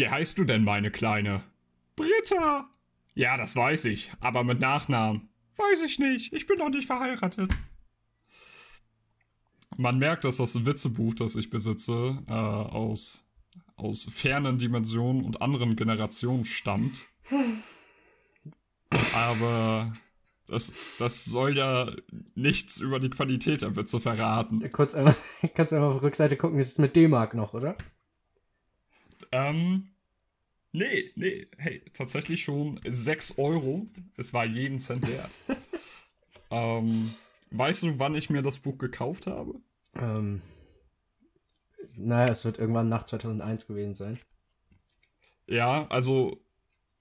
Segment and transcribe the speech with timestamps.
[0.00, 1.42] Wie heißt du denn, meine Kleine?
[1.94, 2.70] Britta!
[3.14, 5.28] Ja, das weiß ich, aber mit Nachnamen.
[5.58, 7.52] Weiß ich nicht, ich bin noch nicht verheiratet.
[9.76, 13.26] Man merkt, dass das Witzebuch, das ich besitze, äh, aus,
[13.76, 17.02] aus fernen Dimensionen und anderen Generationen stammt.
[19.14, 19.92] Aber
[20.48, 21.92] das, das soll ja
[22.34, 24.66] nichts über die Qualität der Witze verraten.
[24.72, 25.14] Kurz einmal,
[25.54, 27.76] kannst du einmal auf die Rückseite gucken, ist es mit D-Mark noch, oder?
[29.32, 29.90] Ähm,
[30.72, 33.86] nee, nee, hey, tatsächlich schon 6 Euro.
[34.16, 35.38] Es war jeden Cent wert.
[36.50, 37.14] ähm,
[37.50, 39.54] weißt du, wann ich mir das Buch gekauft habe?
[39.94, 40.42] Ähm,
[41.96, 44.18] naja, es wird irgendwann nach 2001 gewesen sein.
[45.46, 46.40] Ja, also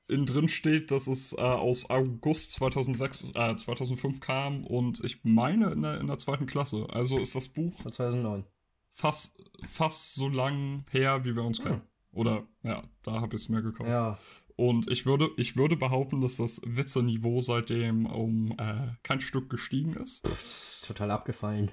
[0.08, 5.72] innen drin steht, dass es äh, aus August 2006, äh, 2005 kam und ich meine
[5.72, 6.88] in der, in der zweiten Klasse.
[6.90, 8.46] Also ist das Buch Von 2009.
[8.92, 11.82] fast, fast so lang her, wie wir uns Hm.
[12.12, 13.90] Oder, ja, da habe ich es mir gekauft.
[13.90, 14.18] Ja,
[14.56, 19.94] Und ich würde, ich würde behaupten, dass das Witzeniveau seitdem um äh, kein Stück gestiegen
[19.94, 20.28] ist.
[20.28, 21.72] pff, total abgefallen.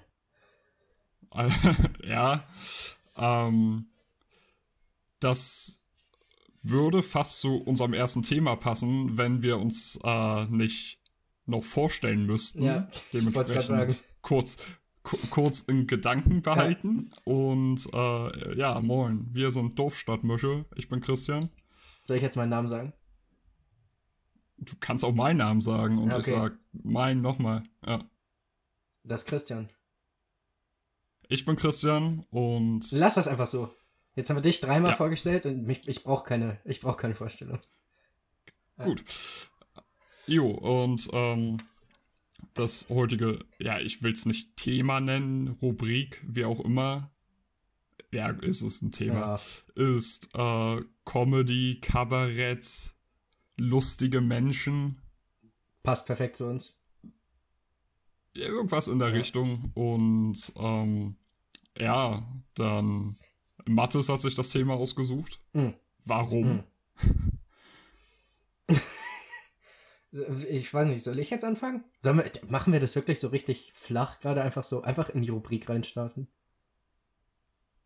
[2.05, 2.45] ja.
[3.17, 3.87] Ähm,
[5.21, 5.81] das
[6.63, 11.01] würde fast zu unserem ersten Thema passen, wenn wir uns äh, nicht
[11.47, 12.63] noch vorstellen müssten.
[12.63, 12.89] Ja,
[13.63, 13.97] sagen.
[14.21, 14.63] kurz, ku-
[15.31, 17.11] kurz in Gedanken behalten.
[17.25, 20.65] Und äh, ja, moin, wir sind Dorfstadtmische.
[20.75, 21.51] Ich bin Christian.
[22.05, 22.93] Soll ich jetzt meinen Namen sagen?
[24.59, 26.37] Du kannst auch meinen Namen sagen und Ja, ich okay.
[26.37, 27.63] sag meinen nochmal.
[27.87, 28.03] Ja.
[29.05, 29.71] Das ist Christian.
[31.29, 33.73] Ich bin Christian und Lass das einfach so.
[34.15, 34.97] Jetzt haben wir dich dreimal Ja.
[34.97, 37.59] vorgestellt und mich, ich brauche keine, ich brauch keine Vorstellung.
[38.79, 39.05] gut.
[40.27, 41.59] Jo, und ähm,
[42.59, 47.11] das heutige, ja, ich will es nicht Thema nennen, Rubrik, wie auch immer.
[48.13, 49.39] Ja, ist es ein Thema.
[49.77, 52.95] Ja, Ist äh, Comedy, Kabarett,
[53.59, 55.01] lustige Menschen,
[55.83, 56.79] passt perfekt zu uns.
[58.35, 59.15] ja, irgendwas in der Ja.
[59.15, 59.71] Richtung.
[59.75, 61.17] Und ähm,
[61.79, 63.17] ja, dann
[63.67, 65.41] Mathis hat sich das Thema ausgesucht.
[65.53, 65.75] Hm.
[66.05, 66.65] Warum?
[70.51, 71.85] Ich weiß nicht, soll ich jetzt anfangen?
[72.03, 75.29] Sollen wir, machen wir das wirklich so richtig flach, gerade einfach so, einfach in die
[75.31, 76.29] Rubrik reinstarten?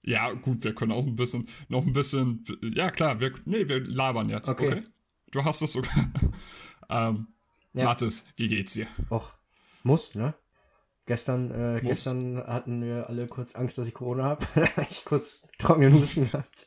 [0.03, 3.81] Ja, gut, wir können auch ein bisschen, noch ein bisschen, ja klar, wir, nee, wir
[3.81, 4.69] labern jetzt, okay?
[4.69, 4.83] Okay.
[5.31, 6.11] Du hast es sogar.
[6.91, 7.29] ähm,
[7.73, 7.85] Ja.
[7.85, 8.89] Mathis, wie geht's dir?
[9.11, 9.35] Och,
[9.83, 10.35] muss, ne?
[11.07, 14.47] Gestern, äh, gestern hatten wir alle kurz Angst, dass ich Corona habe.
[14.91, 16.67] ich kurz trockenen Husten gehabt.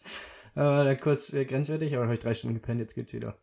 [0.56, 3.38] Dann kurz äh, grenzwertig, aber habe ich drei Stunden gepennt, jetzt geht's wieder.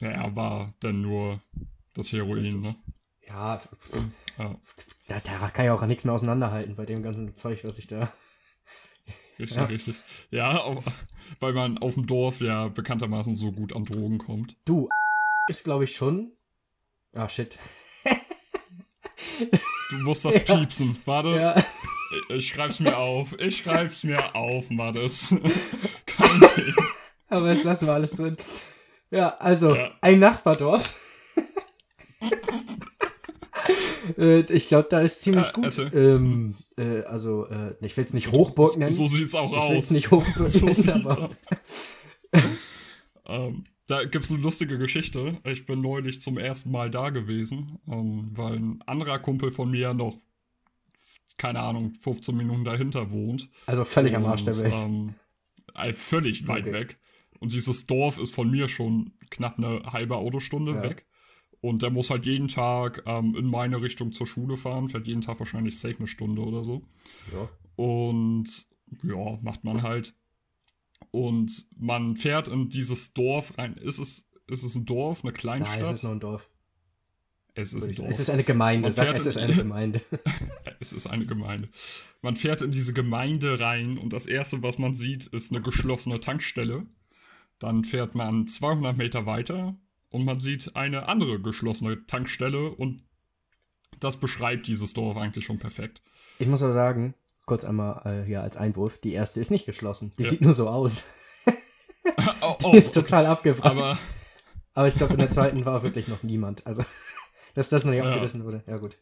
[0.00, 1.40] Ja, war denn nur
[1.94, 2.76] das Heroin, ne?
[3.26, 3.60] Ja,
[4.38, 4.56] Ja,
[5.08, 8.12] da, da kann ich auch nichts mehr auseinanderhalten bei dem ganzen Zeug, was ich da.
[9.38, 9.64] richtig, Ja.
[9.64, 9.94] richtig.
[10.30, 10.84] Ja, auf,
[11.40, 14.56] weil man auf dem Dorf ja bekanntermaßen so gut an Drogen kommt.
[14.64, 14.88] Du,
[15.48, 16.32] ist glaube ich schon.
[17.14, 17.56] Ah, shit.
[19.90, 20.56] Du musst das Ja.
[20.56, 20.96] piepsen.
[21.04, 21.56] Warte, Ja,
[22.28, 23.38] ich, ich schreib's mir auf.
[23.38, 25.28] Ich schreib's mir auf, Mathis.
[26.06, 26.74] Kein Ding.
[27.28, 28.36] aber jetzt lassen wir alles drin.
[29.14, 29.92] Ja, also, Ja.
[30.00, 30.92] ein Nachbardorf.
[34.18, 35.64] äh, ich glaube, da ist ziemlich Ja, gut.
[35.64, 35.90] erzähl.
[35.94, 38.90] Ähm, äh, also, äh, ich will es nicht Hochburg nennen.
[38.92, 39.90] So, so sieht's auch ich will es aus.
[39.92, 41.30] nicht Hochburg So nennen, aber.
[43.26, 45.38] ähm, da gibt's eine lustige Geschichte.
[45.44, 49.94] Ich bin neulich zum ersten Mal da gewesen, ähm, weil ein anderer Kumpel von mir
[49.94, 50.16] noch,
[51.36, 53.48] keine Ahnung, 15 Minuten dahinter wohnt.
[53.66, 54.74] Also völlig am Arsch der Und, Welt.
[54.74, 55.14] Ähm,
[55.74, 56.72] äh, völlig weit Okay.
[56.72, 56.98] weg.
[57.44, 60.82] Und dieses Dorf ist von mir schon knapp eine halbe Autostunde Ja.
[60.82, 61.04] weg.
[61.60, 65.20] Und der muss halt jeden Tag ähm, in meine Richtung zur Schule fahren, fährt jeden
[65.20, 66.86] Tag wahrscheinlich safe eine Stunde oder so.
[67.34, 67.50] Ja.
[67.76, 68.66] Und
[69.02, 70.14] ja, macht man halt.
[71.10, 73.74] Und man fährt in dieses Dorf rein.
[73.76, 75.82] Ist es, ist es ein Dorf, eine Nein, Kleinstadt?
[75.82, 76.48] es ist nur ein Dorf.
[77.54, 78.08] es ist ein Dorf.
[78.10, 78.90] Es ist eine Gemeinde.
[78.90, 80.00] Sag, es ist in- eine Gemeinde.
[80.80, 81.68] Es ist eine Gemeinde.
[82.22, 86.20] Man fährt in diese Gemeinde rein und das erste, was man sieht, ist eine geschlossene
[86.20, 86.86] Tankstelle.
[87.64, 89.74] Dann fährt man 200 Meter weiter
[90.10, 93.02] und man sieht eine andere geschlossene Tankstelle und
[94.00, 96.02] das beschreibt dieses Dorf eigentlich schon perfekt.
[96.38, 97.14] Ich muss aber sagen,
[97.46, 100.12] kurz einmal äh, hier als Einwurf, die erste ist nicht geschlossen.
[100.18, 100.28] Die Ja.
[100.30, 101.04] sieht nur so aus.
[102.42, 103.64] Oh, Die ist total abgewrackt.
[103.64, 103.98] aber
[104.74, 106.66] Aber ich glaube, in der zweiten war wirklich noch niemand.
[106.66, 106.84] Also,
[107.54, 108.10] dass das noch nicht Ja.
[108.10, 108.62] abgerissen wurde.
[108.66, 108.98] Ja, gut.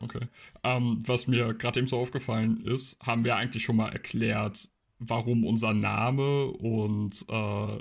[0.00, 0.28] Okay.
[0.62, 4.68] Ähm, was mir gerade eben so aufgefallen ist, haben wir eigentlich schon mal erklärt,
[4.98, 7.78] warum unser Name und äh,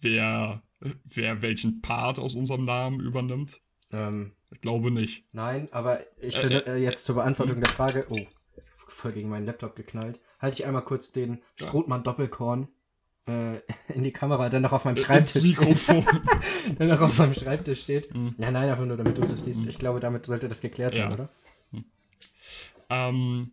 [0.00, 0.62] wer,
[1.04, 3.60] wer welchen Part aus unserem Namen übernimmt?
[3.92, 5.26] Ähm, Ich glaube nicht.
[5.32, 8.06] nein, aber ich Äh, bin äh, äh, jetzt zur Beantwortung der Frage.
[8.10, 8.20] Oh,
[8.86, 10.20] voll gegen meinen Laptop geknallt.
[10.38, 11.42] Halte ich einmal kurz den.
[11.56, 12.68] Strothmann Doppelkorn
[13.26, 13.56] äh,
[13.94, 16.04] in die Kamera, dann noch auf meinem Schreibtisch Mikrofon.
[16.78, 18.14] dann noch auf meinem Schreibtisch steht.
[18.14, 18.34] Mhm.
[18.38, 19.66] Ja, nein, einfach nur, damit du das siehst.
[19.66, 21.14] Ich glaube, damit sollte das geklärt sein, Ja.
[21.14, 21.28] oder?
[22.90, 23.52] Ähm,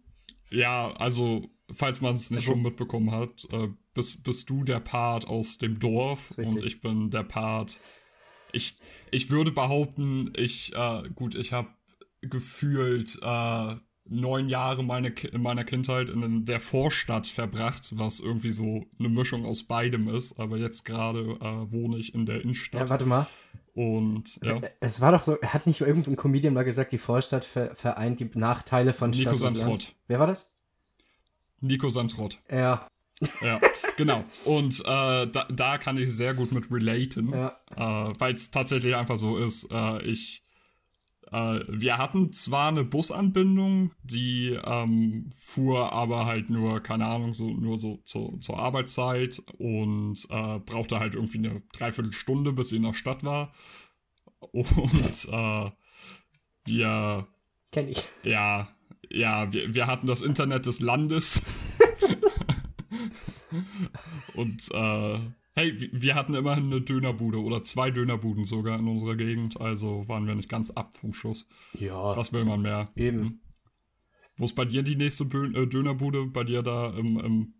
[0.49, 4.79] ja, also, falls man es nicht Also- schon mitbekommen hat, äh, bist, bist du der
[4.79, 7.79] Part aus dem Dorf und ich bin der Part.
[8.53, 8.77] Ich,
[9.11, 11.69] ich würde behaupten, ich, äh, gut, ich habe
[12.21, 13.75] gefühlt äh,
[14.05, 19.45] neun Jahre meine, in meiner Kindheit in der Vorstadt verbracht, was irgendwie so eine Mischung
[19.45, 20.39] aus beidem ist.
[20.39, 22.89] Aber jetzt gerade äh, wohne ich in der Ja, Innenstadt.
[22.89, 23.27] warte mal.
[23.73, 27.45] und ja, Äh, Es war doch so, hat nicht irgendein Comedian mal gesagt, die Vorstadt
[27.45, 29.57] ver vereint die Nachteile von Nico Stadt Land?
[29.57, 29.95] Samsrott.
[30.07, 30.51] Wer war das?
[31.61, 32.39] Nico Samsrott.
[32.49, 32.87] Ja,
[33.41, 33.59] Ja,
[33.97, 34.23] genau.
[34.45, 37.57] Und äh, da, da kann ich sehr gut mit relaten, ja.
[37.75, 39.71] äh, weil es tatsächlich einfach so ist.
[39.71, 40.43] Äh, ich,
[41.31, 47.49] äh, wir hatten zwar eine Busanbindung, die ähm, fuhr aber halt nur, keine Ahnung, so
[47.49, 52.83] nur so zur, zur Arbeitszeit und äh, brauchte halt irgendwie eine Dreiviertelstunde, bis sie in
[52.83, 53.53] der Stadt war.
[54.51, 55.71] Und äh,
[56.65, 57.27] wir
[57.71, 58.03] Kenn ich.
[58.23, 58.67] ja,
[59.13, 61.41] ja, wir, wir hatten das Internet des Landes.
[64.35, 65.19] Und äh,
[65.53, 70.27] hey, wir- hatten immerhin eine Dönerbude oder zwei Dönerbuden sogar in unserer Gegend, also waren
[70.27, 71.47] wir nicht ganz ab vom Schuss.
[71.73, 72.89] Ja, Was will man mehr?
[72.95, 73.41] eben.
[74.37, 76.25] Wo ist bei dir die nächste Bö äh, Dönerbude?
[76.27, 77.53] Bei dir da im, im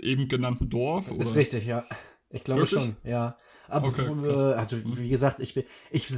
[0.00, 1.10] eben genannten Dorf?
[1.10, 1.36] Ist oder?
[1.36, 1.84] richtig, ja.
[2.30, 2.82] Ich glaube Wirklich?
[2.84, 3.36] schon, ja.
[3.68, 6.12] Aber, Okay, äh, also, wie gesagt, ich bin, ich,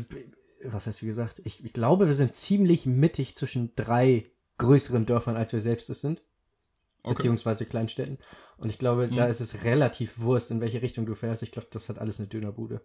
[0.65, 4.27] was heißt wie gesagt, ich, ich glaube, wir sind ziemlich mittig zwischen drei
[4.61, 6.23] größeren Dörfern, als wir selbst es sind,
[7.03, 7.15] Okay.
[7.15, 8.19] beziehungsweise Kleinstädten.
[8.59, 9.31] Und ich glaube, da Hm.
[9.31, 11.43] ist es relativ Wurst, in welche Richtung du fährst.
[11.43, 12.83] Ich glaube, das hat alles eine Dönerbude.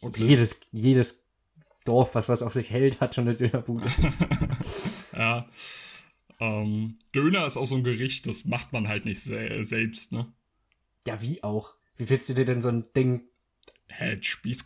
[0.00, 0.24] Okay.
[0.26, 1.24] Jedes, jedes
[1.84, 3.86] Dorf, was was auf sich hält, hat schon eine Dönerbude.
[5.12, 5.48] ja.
[6.38, 10.32] Ähm, Döner ist auch so ein Gericht, das macht man halt nicht se selbst, ne?
[11.06, 11.74] ja, wie auch.
[11.96, 13.22] Wie willst du dir denn so ein Ding
[13.88, 14.64] Hä, Spieß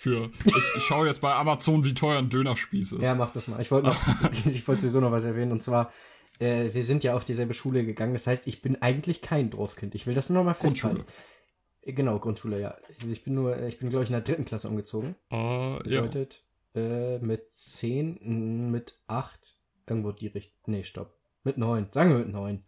[0.00, 0.30] Für.
[0.46, 3.02] Ich, ich schaue jetzt bei Amazon, wie teuer ein Dönerspieß ist.
[3.02, 3.60] Ja, mach das mal.
[3.60, 3.90] Ich wollte
[4.66, 5.52] wollte sowieso noch was erwähnen.
[5.52, 5.92] Und zwar,
[6.38, 8.14] äh, wir sind ja auf dieselbe Schule gegangen.
[8.14, 9.94] Das heißt, ich bin eigentlich kein Dorfkind.
[9.94, 11.04] Ich will das nur noch mal festhalten.
[11.04, 11.94] Grundschule.
[11.94, 12.76] Genau, Grundschule, ja.
[13.10, 15.16] Ich bin nur, ich bin, glaube ich, in der dritten Klasse umgezogen.
[15.30, 15.78] Ja.
[15.82, 16.44] Bedeutet,
[16.74, 20.56] äh, mit zehn, mit acht, irgendwo die Richtung.
[20.64, 21.14] Nee, stopp.
[21.44, 21.88] Mit neun.
[21.92, 22.64] Sagen wir mit neun.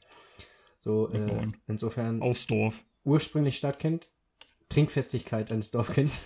[0.80, 1.56] So, Mit äh, neun.
[1.66, 2.82] insofern Aus Dorf.
[3.04, 4.10] ursprünglich Stadtkind,
[4.68, 6.20] Trinkfestigkeit eines Dorfkinds.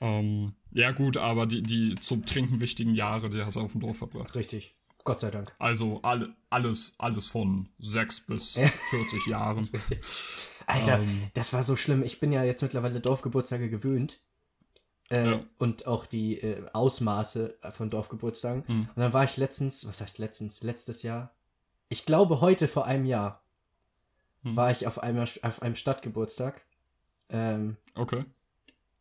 [0.00, 3.80] Ähm, ja, gut, aber die, die zum Trinken wichtigen Jahre, die hast du auf dem
[3.80, 4.34] Dorf verbracht.
[4.34, 4.74] Richtig.
[5.04, 5.54] Gott sei Dank.
[5.58, 8.68] Also alle, alles, alles von 6 bis Ja.
[8.90, 9.68] 40 Jahren.
[10.66, 11.22] Alter, Ähm.
[11.34, 12.02] das war so schlimm.
[12.02, 14.20] Ich bin ja jetzt mittlerweile Dorfgeburtstage gewöhnt.
[15.10, 15.40] Äh, Ja.
[15.58, 18.64] Und auch die äh, Ausmaße von Dorfgeburtstagen.
[18.66, 18.88] Hm.
[18.94, 20.62] Und dann war ich letztens, was heißt letztens?
[20.62, 21.34] Letztes Jahr?
[21.88, 23.42] Ich glaube, heute vor einem Jahr
[24.42, 24.56] Hm.
[24.56, 26.60] war ich auf, einem, auf einem Stadtgeburtstag.
[27.30, 28.24] Ähm, Okay.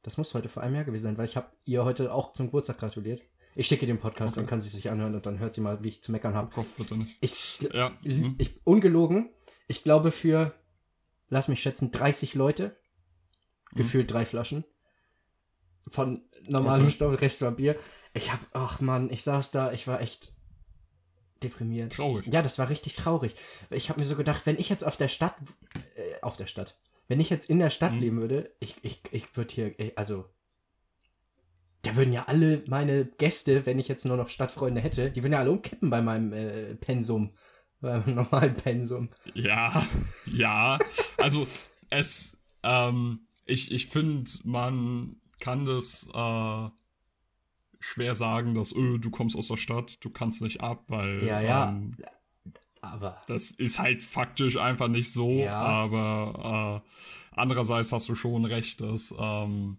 [0.07, 2.45] Das muss heute vor einem Jahr gewesen sein, weil ich habe ihr heute auch zum
[2.47, 3.21] Geburtstag gratuliert.
[3.55, 4.41] Ich schicke den Podcast, Okay.
[4.43, 6.35] dann kann sie sich anhören und dann hört sie mal, wie ich zu meckern Oh
[6.37, 6.51] habe.
[6.55, 7.17] Gott, bitte nicht.
[7.21, 7.91] Ich, Ja.
[8.03, 8.35] hm.
[8.37, 9.29] ich, ungelogen,
[9.67, 10.53] ich glaube für,
[11.27, 12.77] lass mich schätzen, 30 Leute,
[13.73, 13.77] Mhm.
[13.79, 14.63] gefühlt drei Flaschen
[15.89, 16.91] von normalem Okay.
[16.91, 17.77] Stoff, Rest war Bier.
[18.13, 20.31] Ich hab, ach man, ich saß da, ich war echt
[21.43, 21.93] deprimiert.
[21.93, 22.31] Traurig.
[22.33, 23.35] Ja, das war richtig traurig.
[23.69, 25.35] Ich habe mir so gedacht, wenn ich jetzt auf der Stadt,
[25.95, 26.77] äh, auf der Stadt,
[27.07, 27.99] wenn ich jetzt in der Stadt Mhm.
[27.99, 30.25] leben würde, ich, ich, ich würde hier, also,
[31.83, 35.33] da würden ja alle meine Gäste, wenn ich jetzt nur noch Stadtfreunde hätte, die würden
[35.33, 37.33] ja alle umkippen bei meinem äh, Pensum,
[37.81, 39.09] beim normalen Pensum.
[39.33, 39.87] Ja,
[40.25, 40.79] ja.
[41.17, 41.47] Also
[41.89, 46.69] es, ähm, ich, ich finde, man kann das äh,
[47.79, 51.39] schwer sagen, dass öh, du kommst aus der Stadt, du kannst nicht ab, weil Ja,
[51.39, 51.69] ja.
[51.69, 51.95] Ähm,
[52.93, 55.39] Aber, das ist halt faktisch einfach nicht so.
[55.39, 55.59] Ja.
[55.59, 56.89] Aber äh,
[57.39, 59.75] andererseits hast du schon recht, dass ähm,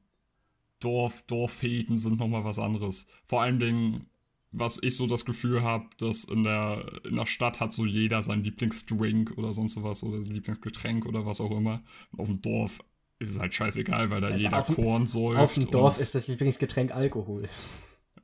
[0.81, 3.07] Dorf, Dorffäten sind nochmal was anderes.
[3.25, 4.07] Vor allen Dingen,
[4.53, 8.23] was ich so das Gefühl habe, dass in der, in der Stadt hat so jeder
[8.23, 11.83] sein Lieblingsdrink oder sonst was oder sein Lieblingsgetränk oder was auch immer.
[12.13, 12.79] Und auf dem Dorf
[13.19, 15.41] ist es halt scheißegal, weil da Ja, jeder auf Korn säuft.
[15.41, 17.49] auf dem Dorf ist das Lieblingsgetränk Alkohol.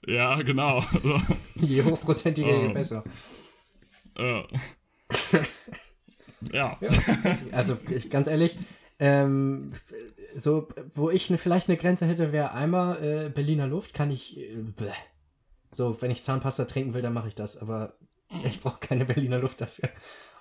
[0.06, 0.84] Ja, genau.
[1.56, 2.74] Je hochprozentiger, je Ähm.
[2.74, 3.02] besser.
[4.22, 4.44] ja.
[6.52, 6.78] ja.
[6.80, 6.88] Ja,
[7.52, 8.56] also ich, ganz ehrlich,
[8.98, 9.72] ähm,
[10.36, 14.38] so, wo ich ne, vielleicht eine Grenze hätte, wäre einmal äh, Berliner Luft, kann ich,
[14.38, 14.62] äh,
[15.70, 17.94] so, wenn ich Zahnpasta trinken will, dann mache ich das, aber
[18.44, 19.90] ich brauche keine Berliner Luft dafür.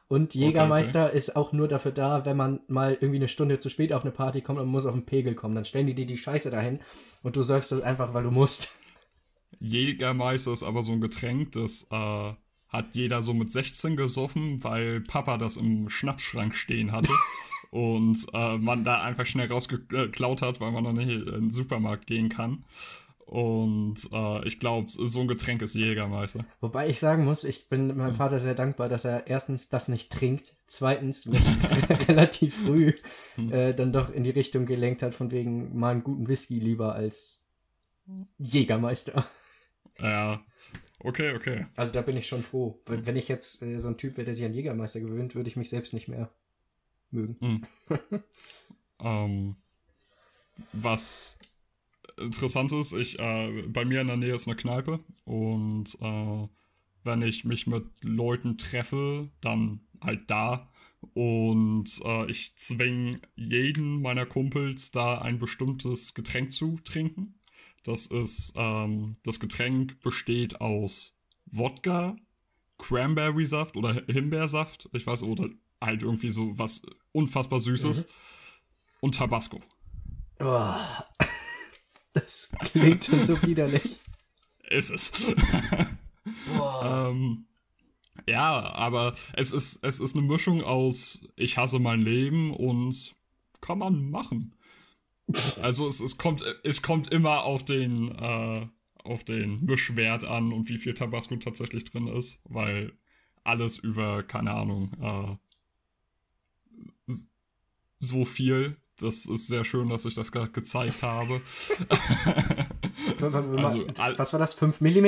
[0.07, 3.93] Und Jägermeister ist auch nur dafür da, wenn man mal irgendwie eine Stunde zu spät
[3.93, 5.55] auf eine Party kommt und muss auf den Pegel kommen.
[5.55, 6.81] Dann stellen die dir die Scheiße dahin
[7.23, 8.73] und du säufst das einfach, weil du musst.
[9.59, 12.33] Jägermeister ist aber so ein Getränk, das äh,
[12.73, 17.11] hat jeder so mit 16 gesoffen, weil Papa das im Schnapsschrank stehen hatte.
[17.73, 22.05] und äh, man da einfach schnell rausgeklaut hat, weil man noch nicht in den Supermarkt
[22.05, 22.65] gehen kann.
[23.25, 26.45] Und äh, ich glaube, so ein Getränk ist Jägermeister.
[26.61, 30.11] Wobei ich sagen muss, ich bin meinem Vater sehr dankbar, dass er erstens das nicht
[30.11, 31.27] trinkt, zweitens
[32.07, 32.93] relativ früh
[33.35, 33.51] hm.
[33.51, 36.93] äh, dann doch in die Richtung gelenkt hat, von wegen mal einen guten Whisky lieber
[36.93, 37.43] als
[38.37, 39.25] Jägermeister.
[39.97, 40.43] Ja,
[41.03, 41.65] okay, okay.
[41.75, 42.79] Also da bin ich schon froh.
[42.85, 45.55] Wenn ich jetzt äh, so ein Typ wäre, der sich an Jägermeister gewöhnt, würde ich
[45.55, 46.29] mich selbst nicht mehr
[47.11, 47.37] mögen.
[47.39, 47.63] Hm.
[48.99, 49.55] ähm,
[50.71, 51.37] was
[52.17, 56.47] interessant ist, ich, äh, bei mir in der Nähe ist eine Kneipe und äh,
[57.03, 60.69] wenn ich mich mit Leuten treffe, dann halt da.
[61.13, 67.35] Und äh, ich zwinge jeden meiner Kumpels da ein bestimmtes Getränk zu trinken.
[67.83, 72.15] Das ist, ähm, das Getränk besteht aus Wodka,
[72.77, 75.49] Cranberry-Saft oder Himbeersaft, ich weiß, oder
[75.81, 78.09] halt irgendwie so was unfassbar Süßes mhm.
[79.01, 79.59] und Tabasco.
[80.39, 80.75] Oh.
[82.13, 83.99] Das klingt schon so widerlich.
[84.69, 85.33] Ist es.
[86.83, 87.47] ähm,
[88.27, 93.15] ja, aber es ist, es ist eine Mischung aus Ich hasse mein Leben und
[93.61, 94.55] kann man machen.
[95.61, 98.67] Also es, es, kommt, es kommt immer auf den, äh,
[99.03, 102.93] auf den Mischwert an und wie viel Tabasco tatsächlich drin ist, weil
[103.43, 105.39] alles über, keine Ahnung,
[107.09, 107.13] äh,
[107.99, 108.25] so
[108.99, 111.41] das ist sehr schön, dass ich das gerade gezeigt habe.
[113.19, 113.87] also,
[114.17, 114.53] Was war das?
[114.53, 115.07] 5 mm?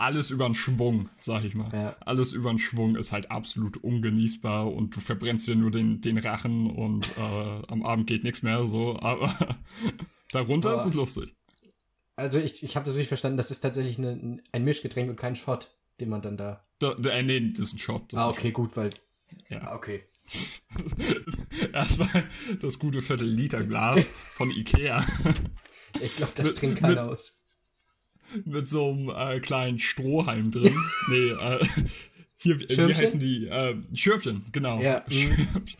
[0.00, 1.70] Alles über den Schwung, sag ich mal.
[1.72, 1.96] Ja.
[2.00, 6.18] Alles über den Schwung ist halt absolut ungenießbar und du verbrennst dir nur den, den
[6.18, 8.98] Rachen und äh, am Abend geht nichts mehr so.
[9.00, 9.34] Aber
[10.32, 11.36] darunter aber, ist es lustig.
[12.16, 15.36] Also ich, ich habe das richtig verstanden, das ist tatsächlich eine, ein Mischgetränk und kein
[15.36, 16.64] Shot, den man dann da.
[16.78, 18.14] da, da äh, nee, das ist ein Shot.
[18.14, 18.90] ah, okay, gut, weil.
[19.48, 19.60] Ja.
[19.62, 20.04] Ah, okay.
[21.72, 22.28] Erstmal
[22.60, 25.04] das gute Viertel-Liter-Glas von Ikea.
[26.00, 27.39] Ich glaube, das trinkt keiner mit, aus.
[28.44, 30.76] Mit so einem äh, kleinen Strohhalm drin.
[31.08, 31.66] nee, äh,
[32.36, 33.48] hier, wie heißen die?
[33.48, 34.80] Äh, Schürfchen, genau.
[34.80, 35.04] Ja.
[35.08, 35.12] Mhm.
[35.12, 35.76] Schürfchen.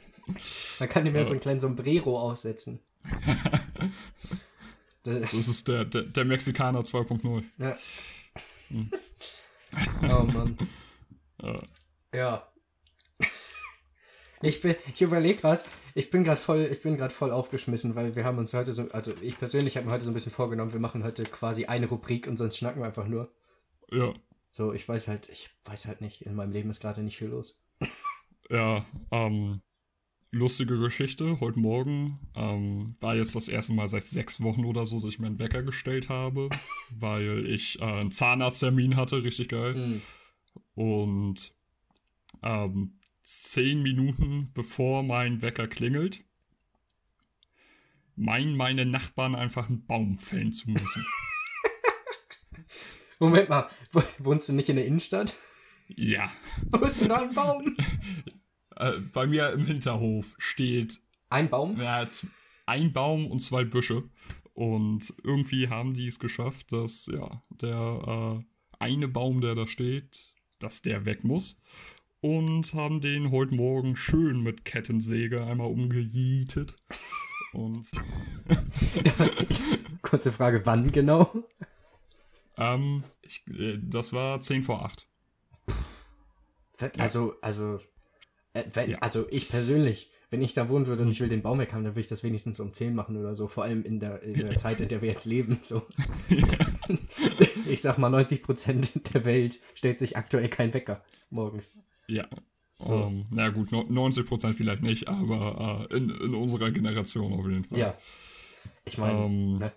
[0.78, 2.80] Man kann dem ja so einen kleinen Sombrero aufsetzen.
[5.02, 7.42] das ist der, der, der Mexikaner 2.0.
[7.59, 7.76] Ja.
[8.69, 8.90] Hm.
[10.04, 10.57] Oh Mann.
[11.42, 11.62] Ja.
[12.14, 12.52] ja.
[14.42, 18.25] Ich, ich überlege gerade, ich bin gerade voll, ich bin gerade voll aufgeschmissen, weil wir
[18.25, 20.80] haben uns heute so, also ich persönlich habe mir heute so ein bisschen vorgenommen, wir
[20.80, 23.32] machen heute quasi eine Rubrik und sonst schnacken wir einfach nur.
[23.90, 24.12] Ja.
[24.50, 27.28] So, ich weiß halt, ich weiß halt nicht, in meinem Leben ist gerade nicht viel
[27.28, 27.61] los.
[28.52, 29.62] Ja, ähm,
[30.32, 31.38] lustige Geschichte.
[31.38, 35.18] Heute Morgen ähm, war jetzt das erste Mal seit sechs Wochen oder so, dass ich
[35.20, 36.49] mir einen Wecker gestellt habe,
[36.90, 39.75] weil ich äh, einen Zahnarzttermin hatte, richtig geil.
[39.75, 40.02] Mhm.
[40.75, 41.54] Und
[42.42, 43.00] ähm,
[43.30, 46.25] zehn Minuten bevor mein Wecker klingelt,
[48.16, 51.06] meinen meine Nachbarn einfach einen Baum fällen zu müssen.
[53.20, 53.68] Moment mal,
[54.18, 55.37] wohnst du nicht in der Innenstadt?
[55.88, 56.32] Ja.
[56.70, 57.76] Wo ist denn da ein Baum?
[58.76, 61.00] Äh, bei mir im Hinterhof steht.
[61.28, 61.80] Ein Baum?
[61.80, 62.08] Ja,
[62.66, 64.08] ein Baum und zwei Büsche.
[64.54, 68.44] Und irgendwie haben die es geschafft, dass ja der äh,
[68.78, 70.25] eine Baum, der da steht,
[70.58, 71.60] dass der weg muss
[72.20, 76.76] und haben den heute Morgen schön mit Kettensäge einmal umgejietet.
[77.52, 77.86] Und.
[80.02, 81.32] Kurze Frage, wann genau?
[82.56, 85.06] Ähm, ich, äh, das war 10 vor 8.
[86.98, 87.78] Also, also,
[88.54, 88.98] äh, wenn, ja.
[88.98, 91.84] also ich persönlich, wenn ich da wohnen würde und ich will den Baum weg haben,
[91.84, 93.48] dann würde ich das wenigstens um 10 machen oder so.
[93.48, 95.58] Vor allem in der, in der Zeit, in der wir jetzt leben.
[95.62, 95.82] So.
[96.28, 96.46] Ja.
[97.70, 101.78] Ich sag mal, 90% der Welt stellt sich aktuell kein Wecker morgens.
[102.06, 102.28] Ja.
[102.78, 107.64] Um, ähm, na gut, 90% vielleicht nicht, aber uh, in, in unserer Generation auf jeden
[107.64, 107.78] Fall.
[107.78, 107.98] Ja.
[108.86, 109.18] Ich meine.
[109.18, 109.72] Um, ähm, ne?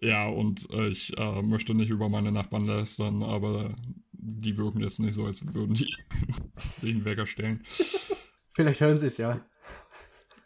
[0.00, 3.76] Ja, und äh, ich äh, möchte nicht über meine Nachbarn lästern, aber
[4.12, 5.88] die wirken jetzt nicht so, als würden die
[6.76, 7.62] sich einen Wecker stellen.
[8.50, 9.44] Vielleicht hören sie es ja.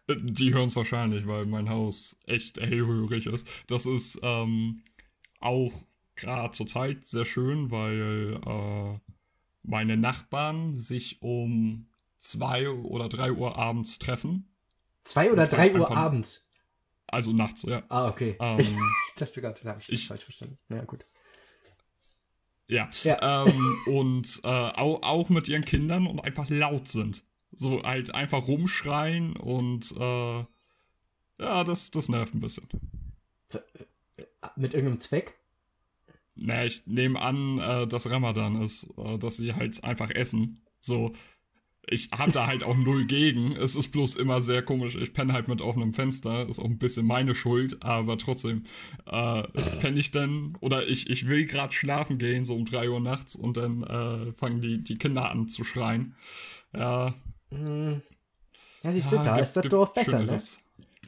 [0.09, 3.49] Die hören es wahrscheinlich, weil mein Haus echt hellhörig ist.
[3.66, 4.85] Das ist ähm,
[5.40, 5.73] auch
[6.17, 8.99] gerade zur Zeit sehr schön, weil äh,
[9.63, 14.53] meine Nachbarn sich um zwei oder drei Uhr abends treffen.
[15.05, 16.49] Zwei oder drei Uhr abends?
[17.07, 17.85] Also nachts, ja.
[17.89, 18.37] Ah, okay.
[18.41, 18.75] Ähm, ich
[19.17, 20.59] dachte gerade, da habe ich, ich falsch verstanden.
[20.69, 21.07] Ja, gut.
[22.69, 22.91] Ja.
[23.03, 23.47] ja.
[23.47, 27.25] Ähm, und äh, auch, auch mit ihren Kindern und einfach laut sind.
[27.53, 30.45] So halt einfach rumschreien und äh,
[31.39, 32.69] ja, das, das nervt ein bisschen.
[34.57, 35.39] Mit irgendeinem Zweck?
[36.37, 40.62] Na, ich nehme an, äh, dass Ramadan ist, äh, dass sie halt einfach essen.
[40.81, 41.12] So,
[41.88, 43.52] ich habe da halt auch null gegen.
[43.52, 44.97] Es ist bloß immer sehr komisch.
[44.97, 46.49] Ich penne halt mit offenem Fenster.
[46.49, 48.64] Ist auch ein bisschen meine Schuld, aber trotzdem
[49.07, 49.43] äh,
[49.81, 53.37] penne ich dann oder ich, ich will gerade schlafen gehen, so um 3 Uhr nachts
[53.37, 56.16] und dann äh, fangen die, die Kinder an zu schreien.
[56.75, 57.14] Ja.
[57.50, 58.02] Hm.
[58.83, 60.40] Ja, siehst du, ja, da gibt, ist das Dorf besser, ne?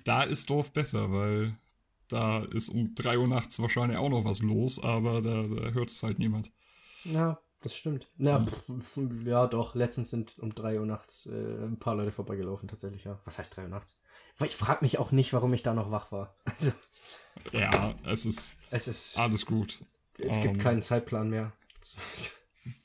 [0.05, 1.57] Da ist Dorf besser, weil
[2.09, 5.91] da ist um 3 Uhr nachts wahrscheinlich auch noch was los, aber da, da hört
[5.91, 6.51] es halt niemand.
[7.05, 8.09] Ja, das stimmt.
[8.19, 8.45] Ja,
[8.95, 9.27] hm.
[9.27, 9.75] ja, doch.
[9.75, 13.19] Letztens sind um 3 Uhr nachts äh, ein paar Leute vorbeigelaufen, tatsächlich, ja.
[13.25, 13.97] Was heißt 3 Uhr nachts?
[14.37, 16.35] Weil ich frage mich auch nicht, warum ich da noch wach war.
[16.59, 16.73] Also,
[17.53, 19.79] ja, es ist, es ist alles gut.
[20.19, 21.53] Es um, gibt ähm, keinen Zeitplan mehr.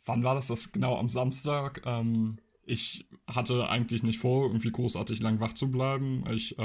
[0.05, 0.45] Wann war das?
[0.45, 1.81] Das genau am Samstag.
[1.85, 6.23] Ähm, ich hatte eigentlich nicht vor, irgendwie großartig lang wach zu bleiben.
[6.31, 6.61] Ich äh,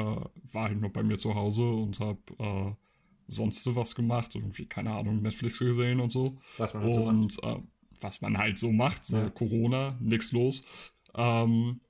[0.52, 2.72] war halt nur bei mir zu Hause und habe äh,
[3.26, 6.38] sonst was gemacht, irgendwie, keine Ahnung, Netflix gesehen und so.
[6.56, 7.58] Was man halt und, so macht.
[7.58, 7.62] Äh,
[8.00, 9.30] was man halt so macht, so ja.
[9.30, 10.62] Corona, nix los.
[11.14, 11.80] Ähm,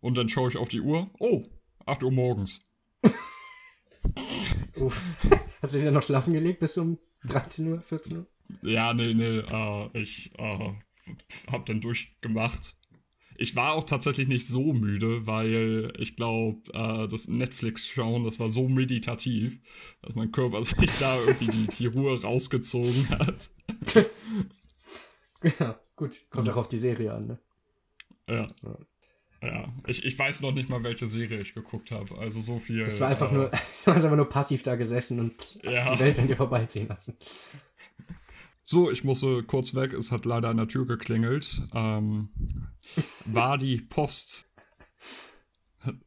[0.00, 1.08] und dann schaue ich auf die Uhr.
[1.20, 1.44] Oh,
[1.86, 2.60] 8 Uhr morgens.
[4.76, 5.16] Uff.
[5.60, 8.26] Hast du wieder noch schlafen gelegt bis um 13 Uhr, 14 Uhr?
[8.62, 10.72] Ja, nee, nee, äh, ich äh,
[11.50, 12.76] hab dann durchgemacht.
[13.42, 18.48] Ich war auch tatsächlich nicht so müde, weil ich glaube, äh, das Netflix-Schauen, das war
[18.50, 19.58] so meditativ,
[20.00, 23.50] dass mein Körper sich da irgendwie die, die Ruhe rausgezogen hat.
[25.58, 26.20] Ja, gut.
[26.30, 27.38] Kommt auch auf die Serie an, ne?
[28.28, 28.54] Ja.
[28.62, 28.78] ja.
[29.42, 32.16] Ja, ich, ich weiß noch nicht mal, welche Serie ich geguckt habe.
[32.16, 32.84] Also so viel.
[32.84, 33.50] Das war einfach äh, nur,
[33.84, 35.92] du hast einfach nur passiv da gesessen und ja.
[35.92, 37.16] die Welt an dir vorbeiziehen lassen.
[38.64, 39.92] So, ich musste kurz weg.
[39.92, 41.62] Es hat leider an der Tür geklingelt.
[41.74, 42.28] Ähm,
[43.24, 44.44] war die Post.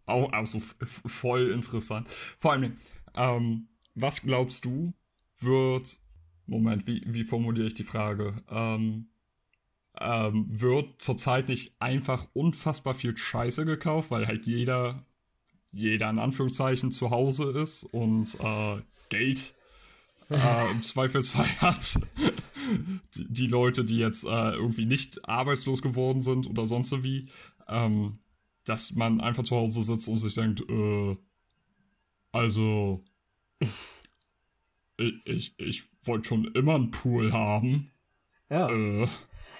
[0.06, 2.08] Auch also voll interessant.
[2.40, 2.78] Vor allem,
[3.14, 4.94] ähm, was glaubst du,
[5.40, 6.00] wird.
[6.48, 8.44] Moment, wie, wie formuliere ich die Frage?
[8.50, 9.08] Ähm,
[10.00, 15.06] ähm, wird zurzeit nicht einfach unfassbar viel Scheiße gekauft, weil halt jeder,
[15.72, 19.55] jeder in Anführungszeichen zu Hause ist und äh, Geld
[20.30, 22.00] äh, im Zweifelsfall hat.
[23.16, 27.30] die, die, Leute, die jetzt äh, irgendwie nicht arbeitslos geworden sind oder sonst wie,
[27.68, 28.20] ähm,
[28.64, 31.16] dass man einfach zu Hause sitzt und sich denkt, äh,
[32.32, 33.04] also
[34.98, 37.92] ich, ich, ich wollte schon immer einen Pool haben.
[38.50, 38.70] Ja.
[38.70, 39.08] Äh,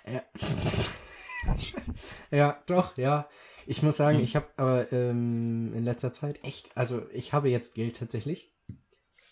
[0.08, 0.24] ja.
[2.32, 3.28] ja, doch, ja.
[3.68, 4.24] Ich muss sagen, hm.
[4.24, 8.52] ich habe aber ähm, in letzter Zeit echt, also ich habe jetzt Geld tatsächlich.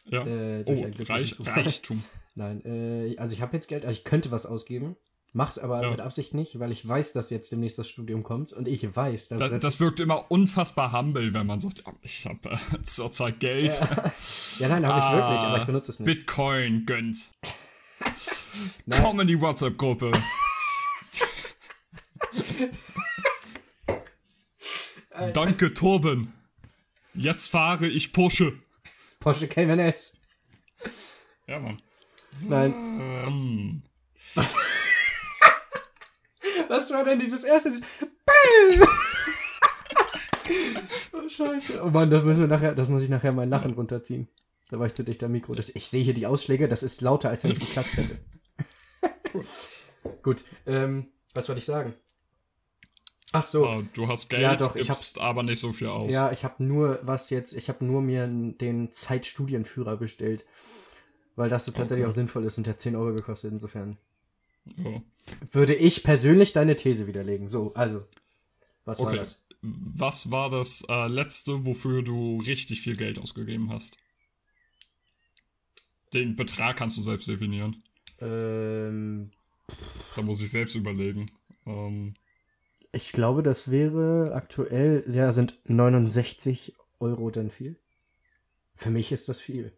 [0.05, 0.25] Ja.
[0.25, 2.03] Äh, oh, Reich, Reichtum.
[2.35, 4.95] Nein, äh, also ich habe jetzt Geld, also ich könnte was ausgeben.
[5.35, 5.89] Mach's aber ja.
[5.89, 9.29] mit Absicht nicht, weil ich weiß, dass jetzt demnächst das Studium kommt und ich weiß,
[9.29, 13.39] dass da, das wirkt immer unfassbar humble, wenn man sagt, oh, ich habe äh, zurzeit
[13.39, 13.71] Geld.
[13.71, 14.11] Ja,
[14.59, 16.05] ja nein, habe ich ah, wirklich, aber ich benutze es nicht.
[16.05, 17.17] Bitcoin gönnt.
[19.01, 20.11] Komm in die WhatsApp-Gruppe.
[25.33, 26.31] Danke, Torben.
[27.15, 28.53] Jetzt fahre ich Porsche.
[29.23, 30.17] Porsche Cayman S.
[31.47, 31.81] Ja, Mann.
[32.41, 32.73] Nein.
[33.25, 33.81] Ähm.
[36.67, 37.69] Was war denn dieses erste?
[41.13, 41.81] oh, scheiße.
[41.81, 44.27] Oh Mann, das, müssen wir nachher, das muss ich nachher mein Lachen runterziehen.
[44.69, 45.55] Da war ich zu dicht am Mikro.
[45.55, 48.19] Das, ich sehe hier die Ausschläge, das ist lauter, als wenn ich geklatscht hätte.
[50.21, 51.93] Gut, ähm, was wollte ich sagen?
[53.33, 53.67] Ach so.
[53.67, 56.13] Uh, du hast Geld, ja, doch, ich hab's, aber nicht so viel aus.
[56.13, 60.45] Ja, ich habe nur was jetzt, ich habe nur mir den Zeitstudienführer bestellt.
[61.35, 62.11] Weil das so tatsächlich okay.
[62.11, 63.97] auch sinnvoll ist und der 10 Euro gekostet, insofern.
[64.77, 65.01] Ja.
[65.51, 67.47] Würde ich persönlich deine These widerlegen.
[67.47, 68.05] So, also.
[68.85, 69.09] Was okay.
[69.09, 69.43] war das?
[69.61, 73.97] Was war das äh, letzte, wofür du richtig viel Geld ausgegeben hast?
[76.13, 77.81] Den Betrag kannst du selbst definieren.
[78.19, 79.31] Ähm.
[80.15, 81.25] Da muss ich selbst überlegen.
[81.65, 82.13] Ähm,
[82.93, 87.79] ich glaube, das wäre aktuell, ja, sind 69 Euro denn viel?
[88.75, 89.75] Für mich ist das viel.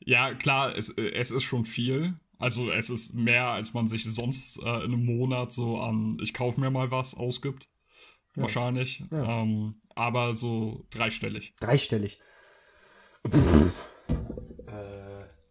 [0.00, 2.14] Ja, klar, es, es ist schon viel.
[2.38, 6.34] Also es ist mehr, als man sich sonst äh, in einem Monat so an, ich
[6.34, 7.68] kaufe mir mal was ausgibt.
[8.34, 8.42] Ja.
[8.42, 9.04] Wahrscheinlich.
[9.10, 9.42] Ja.
[9.42, 11.54] Ähm, aber so dreistellig.
[11.60, 12.18] Dreistellig.
[13.24, 13.30] äh,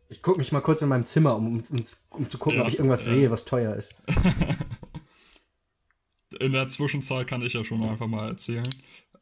[0.10, 2.70] ich gucke mich mal kurz in meinem Zimmer, um, um, um zu gucken, ja, ob
[2.70, 4.02] ich irgendwas sehe, was teuer ist.
[6.40, 8.68] in der Zwischenzeit kann ich ja schon einfach mal erzählen.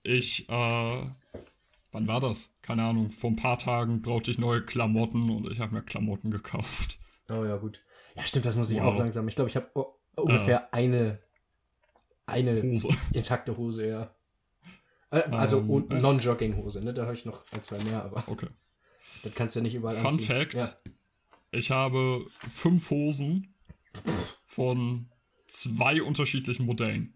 [0.04, 1.06] Ich, äh,
[1.92, 2.56] wann war das?
[2.62, 6.32] Keine Ahnung, vor ein paar Tagen brauchte ich neue Klamotten und ich habe mir Klamotten
[6.32, 7.00] gekauft.
[7.30, 7.84] Oh ja, gut.
[8.16, 8.86] Ja, stimmt, das muss ich wow.
[8.86, 9.28] auch langsam.
[9.28, 11.20] Ich glaube, ich habe oh, ungefähr äh, eine,
[12.26, 12.90] eine Hose.
[13.14, 14.16] intakte Hose, ja.
[15.12, 16.94] Äh, also ähm, Non-Jogging-Hose, ne?
[16.94, 18.24] Da habe ich noch ein, zwei mehr, aber.
[18.28, 18.48] Okay.
[19.24, 20.26] Das kannst du ja nicht überall Fun anziehen.
[20.26, 20.74] Fact: ja.
[21.52, 23.54] Ich habe fünf Hosen
[24.46, 25.10] von
[25.48, 27.14] zwei unterschiedlichen Modellen.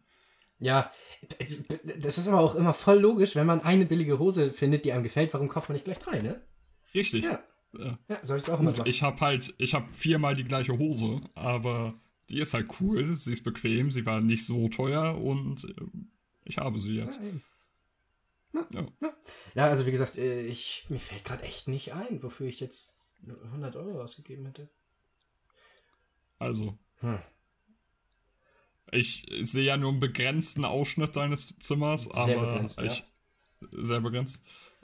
[0.59, 0.91] Ja,
[1.97, 5.03] das ist aber auch immer voll logisch, wenn man eine billige Hose findet, die einem
[5.03, 6.41] gefällt, warum kauft man nicht gleich drei, ne?
[6.93, 7.23] Richtig.
[7.23, 7.43] Ja.
[7.77, 7.97] Ja.
[8.09, 8.83] Ja, soll ich es auch Gut, machen?
[8.85, 11.93] ich habe halt, ich habe viermal die gleiche Hose, aber
[12.29, 15.73] die ist halt cool, sie ist bequem, sie war nicht so teuer und äh,
[16.43, 17.19] ich habe sie jetzt.
[17.19, 17.43] Ja, eben.
[18.73, 18.87] Ja.
[19.55, 22.97] Ja, also wie gesagt, äh, ich, mir fällt gerade echt nicht ein, wofür ich jetzt
[23.45, 24.69] 100 Euro ausgegeben hätte.
[26.39, 27.19] Also, Hm.
[28.91, 32.85] Ich sehe ja nur einen begrenzten Ausschnitt deines Zimmers, Sehr aber begrenzt, ja.
[32.85, 33.03] ich
[33.71, 34.41] sehr begrenzt.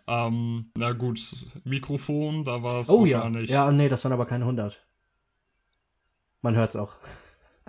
[0.08, 1.20] Ähm, na gut,
[1.66, 3.18] Mikrofon, da war es Oh ja.
[3.18, 3.50] wahrscheinlich.
[3.50, 4.86] Ja, nee, das waren aber keine 100.
[6.42, 6.96] Man hört's auch.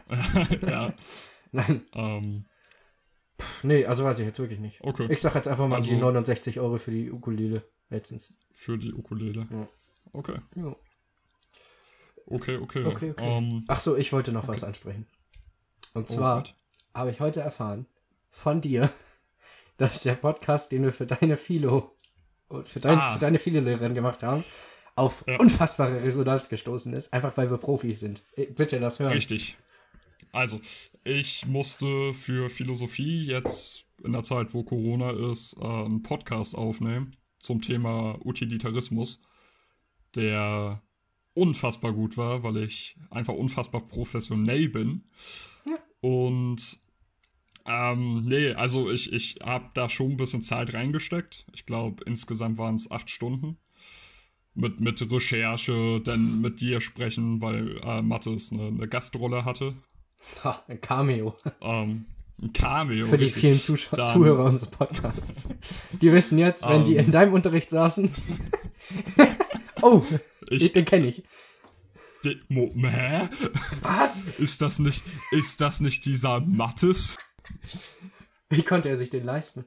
[0.66, 0.94] ja,
[1.52, 2.44] Nein, ähm,
[3.62, 4.80] nee, also weiß ich jetzt wirklich nicht.
[4.82, 5.08] okay.
[5.10, 8.32] Ich sag jetzt einfach mal Also- die 69 Euro für die Ukulele letztens.
[8.52, 9.46] Für die Ukulele.
[9.50, 9.68] Ja.
[10.12, 10.76] Okay, Jo.
[12.26, 12.84] okay, okay.
[12.84, 13.14] Okay, okay.
[13.18, 15.06] Ähm, Ach so, ich wollte noch was ansprechen.
[15.98, 16.54] Und zwar oh Gott.
[16.94, 17.86] habe ich heute erfahren
[18.30, 18.90] von dir,
[19.76, 21.90] dass der Podcast, den wir für deine Philo,
[22.62, 23.14] für, dein, Ah.
[23.14, 24.44] für deine Philo-Lehrerin gemacht haben,
[24.96, 25.38] auf Ja.
[25.38, 28.22] unfassbare Resonanz gestoßen ist, einfach weil wir Profis sind.
[28.36, 29.12] Äh, Bitte lass hören.
[29.12, 29.56] Richtig.
[30.32, 30.60] Also,
[31.04, 37.12] ich musste für Philosophie jetzt in der Zeit, wo Corona ist, äh, einen Podcast aufnehmen
[37.38, 39.20] zum Thema Utilitarismus,
[40.16, 40.82] der
[41.34, 45.04] unfassbar gut war, weil ich einfach unfassbar professionell bin.
[46.00, 46.78] Und
[47.66, 51.44] ähm, nee, also ich, ich habe da schon ein bisschen Zeit reingesteckt.
[51.54, 53.58] Ich glaube, insgesamt waren es acht Stunden.
[54.54, 59.74] Mit, mit Recherche, dann mit dir sprechen, weil äh, Mathis eine, eine Gastrolle hatte.
[60.42, 61.32] Ha, ein Cameo.
[61.60, 62.06] Ähm,
[62.42, 63.06] ein Cameo.
[63.06, 65.48] Für die vielen Zuschauer, Dann- Zuhörer unseres Podcasts.
[66.00, 67.04] Die wissen jetzt, wenn die Ähm.
[67.06, 68.10] in deinem Unterricht saßen.
[69.82, 70.02] oh,
[70.50, 71.22] Ich, den kenne ich.
[72.22, 73.28] Hä?
[73.82, 74.24] Was?
[74.38, 77.16] Ist das nicht, ist das nicht dieser Mathis?
[78.50, 79.64] Wie konnte er sich den leisten?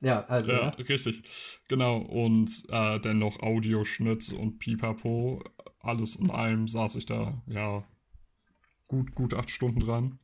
[0.00, 0.68] Ja, also, Ja, ja.
[0.70, 1.22] richtig.
[1.68, 1.98] Genau.
[1.98, 5.42] Und äh, dann noch Audioschnitt und Pipapo.
[5.80, 7.84] Alles in allem saß ich da, ja,
[8.86, 10.18] gut, gut acht Stunden dran.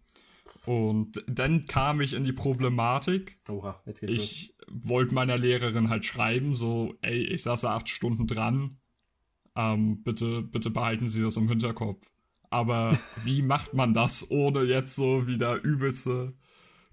[0.67, 3.39] Und dann kam ich in die Problematik.
[3.49, 4.13] Oha, jetzt geht's.
[4.13, 8.80] Ich wollte meiner Lehrerin halt schreiben, so, ey, ich saß da acht Stunden dran.
[9.57, 12.11] Ähm, bitte, bitte behalten Sie das im Hinterkopf.
[12.51, 16.35] Aber wie macht man das, ohne jetzt so wieder übelste.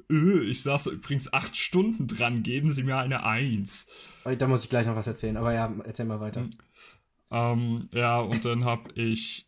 [0.10, 3.88] Äh, ich saß übrigens acht Stunden dran, geben Sie mir eine Eins.
[4.38, 6.42] Da muss ich gleich noch was erzählen, aber ja, erzähl mal weiter.
[6.42, 6.50] Hm.
[7.30, 9.46] Ähm, ja, und dann hab ich,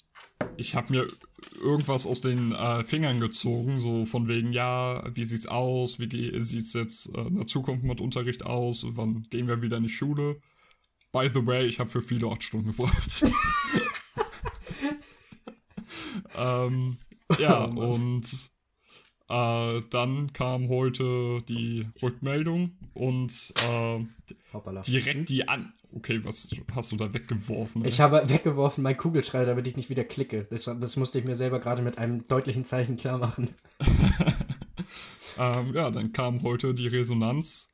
[0.58, 1.08] ich hab mir
[1.62, 6.74] irgendwas aus den äh, Fingern gezogen, so von wegen, ja, wie sieht's aus, wie sieht's
[6.74, 10.42] jetzt äh, in der Zukunft mit Unterricht aus, wann gehen wir wieder in die Schule?
[11.12, 13.24] By the way, ich habe für viele acht Stunden gebraucht.
[16.38, 16.98] ähm,
[17.40, 18.52] ja, Oh und
[19.30, 24.06] äh, dann kam heute die Rückmeldung und äh,
[24.88, 25.74] direkt die an.
[25.92, 27.86] Okay, was hast du da weggeworfen?
[27.86, 28.04] Ich ey?
[28.04, 30.48] habe weggeworfen meinen Kugelschreiber, damit ich nicht wieder klicke.
[30.50, 33.50] Das, das musste ich mir selber gerade mit einem deutlichen Zeichen klar machen.
[35.38, 37.69] ähm, ja, dann kam heute die Resonanz,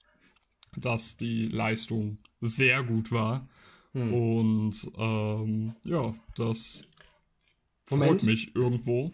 [0.77, 3.47] dass die Leistung sehr gut war.
[3.93, 4.13] Hm.
[4.13, 6.83] Und ähm, ja, das
[7.89, 8.11] Moment.
[8.11, 9.11] freut mich irgendwo.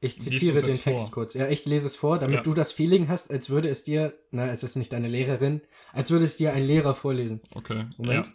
[0.00, 1.10] Ich zitiere den Text vor?
[1.10, 1.32] kurz.
[1.34, 2.42] Ja, ich lese es vor, damit Ja.
[2.42, 5.62] du das Feeling hast, als würde es dir, na, es ist nicht deine Lehrerin,
[5.94, 7.40] als würde es dir ein Lehrer vorlesen.
[7.54, 7.86] Okay.
[7.96, 8.26] Moment.
[8.26, 8.32] Ja.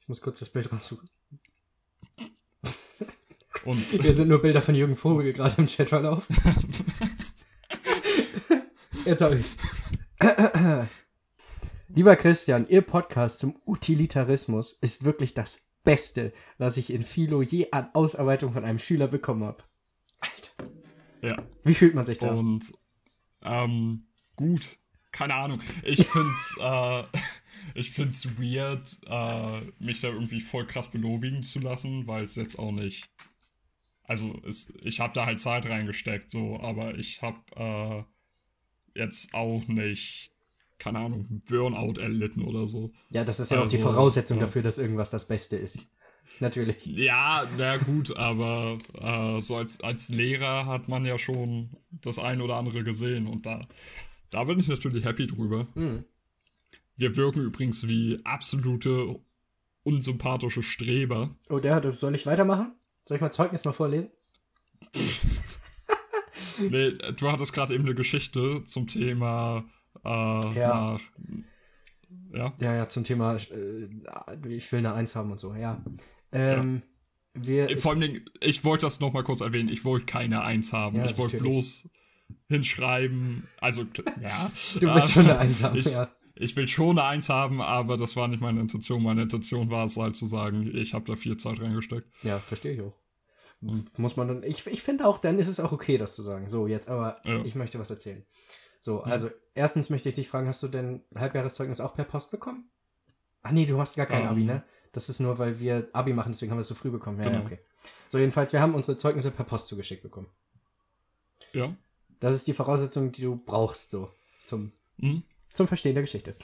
[0.00, 1.08] Ich muss kurz das Bild raussuchen.
[3.64, 6.26] Und Hier sind nur Bilder von Jürgen Vogel gerade im Chatverlauf.
[9.04, 9.56] Jetzt habe ich's.
[11.88, 17.70] Lieber Christian, Ihr Podcast zum Utilitarismus ist wirklich das Beste, was ich in Philo je
[17.70, 19.62] an Ausarbeitung von einem Schüler bekommen habe.
[20.20, 20.70] Alter,
[21.20, 21.46] ja.
[21.64, 22.32] wie fühlt man sich da?
[22.32, 22.72] Und
[23.42, 24.78] ähm, gut,
[25.12, 25.60] keine Ahnung.
[25.82, 27.02] Ich find's, äh,
[27.74, 32.58] ich find's weird, äh, mich da irgendwie voll krass belobigen zu lassen, weil es jetzt
[32.58, 33.10] auch nicht.
[34.04, 38.15] Also es, ich habe da halt Zeit reingesteckt, so, aber ich habe äh,
[38.96, 40.32] jetzt auch nicht,
[40.78, 42.92] keine Ahnung, Burnout erlitten oder so.
[43.10, 44.44] Ja, das ist ja auch die Also, Voraussetzung ja.
[44.44, 45.78] dafür, dass irgendwas das Beste ist.
[46.40, 46.84] Natürlich.
[46.84, 52.42] Ja, na gut, aber äh, so als, als Lehrer hat man ja schon das ein
[52.42, 53.66] oder andere gesehen und da,
[54.30, 55.66] da bin ich natürlich happy drüber.
[55.74, 56.04] Hm.
[56.96, 59.18] Wir wirken übrigens wie absolute
[59.82, 61.34] unsympathische Streber.
[61.48, 62.74] Oh, der hat, soll ich weitermachen?
[63.06, 64.10] Soll ich mal Zeugnis mal vorlesen?
[66.70, 69.64] Nee, du hattest gerade eben eine Geschichte zum Thema
[70.04, 70.52] äh, Ja.
[70.54, 71.00] nach.
[72.32, 73.88] Ja, Ja, ja, zum Thema, äh,
[74.48, 75.82] ich will eine Eins haben und so, ja.
[76.32, 76.82] Ähm,
[77.34, 80.96] wir, vor allem, Dingen, ich wollte das nochmal kurz erwähnen, ich wollte keine Eins haben.
[80.96, 81.88] Ja, ich wollte bloß
[82.48, 83.46] hinschreiben.
[83.60, 83.86] Also,
[84.20, 84.50] ja.
[84.80, 86.10] Du willst schon eine Eins haben, ich, ja.
[86.38, 89.02] Ich will schon eine Eins haben, aber das war nicht meine Intention.
[89.02, 92.06] Meine Intention war es halt zu sagen, ich habe da viel Zeit reingesteckt.
[92.22, 92.94] Ja, verstehe ich auch.
[93.60, 94.42] Muss man dann.
[94.42, 96.48] Ich, ich finde auch, dann ist es auch okay, das zu sagen.
[96.48, 97.42] So, jetzt aber, Ja.
[97.44, 98.24] ich möchte was erzählen.
[98.80, 102.70] So, also, erstens möchte ich dich fragen, hast du denn Halbjahreszeugnis auch per Post bekommen?
[103.42, 104.28] Ach nee, du hast gar kein Ähm.
[104.28, 104.62] Abi, ne?
[104.92, 107.18] Das ist nur, weil wir Abi machen, deswegen haben wir es so früh bekommen.
[107.18, 107.44] Ja, ja, Genau.
[107.44, 107.58] okay.
[108.08, 110.28] So, jedenfalls, wir haben unsere Zeugnisse per Post zugeschickt bekommen.
[111.52, 111.74] Ja.
[112.20, 114.10] Das ist die Voraussetzung, die du brauchst, so,
[114.46, 115.22] zum, Hm?
[115.52, 116.36] zum Verstehen der Geschichte.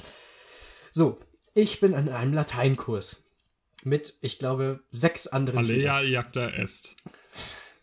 [0.92, 1.18] So,
[1.54, 3.21] ich bin an einem Lateinkurs
[3.86, 5.96] mit, ich glaube, sechs anderen Schülern.
[5.96, 6.94] Alea jacta est.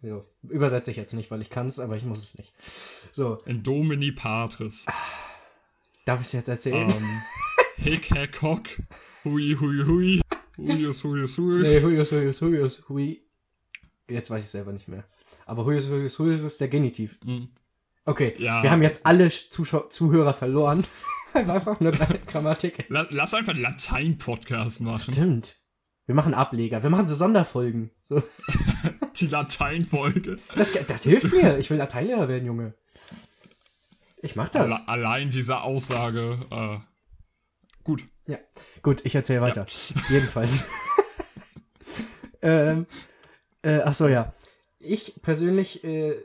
[0.01, 2.53] So, übersetze ich jetzt nicht, weil ich kann es, aber ich muss es nicht.
[3.12, 4.85] So, In Domini Patris.
[6.05, 6.89] darf ich es jetzt erzählen?
[6.89, 7.21] ähm,
[7.77, 8.63] Hick, Hack, Hock.
[9.25, 10.21] Hui, hui, hui.
[10.57, 11.62] Huius, huius, huius.
[11.63, 13.21] nee, Huius, Huius, Huius, Hui.
[14.09, 15.03] Jetzt weiß ich selber nicht mehr.
[15.45, 17.17] Aber Huius, Huius, Huius ist der Genitiv.
[17.23, 17.49] Hm.
[18.05, 18.63] Okay, Ja.
[18.63, 20.85] wir haben jetzt alle Zuschau Zuhörer verloren.
[21.33, 22.85] einfach nur Grammatik.
[22.89, 25.13] La lass einfach einen Latein-Podcast machen.
[25.13, 25.57] Stimmt.
[26.10, 27.91] Wir machen Ableger, wir machen so Sonderfolgen.
[28.02, 28.24] So,
[29.17, 30.39] Die Latein-Folge.
[30.56, 31.60] das, das hilft mir.
[31.60, 32.74] Ich will Lateinlehrer werden, Junge.
[34.24, 34.72] Ich mach das.
[34.72, 36.39] Alle allein diese Aussage.
[36.50, 36.80] Äh,
[37.84, 38.06] gut.
[38.26, 38.39] Ja,
[38.82, 39.67] gut, ich erzähle weiter.
[40.10, 40.63] Jedenfalls.
[42.41, 42.88] ähm,
[43.62, 44.34] äh, ach so, ja.
[44.80, 46.15] Ich persönlich äh, äh,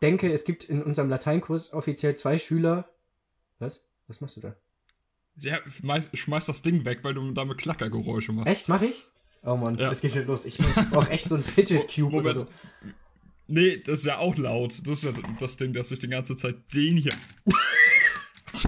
[0.00, 2.88] denke, es gibt in unserem Lateinkurs offiziell zwei Schüler.
[3.58, 3.84] Was?
[4.06, 4.56] Was machst du da?
[5.40, 8.48] Ja, schmeiß, schmeiß das Ding weg, weil du damit Klackergeräusche machst.
[8.52, 9.04] Echt, mach ich?
[9.42, 9.90] Oh Mann, Ja.
[9.90, 10.44] es geht schon los.
[10.46, 12.36] Ich brauche echt so ein Fidget Cube Moment.
[12.36, 12.46] oder so.
[13.46, 14.72] Nee, das ist ja auch laut.
[14.86, 17.12] Das ist ja das Ding, dass ich die ganze Zeit den hier.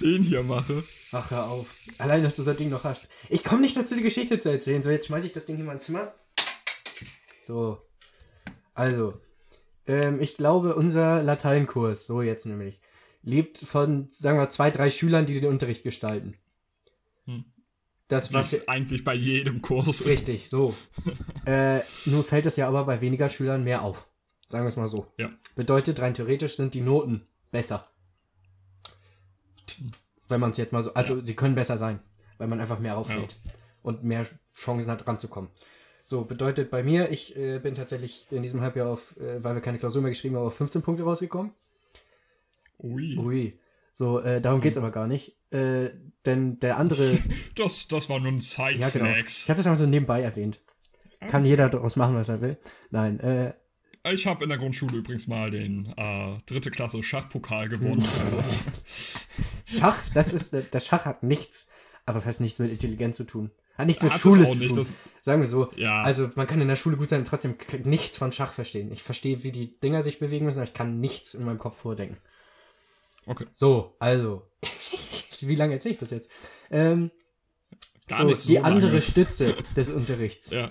[0.00, 0.82] den hier mache.
[1.12, 1.66] Ach, hör auf.
[1.98, 3.08] Allein, dass du so ein Ding noch hast.
[3.28, 4.82] Ich komme nicht dazu, die Geschichte zu erzählen.
[4.82, 6.14] So, jetzt schmeiße ich das Ding in mein Zimmer.
[7.44, 7.78] So.
[8.74, 9.20] Also.
[9.86, 12.80] Ähm, ich glaube, unser Lateinkurs, so jetzt nämlich,
[13.24, 16.34] lebt von, sagen wir, zwei, drei Schülern, die den Unterricht gestalten.
[17.24, 17.44] Hm.
[18.08, 20.04] Das, Was eigentlich bei jedem Kurs.
[20.04, 20.74] Richtig, so.
[21.46, 24.06] äh, nur fällt es ja aber bei weniger Schülern mehr auf.
[24.48, 25.06] Sagen wir es mal so.
[25.16, 25.30] Ja.
[25.56, 27.86] Bedeutet, rein theoretisch sind die Noten besser.
[30.28, 30.92] Wenn man es jetzt mal so.
[30.92, 32.00] Also, sie können besser sein,
[32.36, 33.36] weil man einfach mehr auffällt
[33.82, 35.50] und mehr Chancen hat, ranzukommen.
[36.02, 39.62] So, bedeutet bei mir, ich äh, bin tatsächlich in diesem Halbjahr auf, äh, weil wir
[39.62, 41.52] keine Klausur mehr geschrieben haben, auf 15 Punkte rausgekommen.
[42.78, 43.16] Ui.
[43.18, 43.58] Ui.
[43.92, 45.36] So, äh, darum geht's aber gar nicht.
[45.50, 45.90] Äh,
[46.26, 47.16] denn der andere.
[47.54, 48.38] Das, das war nur ein
[48.80, 49.14] ja, genau.
[49.24, 50.60] Ich hatte es einfach so nebenbei erwähnt.
[51.28, 52.58] Kann jeder daraus machen, was er will.
[52.90, 53.54] Nein, äh,
[54.12, 58.04] Ich habe in der Grundschule übrigens mal den äh, dritte Klasse Schachpokal gewonnen.
[59.64, 61.68] Schach, das ist, das Schach hat nichts,
[62.06, 63.50] aber das heißt nichts mit Intelligenz zu tun.
[63.76, 64.78] Hat nichts mit Hat Schule zu nicht, tun.
[64.78, 65.72] das- Sagen wir so.
[65.76, 66.02] Ja.
[66.02, 68.92] Also man kann in der Schule gut sein und trotzdem nichts von Schach verstehen.
[68.92, 71.78] Ich verstehe, wie die Dinger sich bewegen müssen, aber ich kann nichts in meinem Kopf
[71.78, 72.18] vordenken.
[73.26, 73.46] Okay.
[73.52, 74.42] So, also.
[75.40, 76.30] wie lange erzähle ich das jetzt?
[76.70, 77.10] Ähm,
[78.10, 79.02] so, so die andere lange.
[79.02, 80.70] Stütze des Unterrichts Ja.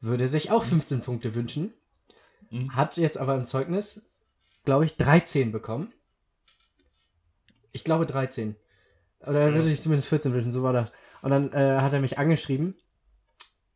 [0.00, 1.72] würde sich auch 15 Punkte wünschen.
[2.50, 2.74] Mhm.
[2.74, 4.02] Hat jetzt aber im Zeugnis,
[4.64, 5.92] glaube ich, 13 bekommen.
[7.72, 8.56] Ich glaube 13.
[9.20, 10.92] Oder er würde sich zumindest 14 wünschen, so war das.
[11.22, 12.74] Und dann äh, hat er mich angeschrieben.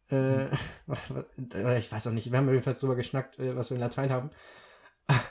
[0.09, 0.47] Äh,
[0.87, 3.81] was- oder ich weiß auch nicht, wir haben jedenfalls drüber geschnackt, äh, was wir in
[3.83, 4.31] Latein haben.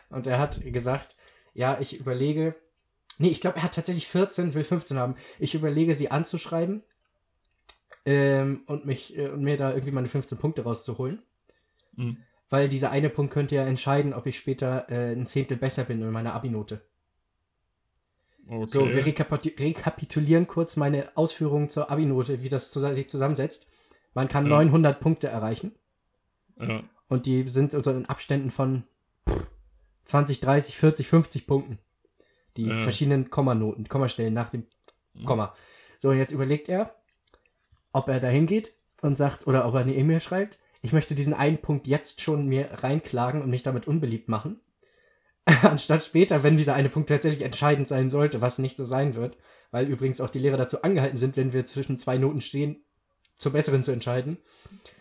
[0.10, 1.16] Und er hat gesagt,
[1.54, 2.56] ja, ich überlege.
[3.18, 5.16] Nee, ich glaube, er hat tatsächlich 14, will 15 haben.
[5.40, 6.84] Ich überlege, sie anzuschreiben.
[8.06, 11.22] Ähm, und mich äh, und mir da irgendwie meine 15 Punkte rauszuholen.
[11.96, 12.18] Mhm.
[12.50, 16.02] Weil dieser eine Punkt könnte ja entscheiden, ob ich später äh, ein Zehntel besser bin
[16.02, 16.82] in meiner Abi-Note.
[18.48, 18.68] Okay.
[18.68, 23.68] So, wir rekapit rekapitulieren kurz meine Ausführungen zur Abi-Note, wie das zus sich zusammensetzt.
[24.14, 24.50] Man kann Ja.
[24.50, 25.72] 900 Punkte erreichen
[26.60, 26.84] ja.
[27.08, 28.84] und die sind unter den Abständen von
[29.30, 29.48] pff,
[30.06, 31.80] 20, 30, 40, 50 Punkten.
[32.58, 32.80] Die Ja.
[32.80, 34.68] verschiedenen Kommanoten, Kommastellen nach dem
[35.14, 35.26] Mhm.
[35.26, 35.56] Komma.
[36.00, 36.96] So, und jetzt überlegt er,
[37.92, 41.34] ob er da hingeht und sagt, oder ob er eine E-Mail schreibt, ich möchte diesen
[41.34, 44.60] einen Punkt jetzt schon mir reinklagen und mich damit unbeliebt machen.
[45.62, 49.38] Anstatt später, wenn dieser eine Punkt tatsächlich entscheidend sein sollte, was nicht so sein wird,
[49.72, 52.83] weil übrigens auch die Lehrer dazu angehalten sind, wenn wir zwischen zwei Noten stehen,
[53.38, 54.38] zur besseren zu entscheiden.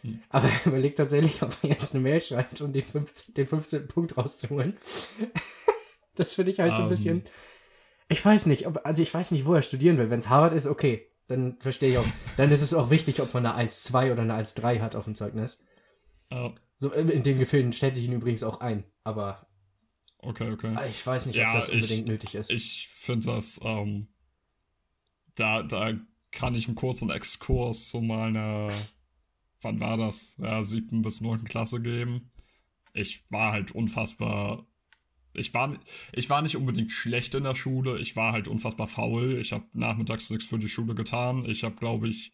[0.02, 0.20] Hm.
[0.30, 3.34] Aber er überlegt tatsächlich, ob er jetzt eine Mail schreibt, um den 15.
[3.34, 3.88] Den 15.
[3.88, 4.76] Punkt rauszuholen.
[6.14, 6.88] das finde ich halt so ein Ähm.
[6.90, 7.22] bisschen.
[8.08, 10.10] Ich weiß nicht, ob, also ich weiß nicht, wo er studieren will.
[10.10, 12.06] Wenn es Harvard ist, okay, dann verstehe ich auch.
[12.36, 15.14] Dann ist es auch wichtig, ob man eine 1,2 oder eine 1,3 hat auf dem
[15.14, 15.62] Zeugnis.
[16.30, 16.52] Ja.
[16.78, 18.84] So, in in den Gefilden stellt sich ihn übrigens auch ein.
[19.04, 19.46] Aber
[20.18, 20.76] Okay, okay.
[20.90, 22.50] ich weiß nicht, Ja, ob das ich- unbedingt nötig ist.
[22.50, 24.08] Ich finde das, ähm,
[25.34, 25.94] da, da
[26.32, 28.70] kann ich einen kurzen Exkurs zu meiner,
[29.60, 30.36] wann war das?
[30.40, 32.30] Ja, siebten bis neunten Klasse geben.
[32.94, 34.66] Ich war halt unfassbar
[35.34, 35.78] ich war,
[36.12, 39.38] ich war nicht unbedingt schlecht in der Schule, ich war halt unfassbar faul.
[39.40, 41.44] Ich habe nachmittags nichts für die Schule getan.
[41.46, 42.32] Ich habe, glaube ich,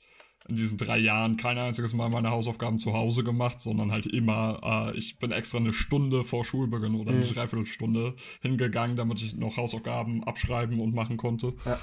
[0.48, 4.92] in diesen drei Jahren kein einziges Mal meine Hausaufgaben zu Hause gemacht, sondern halt immer,
[4.92, 7.32] äh, ich bin extra eine Stunde vor Schulbeginn oder eine mhm.
[7.32, 11.54] Dreiviertelstunde hingegangen, damit ich noch Hausaufgaben abschreiben und machen konnte.
[11.64, 11.78] Ja.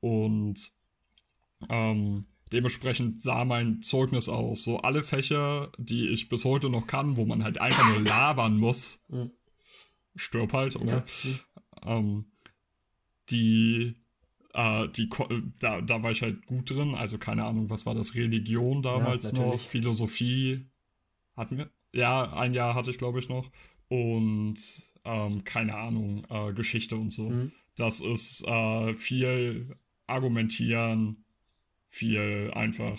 [0.00, 0.72] Und
[1.68, 4.64] ähm, dementsprechend sah mein Zeugnis aus.
[4.64, 8.56] So alle Fächer, die ich bis heute noch kann, wo man halt einfach nur labern
[8.56, 9.30] muss, mhm.
[10.16, 11.02] stirb halt, okay.
[11.84, 11.98] Ja.
[11.98, 12.26] Ähm,
[13.30, 13.94] die
[14.54, 15.08] äh, die,
[15.60, 16.94] da, da war ich halt gut drin.
[16.94, 18.14] Also keine Ahnung, was war das?
[18.14, 20.66] Religion damals ja, noch, Philosophie
[21.36, 21.70] hatten wir.
[21.92, 23.50] Ja, ein Jahr hatte ich, glaube ich, noch.
[23.88, 24.58] Und
[25.04, 27.30] ähm, keine Ahnung, äh, Geschichte und so.
[27.30, 27.52] Mhm.
[27.76, 31.24] Das ist äh, viel argumentieren,
[31.90, 32.98] viel einfach.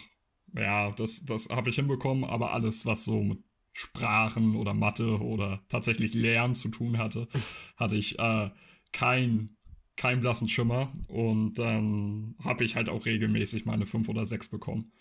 [0.54, 3.40] Ja, das, das habe ich hinbekommen, aber alles, was so mit
[3.72, 7.28] Sprachen oder Mathe oder tatsächlich Lernen zu tun hatte,
[7.78, 8.50] hatte ich äh,
[8.92, 9.56] kein
[10.02, 10.92] keinen blassen Schimmer.
[11.08, 14.92] Und dann ähm, habe ich halt auch regelmäßig meine 5 oder 6 bekommen.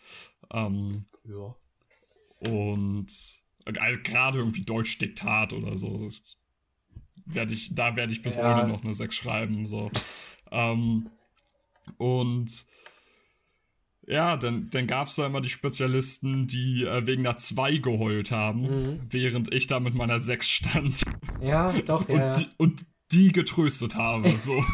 [0.52, 1.54] Ähm, ja.
[2.38, 3.08] Und
[3.64, 6.10] also gerade irgendwie Deutsch-Diktat oder so.
[7.24, 8.56] Werd ich, da werde ich bis ja.
[8.56, 9.66] heute noch eine 6 schreiben.
[9.66, 9.90] So.
[10.50, 11.08] ähm,
[11.96, 12.66] und
[14.10, 18.32] ja, dann, dann gab es da immer die Spezialisten, die äh, wegen einer 2 geheult
[18.32, 19.00] haben, mhm.
[19.08, 21.02] während ich da mit meiner 6 stand.
[21.40, 22.36] Ja, doch, und ja.
[22.36, 24.28] Die, und die getröstet habe.
[24.38, 24.52] So.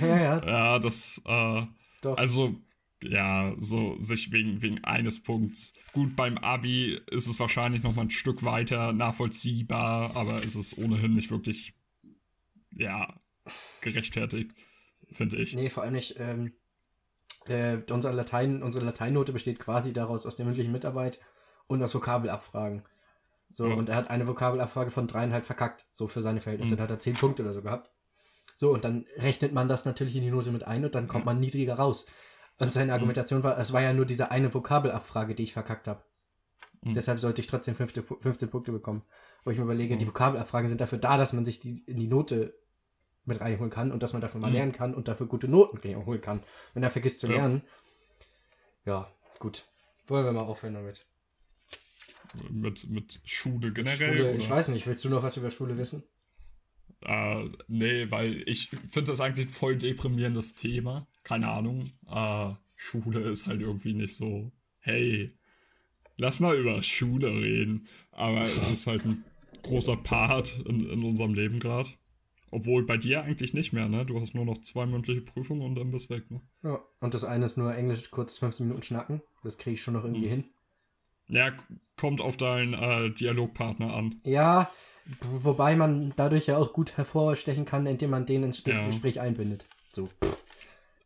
[0.00, 0.46] ja, ja.
[0.46, 1.62] Ja, das, äh,
[2.02, 2.16] Doch.
[2.16, 2.54] also,
[3.02, 5.72] ja, so sich wegen, wegen eines Punkts.
[5.92, 10.78] Gut, beim Abi ist es wahrscheinlich noch mal ein Stück weiter nachvollziehbar, aber ist es
[10.78, 11.74] ohnehin nicht wirklich,
[12.70, 13.20] ja,
[13.80, 14.52] gerechtfertigt,
[15.10, 15.54] finde ich.
[15.54, 16.52] Nee, vor allem nicht, ähm,
[17.48, 21.20] äh, unser Latein, unsere Lateinnote besteht quasi daraus aus der mündlichen Mitarbeit
[21.66, 22.82] und aus Vokabelabfragen.
[23.50, 23.74] So, ja.
[23.74, 26.72] und er hat eine Vokabelabfrage von dreieinhalb verkackt, so für seine Verhältnisse.
[26.72, 26.76] Mhm.
[26.78, 27.90] Dann hat er zehn Punkte oder so gehabt.
[28.54, 31.24] So, und dann rechnet man das natürlich in die Note mit ein und dann kommt
[31.24, 32.06] man niedriger raus.
[32.58, 32.92] Und seine mhm.
[32.92, 36.02] Argumentation war, es war ja nur diese eine Vokabelabfrage, die ich verkackt habe.
[36.82, 36.94] Mhm.
[36.94, 39.02] Deshalb sollte ich trotzdem 15, 15 Punkte bekommen.
[39.44, 39.98] Wo ich mir überlege, mhm.
[39.98, 42.54] die Vokabelabfragen sind dafür da, dass man sich die in die Note
[43.26, 44.54] mit reinholen kann und dass man dafür mal mhm.
[44.54, 46.42] lernen kann und dafür gute Noten holen kann.
[46.74, 47.62] Wenn er vergisst zu lernen,
[48.84, 49.66] ja, gut.
[50.06, 51.04] Wollen wir mal aufhören damit
[52.50, 53.96] mit, mit Schule generell?
[53.96, 56.02] Schule, ich weiß nicht, willst du noch was über Schule wissen?
[57.02, 61.06] Äh, nee, weil ich finde das eigentlich ein voll deprimierendes Thema.
[61.22, 61.90] Keine Ahnung.
[62.10, 65.32] Äh, Schule ist halt irgendwie nicht so, hey,
[66.16, 67.88] lass mal über Schule reden.
[68.12, 69.24] Aber es ist halt ein
[69.62, 71.90] großer Part in, in unserem Leben gerade.
[72.50, 74.06] Obwohl bei dir eigentlich nicht mehr, ne?
[74.06, 76.40] Du hast nur noch zwei mündliche Prüfungen und dann bist du weg, ne?
[76.62, 79.22] Ja, und das eine ist nur Englisch kurz 15 Minuten schnacken.
[79.42, 80.30] Das kriege ich schon noch irgendwie hm.
[80.30, 80.44] hin.
[81.28, 81.52] Ja,
[81.96, 84.20] kommt auf deinen äh, Dialogpartner an.
[84.22, 84.70] Ja,
[85.22, 88.86] wobei man dadurch ja auch gut hervorstechen kann, indem man den ins ja.
[88.86, 89.64] Gespräch einbindet.
[89.92, 90.08] So.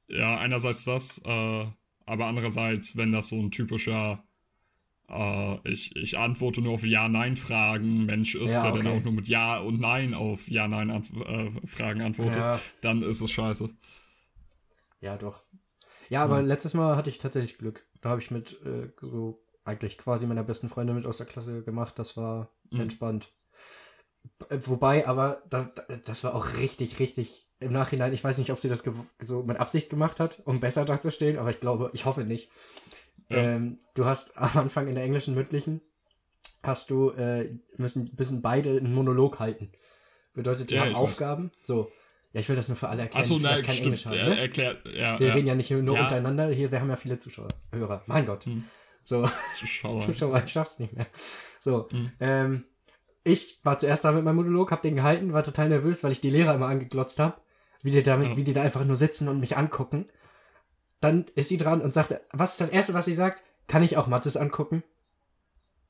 [0.09, 1.67] Ja, einerseits das, äh,
[2.07, 4.23] aber andererseits, wenn das so ein typischer
[5.11, 8.83] äh, ich, ich antworte nur auf Ja-Nein-Fragen, Mensch ist, ja, der okay.
[8.83, 12.61] dann auch nur mit Ja und Nein auf Ja-Nein-Fragen äh, antwortet, ja.
[12.81, 13.71] dann ist es scheiße.
[15.01, 15.43] Ja, doch.
[16.09, 16.47] Ja, aber hm.
[16.47, 17.87] letztes Mal hatte ich tatsächlich Glück.
[18.01, 21.63] Da habe ich mit äh, so eigentlich quasi meiner besten Freundin mit aus der Klasse
[21.63, 21.99] gemacht.
[21.99, 22.81] Das war mhm.
[22.81, 23.33] entspannt.
[24.51, 25.71] Wobei, aber da,
[26.05, 28.13] das war auch richtig, richtig im Nachhinein.
[28.13, 28.83] Ich weiß nicht, ob sie das
[29.19, 32.51] so mit Absicht gemacht hat, um besser dazustehen, aber ich glaube, ich hoffe nicht.
[33.31, 33.39] Ja.
[33.39, 35.81] Ähm, du hast am Anfang in der englischen mündlichen
[36.63, 39.73] hast du äh, müssen müssen beide einen Monolog halten.
[40.35, 41.51] Bedeutet, die ja, haben Aufgaben.
[41.51, 41.67] Weiß.
[41.67, 41.91] So.
[42.33, 43.87] Ja, ich will das nur für alle erklären, Ach so, nein, kein stimmt.
[43.87, 44.15] Englisch haben.
[44.15, 44.39] Ne?
[44.39, 46.49] Erklärt, ja, wir reden ja nicht nur untereinander.
[46.51, 48.05] Hier, wir haben ja viele Zuschauer, Hörer.
[48.07, 48.45] Mein Gott.
[48.45, 48.65] Hm.
[49.03, 49.29] So.
[49.55, 49.99] Zuschauer.
[50.07, 51.07] Zuschauer, ich schaff's nicht mehr.
[51.61, 51.89] So.
[51.91, 52.13] Mhm.
[52.21, 52.65] Ähm,
[53.25, 56.21] ich war zuerst da mit meinem Monolog, hab den gehalten, war total nervös, weil ich
[56.21, 57.43] die Lehrer immer angeglotzt hab,
[57.83, 58.37] wie die, damit, ja.
[58.37, 60.09] wie die da einfach nur sitzen und mich angucken.
[61.01, 63.43] Dann ist sie dran und sagt, was ist das Erste, was sie sagt?
[63.67, 64.83] Kann ich auch Mattes angucken?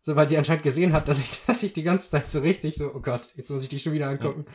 [0.03, 2.77] So, weil sie anscheinend gesehen hat, dass ich, dass ich die ganze Zeit so richtig
[2.77, 4.45] so, oh Gott, jetzt muss ich dich schon wieder angucken.
[4.47, 4.55] Ja.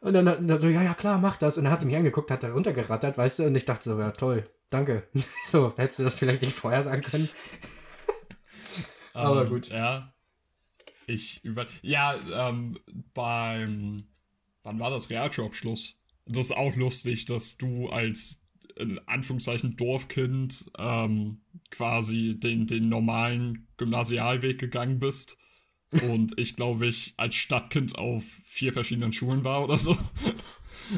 [0.00, 1.56] Und dann, dann so, ja, ja, klar, mach das.
[1.56, 3.98] Und dann hat sie mich angeguckt, hat da runtergerattert, weißt du, und ich dachte so,
[3.98, 5.06] ja, toll, danke.
[5.50, 7.28] so, hättest du das vielleicht nicht vorher sagen können?
[9.12, 9.68] Aber ähm, gut.
[9.68, 10.12] Ja.
[11.06, 11.66] Ich über.
[11.82, 12.78] Ja, ähm,
[13.14, 14.04] beim.
[14.62, 15.94] Wann war das Realschulabschluss?
[16.26, 18.41] Das ist auch lustig, dass du als
[18.76, 25.36] in Anführungszeichen Dorfkind ähm, quasi den, den normalen Gymnasialweg gegangen bist.
[26.08, 29.96] Und ich glaube, ich als Stadtkind auf vier verschiedenen Schulen war oder so.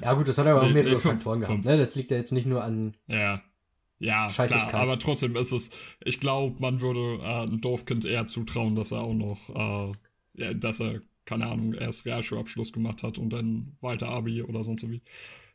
[0.00, 1.64] Ja, gut, das hat aber auch nee, mehrere nee, Faktoren gehabt.
[1.64, 1.76] Ne?
[1.76, 2.96] Das liegt ja jetzt nicht nur an.
[3.06, 3.42] Ja.
[3.98, 5.70] Ja, klar, aber trotzdem ist es,
[6.04, 9.92] ich glaube, man würde äh, ein Dorfkind eher zutrauen, dass er auch noch, äh,
[10.34, 14.88] ja, dass er keine Ahnung, erst Realschulabschluss gemacht hat und dann weiter Abi oder sonst
[14.90, 15.02] wie.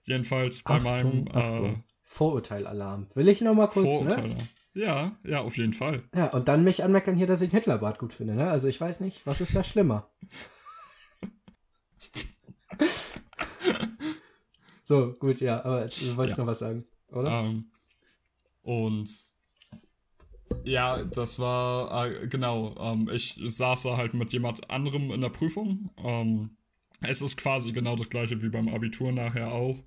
[0.04, 1.66] Jedenfalls bei Achtung, meinem Achtung.
[1.66, 1.78] äh,
[2.10, 3.08] Vorurteilalarm.
[3.14, 4.10] Will ich noch mal kurz, ne?
[4.10, 4.36] Vorurteile.
[4.74, 6.04] Ja, ja, auf jeden Fall.
[6.14, 8.50] Ja, und dann mich anmeckern hier, dass ich Hitlerbart gut finde, ne?
[8.50, 10.10] Also ich weiß nicht, was ist da schlimmer?
[14.84, 16.44] so, gut, ja, aber du wolltest Ja.
[16.44, 17.30] noch was sagen, oder?
[17.30, 17.70] Ähm,
[18.64, 19.08] und
[20.64, 22.76] ja, das war äh, genau.
[22.80, 25.92] Ähm, ich saß da halt mit jemand anderem in der Prüfung.
[25.98, 26.58] Ähm,
[27.02, 29.78] es ist quasi genau das gleiche wie beim Abitur nachher auch.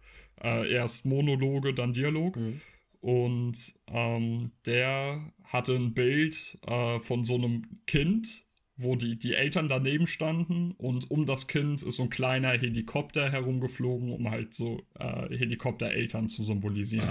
[0.43, 2.37] Äh, erst Monologe, dann Dialog.
[2.37, 2.61] Mhm.
[3.01, 8.45] Und ähm, der hatte ein Bild äh, von so einem Kind,
[8.77, 13.31] wo die, die Eltern daneben standen und um das Kind ist so ein kleiner Helikopter
[13.31, 17.09] herumgeflogen, um halt so äh, Helikoptereltern zu symbolisieren.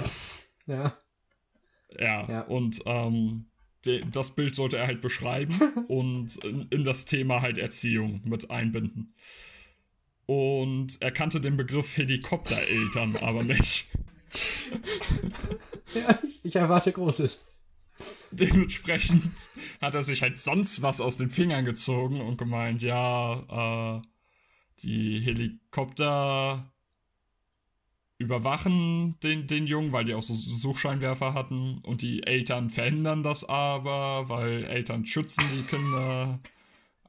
[0.65, 0.97] Ja.
[1.99, 2.41] Ja, Ja.
[2.43, 3.47] und ähm,
[3.85, 8.49] de, das Bild sollte er halt beschreiben und in, in das Thema halt Erziehung mit
[8.49, 9.13] einbinden.
[10.31, 13.87] Und er kannte den Begriff Helikoptereltern aber nicht.
[15.93, 17.43] ja ich, ich erwarte Großes.
[18.31, 19.29] Dementsprechend
[19.81, 24.01] hat er sich halt sonst was aus den Fingern gezogen und gemeint, ja, äh,
[24.83, 26.71] die Helikopter
[28.17, 33.43] überwachen den, den Jungen, weil die auch so Suchscheinwerfer hatten und die Eltern verhindern das
[33.43, 36.39] aber, weil Eltern schützen die Kinder,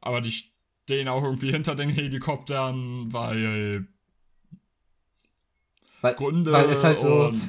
[0.01, 0.52] aber die
[0.85, 3.87] stehen auch irgendwie hinter den Helikoptern, weil
[6.01, 7.27] Weil, Gründe weil es halt so.
[7.27, 7.41] und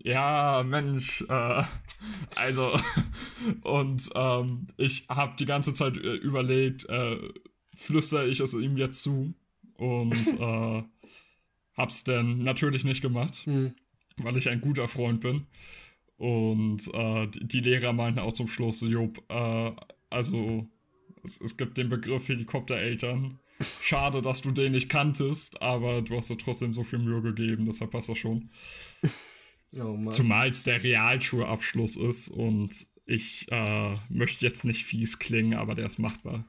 [0.00, 1.62] ja, Mensch, äh,
[2.36, 2.72] also
[3.62, 7.16] und ähm, ich habe die ganze Zeit äh, überlegt, äh,
[7.74, 9.34] flüstere ich es ihm jetzt zu
[9.76, 10.82] und äh,
[11.76, 13.74] hab's dann natürlich nicht gemacht, Hm.
[14.18, 15.46] weil ich ein guter Freund bin.
[16.16, 19.72] Und äh, die, die Lehrer meinten auch zum Schluss, Job, äh,
[20.10, 20.66] also
[21.24, 23.38] es, es gibt den Begriff Helikoptereltern.
[23.82, 27.66] Schade, dass du den nicht kanntest, aber du hast dir trotzdem so viel Mühe gegeben,
[27.66, 28.50] deshalb passt das schon.
[29.78, 30.10] Oh.
[30.10, 35.84] Zumal es der Realschulabschluss ist und ich äh, möchte jetzt nicht fies klingen, aber der
[35.84, 36.46] ist machbar.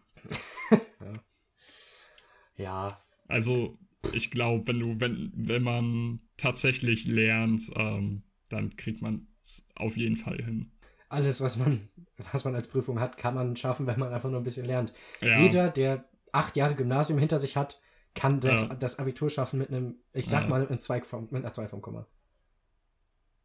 [2.58, 3.78] ja, Also
[4.14, 9.98] ich glaube, wenn du, wenn, wenn man tatsächlich lernt, ähm, dann kriegt man es auf
[9.98, 10.72] jeden Fall hin.
[11.10, 11.90] Alles, was man,
[12.32, 14.94] was man als Prüfung hat, kann man schaffen, wenn man einfach nur ein bisschen lernt.
[15.22, 17.82] Ja, Jeder, der acht Jahre Gymnasium hinter sich hat,
[18.16, 18.76] kann das, Ja.
[18.76, 20.48] das Abitur schaffen mit einem, ich sag Ja.
[20.50, 22.06] mal, einem Zweig vom, mit einer 2 vom Komma.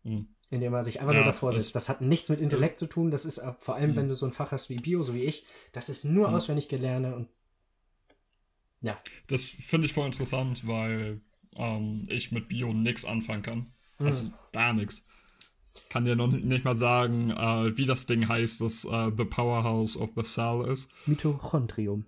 [0.05, 0.29] Hm.
[0.51, 1.75] Indem man sich einfach Ja, nur davor das- sitzt.
[1.77, 3.11] Das hat nichts mit Intellekt zu tun.
[3.11, 3.97] Das ist äh, vor allem, Hm.
[3.97, 6.35] wenn du so ein Fach hast wie Bio, so wie ich, das ist nur Hm.
[6.35, 7.29] auswendig gelerne und
[9.29, 11.21] Das finde ich voll interessant, weil
[11.57, 13.73] ähm, ich mit Bio nichts anfangen kann.
[13.99, 15.03] hm, Also gar nichts.
[15.89, 19.97] Kann dir noch nicht mal sagen, äh, wie das Ding heißt, das äh, The Powerhouse
[19.97, 20.89] of the Cell ist.
[21.07, 22.05] Mitochondrium.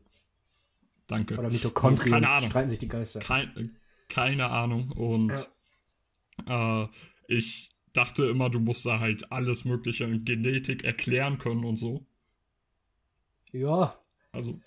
[1.06, 1.36] Danke.
[1.38, 2.12] Oder Mitochondrium.
[2.12, 2.50] keine Ahnung.
[2.50, 3.20] Streiten sich die Geister.
[3.20, 3.76] Kein,
[4.08, 4.90] keine Ahnung.
[4.92, 5.48] Und
[6.48, 6.86] äh,
[7.28, 12.04] ich dachte immer, du musst da halt alles Mögliche in Genetik erklären können und so.
[13.52, 13.96] Ja,
[14.32, 14.60] Also,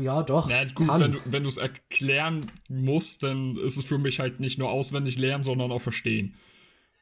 [0.00, 0.48] ja, doch.
[0.48, 1.18] na gut, kann.
[1.26, 5.44] wenn du es erklären musst, dann ist es für mich halt nicht nur auswendig lernen,
[5.44, 6.34] sondern auch verstehen.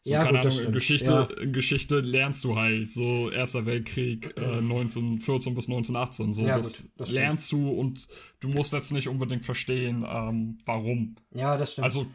[0.08, 0.72] So, Ja, keine gut, Ahnung.
[0.72, 1.44] Geschichte, Ja.
[1.46, 6.32] Geschichte lernst du halt so Erster Weltkrieg äh, 1914 bis 1918.
[6.32, 8.06] So, Ja, das, gut, das lernst du und
[8.40, 11.16] du musst jetzt nicht unbedingt verstehen, ähm, warum.
[11.32, 11.84] ja, das stimmt.
[11.84, 12.06] Also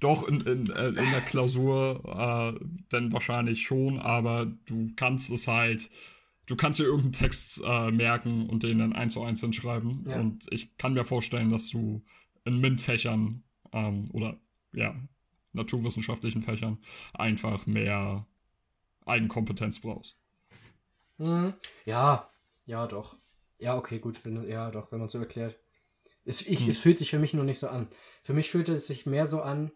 [0.00, 5.46] doch in, in, äh, in der Klausur äh, dann wahrscheinlich schon, aber du kannst es
[5.46, 5.90] halt,
[6.46, 10.02] du kannst dir irgendeinen Text äh, merken und den dann eins zu eins hinschreiben.
[10.08, 10.18] Ja.
[10.18, 12.02] Und ich kann mir vorstellen, dass du
[12.46, 13.42] in MINT-Fächern
[13.72, 14.38] ähm, oder
[14.72, 14.94] ja,
[15.52, 16.78] naturwissenschaftlichen Fächern
[17.14, 18.26] einfach mehr
[19.06, 20.16] Eigenkompetenz brauchst.
[21.18, 21.54] Mhm.
[21.84, 22.28] Ja,
[22.66, 23.16] ja, doch.
[23.58, 24.24] Ja, okay, gut.
[24.24, 25.58] Wenn, ja, doch, wenn man so erklärt.
[26.24, 26.70] Es, ich, Hm.
[26.70, 27.88] es fühlt sich für mich nur nicht so an.
[28.22, 29.72] Für mich fühlte es sich mehr so an,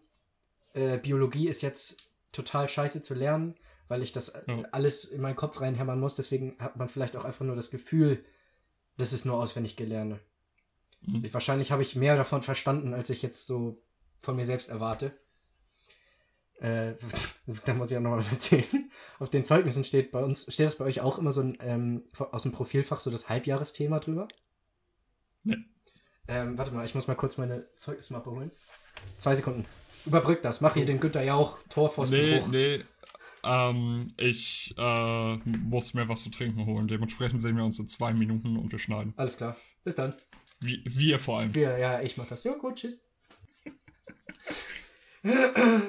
[0.73, 3.55] äh, Biologie ist jetzt total scheiße zu lernen,
[3.87, 4.61] weil ich das äh, Ja.
[4.71, 6.15] alles in meinen Kopf reinhämmern muss.
[6.15, 8.23] Deswegen hat man vielleicht auch einfach nur das Gefühl,
[8.97, 10.19] das ist nur auswendig gelerne.
[11.01, 11.31] Mhm.
[11.33, 13.81] Wahrscheinlich habe ich mehr davon verstanden, als ich jetzt so
[14.19, 15.17] von mir selbst erwarte.
[16.59, 16.93] Äh,
[17.65, 18.89] da muss ich auch noch was erzählen.
[19.19, 22.03] Auf den Zeugnissen steht bei uns, steht das bei euch auch immer so ein, ähm,
[22.17, 24.27] aus dem Profilfach so das Halbjahresthema drüber?
[25.43, 25.57] Nee.
[26.27, 28.51] Ähm, warte mal, ich muss mal kurz meine Zeugnismappe holen.
[29.17, 29.65] Zwei Sekunden.
[30.05, 30.61] Überbrück das.
[30.61, 32.47] Mach hier den Günter Jauch Nee, Torpfostenbruch.
[32.47, 32.83] nee.
[33.43, 36.87] Ähm, ich äh, muss mir was zu trinken holen.
[36.87, 39.13] Dementsprechend sehen wir uns in zwei Minuten und wir schneiden.
[39.17, 39.55] Alles klar.
[39.83, 40.15] Bis dann.
[40.61, 41.53] Wie, wir vor allem.
[41.53, 42.43] Wir, ja, ich mach das.
[42.43, 42.97] Ja, gut, tschüss.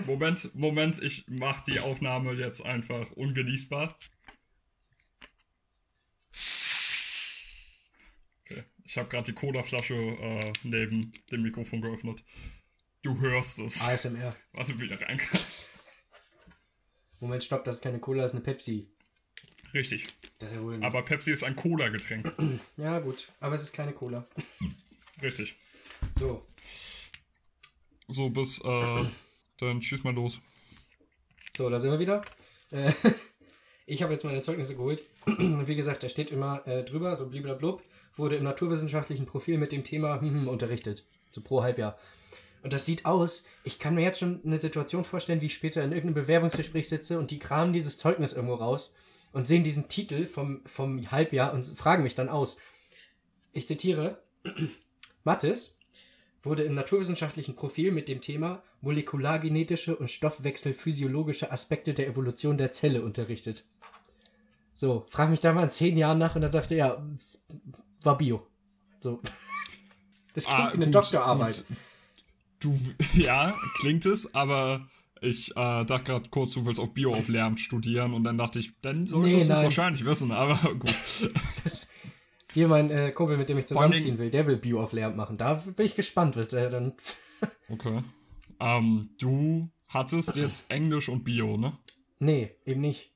[0.06, 3.94] Moment, Moment, ich mach die Aufnahme jetzt einfach ungenießbar.
[8.44, 12.24] Okay, Ich habe gerade die Cola-Flasche äh, neben dem Mikrofon geöffnet.
[13.02, 13.86] Du hörst es.
[13.86, 14.34] ASMR.
[14.54, 15.62] Warte, wie du rein kannst.
[17.20, 18.88] Moment, stopp, das ist keine Cola, das ist eine Pepsi.
[19.74, 20.06] Richtig.
[20.38, 20.82] Das ist ja wohl.
[20.82, 22.34] Aber Pepsi ist ein Cola-Getränk.
[22.78, 23.30] ja, gut.
[23.40, 24.26] Aber es ist keine Cola.
[25.20, 25.56] Richtig.
[26.14, 26.46] So.
[28.08, 29.04] So, bis, äh,
[29.58, 30.40] dann schieß mal los.
[31.56, 32.22] So, da sind wir wieder.
[32.70, 32.92] Äh,
[33.86, 35.02] ich habe jetzt meine Zeugnisse geholt.
[35.26, 37.82] Wie gesagt, da steht immer äh, drüber, so bliblablub,
[38.16, 41.04] wurde im naturwissenschaftlichen Profil mit dem Thema hm, hm, unterrichtet.
[41.30, 41.98] So pro Halbjahr.
[42.62, 45.84] Und das sieht aus, ich kann mir jetzt schon eine Situation vorstellen, wie ich später
[45.84, 48.94] in irgendeinem Bewerbungsgespräch sitze und die kramen dieses Zeugnis irgendwo raus
[49.32, 52.56] und sehen diesen Titel vom, vom Halbjahr und fragen mich dann aus.
[53.52, 54.22] Ich zitiere,
[55.24, 55.78] Mathis
[56.42, 63.02] wurde im naturwissenschaftlichen Profil mit dem Thema molekulargenetische und stoffwechselphysiologische Aspekte der Evolution der Zelle
[63.02, 63.64] unterrichtet.
[64.74, 67.06] So, frag mich da mal in zehn Jahren nach und dann sagte er, ja,
[68.02, 68.46] war Bio.
[69.00, 69.20] So.
[70.34, 71.64] Das klingt Ah, wie eine gut, Doktorarbeit.
[71.66, 71.76] gut.
[72.60, 72.78] Du,
[73.14, 74.86] ja, klingt es, aber
[75.22, 78.58] ich äh, dachte gerade kurz, du willst auch Bio auf Lehramt studieren und dann dachte
[78.58, 80.94] ich, dann solltest Nee, du es wahrscheinlich wissen, aber gut.
[81.64, 81.88] Das,
[82.52, 85.38] hier mein äh, Kumpel, mit dem ich zusammenziehen will, der will Bio auf Lehramt machen.
[85.38, 86.92] Da bin ich gespannt, wird er dann.
[87.70, 88.02] Okay.
[88.60, 91.78] Ähm, du hattest jetzt Englisch und Bio, ne?
[92.18, 93.12] Nee, eben nicht.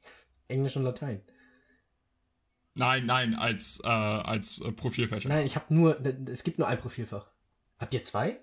[0.49, 1.23] Englisch und Latein.
[2.75, 5.29] Nein, nein, als, äh, als äh, Profilfächer.
[5.29, 6.01] Nein, ich habe nur.
[6.29, 7.31] Es gibt nur ein Profilfach.
[7.79, 8.41] Habt ihr zwei?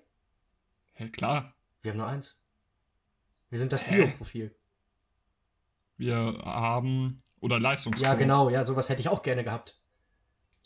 [0.94, 1.54] Hä, klar.
[1.82, 2.36] Wir haben nur eins.
[3.50, 3.84] Wir sind das?
[3.84, 4.54] Bio-Profil.
[5.96, 8.06] Wir haben, oder Leistungskurs.
[8.06, 9.77] Ja, genau, ja, sowas hätte ich auch gerne gehabt.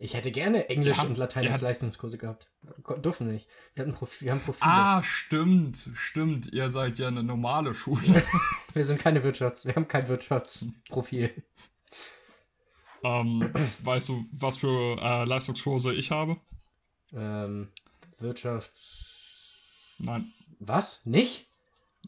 [0.02, 2.48] Ich hätte gerne Englisch Ja, und Latein als Leistungskurse gehabt.
[3.04, 3.46] Dürfen wir nicht.
[3.74, 4.68] Wir, hatten Profi wir haben Profile.
[4.68, 6.52] Ah, stimmt, stimmt.
[6.52, 8.00] Ihr seid ja eine normale Schule.
[8.74, 11.30] Wir sind keine Wirtschafts-, wir haben kein Wirtschaftsprofil.
[13.04, 16.36] ähm, weißt du, was für äh, Leistungskurse ich habe?
[17.12, 17.68] ähm,
[18.18, 19.96] Wirtschafts.
[19.98, 20.24] Nein.
[20.58, 21.04] Was?
[21.04, 21.46] Nicht?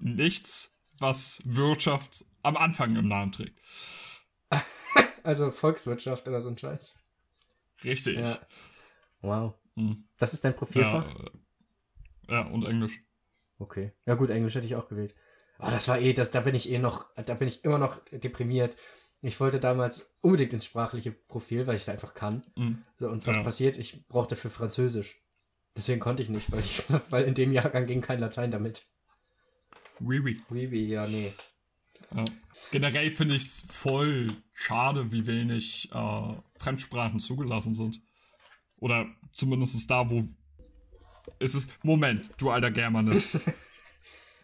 [0.00, 3.56] Nichts, was Wirtschaft am Anfang im Namen trägt.
[5.22, 6.96] Also Volkswirtschaft oder so ein Scheiß.
[7.84, 8.18] Richtig.
[8.18, 8.38] Ja.
[9.20, 9.54] Wow.
[9.76, 10.04] Hm.
[10.18, 11.14] Das ist dein Profilfach?
[12.28, 13.00] Ja, ja, und Englisch.
[13.58, 13.92] Okay.
[14.06, 15.14] Ja gut, Englisch hätte ich auch gewählt.
[15.58, 18.00] Aber das war eh, das, da bin ich eh noch, da bin ich immer noch
[18.10, 18.76] deprimiert.
[19.22, 22.42] Ich wollte damals unbedingt ins sprachliche Profil, weil ich es einfach kann.
[22.56, 22.82] Hm.
[22.98, 23.42] So, und was Ja.
[23.42, 23.76] passiert?
[23.78, 25.20] Ich brauchte für Französisch.
[25.76, 28.82] Deswegen konnte ich nicht, weil, ich, weil in dem Jahrgang ging kein Latein damit.
[30.00, 30.40] Oui, oui.
[30.50, 31.32] Oui, oui, ja, nee.
[32.14, 32.24] Ja.
[32.70, 38.00] Generell finde ich es voll schade, wie wenig äh, Fremdsprachen zugelassen sind.
[38.76, 40.24] Oder zumindest da, wo.
[41.38, 41.68] Ist es.
[41.82, 43.38] Moment, du alter Germanist.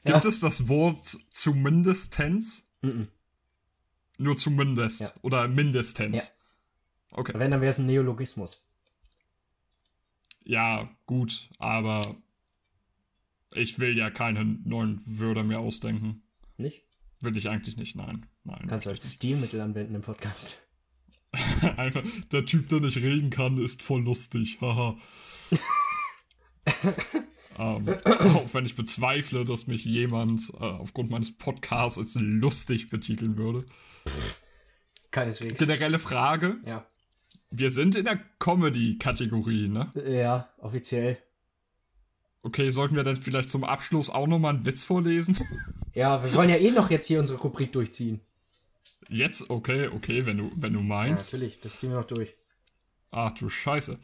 [0.03, 0.15] Ja.
[0.15, 2.67] Gibt es das Wort zumindestens?
[2.81, 3.09] Mhm.
[4.17, 5.03] Nur zumindest.
[5.03, 5.13] Ja.
[5.21, 6.17] Oder mindestens.
[6.17, 6.23] Ja.
[7.11, 7.33] Okay.
[7.35, 8.67] Wenn, dann wäre es ein Neologismus.
[10.43, 12.01] Ja, gut, aber
[13.53, 16.23] ich will ja keine neuen Wörter mehr ausdenken.
[16.57, 16.85] Nicht?
[17.21, 18.27] Will ich eigentlich nicht, nein.
[18.45, 18.67] Nein.
[18.67, 20.59] Kannst du als Stilmittel anwenden im Podcast.
[21.77, 22.03] Einfach,
[22.33, 24.59] der Typ, der nicht reden kann, ist voll lustig.
[24.61, 24.97] Haha.
[27.59, 33.37] ähm, auch wenn ich bezweifle, dass mich jemand äh, aufgrund meines Podcasts als lustig betiteln
[33.37, 33.67] würde.
[35.11, 35.59] Keineswegs.
[35.59, 36.87] Generelle Frage: Ja.
[37.51, 39.93] Wir sind in der Comedy-Kategorie, ne?
[40.07, 41.19] Ja, offiziell.
[42.43, 45.37] Okay, sollten wir dann vielleicht zum Abschluss auch nochmal einen Witz vorlesen?
[45.93, 48.21] Ja, wir wollen ja eh noch jetzt hier unsere Rubrik durchziehen.
[49.09, 49.51] Jetzt?
[49.51, 51.33] Okay, okay, wenn du, wenn du Ja, meinst.
[51.33, 52.33] natürlich, das ziehen wir noch durch.
[53.11, 53.99] Ach du Scheiße.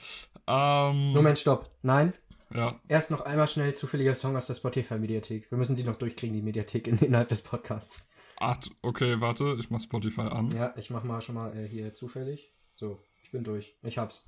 [0.49, 1.71] Ähm, Moment, stopp.
[1.83, 2.13] Nein,
[2.53, 5.49] ja, erst noch einmal schnell zufälliger Song aus der Spotify-Mediathek.
[5.49, 8.09] Wir müssen die noch durchkriegen, die Mediathek in, innerhalb des Podcasts.
[8.41, 10.51] ach, okay, warte, ich mach Spotify an.
[10.51, 12.53] Ja, ich mach mal schon mal äh, hier zufällig.
[12.75, 13.77] So, ich bin durch.
[13.85, 14.25] Ich hab's.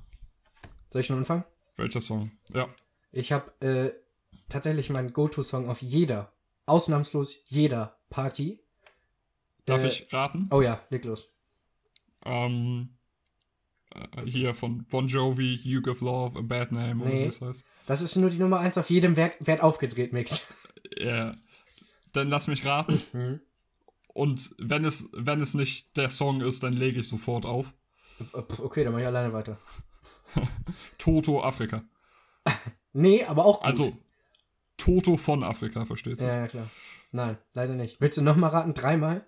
[0.91, 1.43] Soll ich schon anfangen?
[1.77, 2.31] Welcher Song?
[2.55, 2.69] Ja.
[3.13, 3.93] Ich hab äh,
[4.49, 6.33] tatsächlich meinen Go-To-Song auf jeder,
[6.67, 8.61] ausnahmslos jeder Party.
[9.65, 10.49] Darf Äh, ich raten?
[10.51, 11.31] Oh ja, leg los.
[12.25, 12.91] Ähm,
[13.95, 17.25] äh, hier von Bon Jovi, You Give Love, A Bad Name, oder Nee.
[17.25, 17.65] wie es heißt.
[17.87, 20.47] Das ist nur die Nummer 1 auf jedem Wert, Wert aufgedreht, Mix.
[20.97, 21.37] Ja.
[22.13, 23.03] Dann lass mich raten.
[23.13, 23.41] Mhm.
[24.15, 27.75] Und wenn es, wenn es nicht der Song ist, dann lege ich sofort auf.
[28.33, 29.59] Okay, dann mach ich alleine weiter.
[30.99, 31.85] Toto Afrika.
[32.93, 33.67] Nee, aber auch gut.
[33.67, 33.97] Also,
[34.77, 36.29] Toto von Afrika, versteht sich?
[36.29, 36.71] Ja, ja, klar.
[37.13, 38.01] Nein, leider nicht.
[38.01, 38.75] Willst du nochmal raten?
[38.75, 39.27] Dreimal?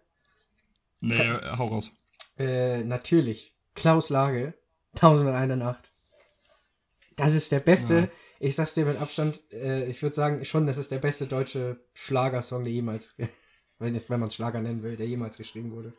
[1.00, 1.90] Nee, äh, hau raus.
[2.38, 3.54] Äh, natürlich.
[3.74, 4.54] Klaus Lage.
[4.94, 5.92] 1001 Nacht.
[7.16, 8.08] Das ist der beste, Ja.
[8.38, 11.80] ich sag's dir mit Abstand, äh, ich würde sagen schon, das ist der beste deutsche
[11.94, 13.14] Schlagersong, der jemals,
[13.78, 15.92] wenn, es- wenn man es Schlager nennen will, der jemals geschrieben wurde.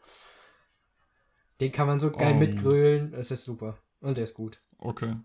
[1.59, 2.39] Den kann man so geil Oh.
[2.39, 3.77] mitgrölen, es ist super.
[3.99, 4.59] Und der ist gut.
[4.79, 5.15] Okay.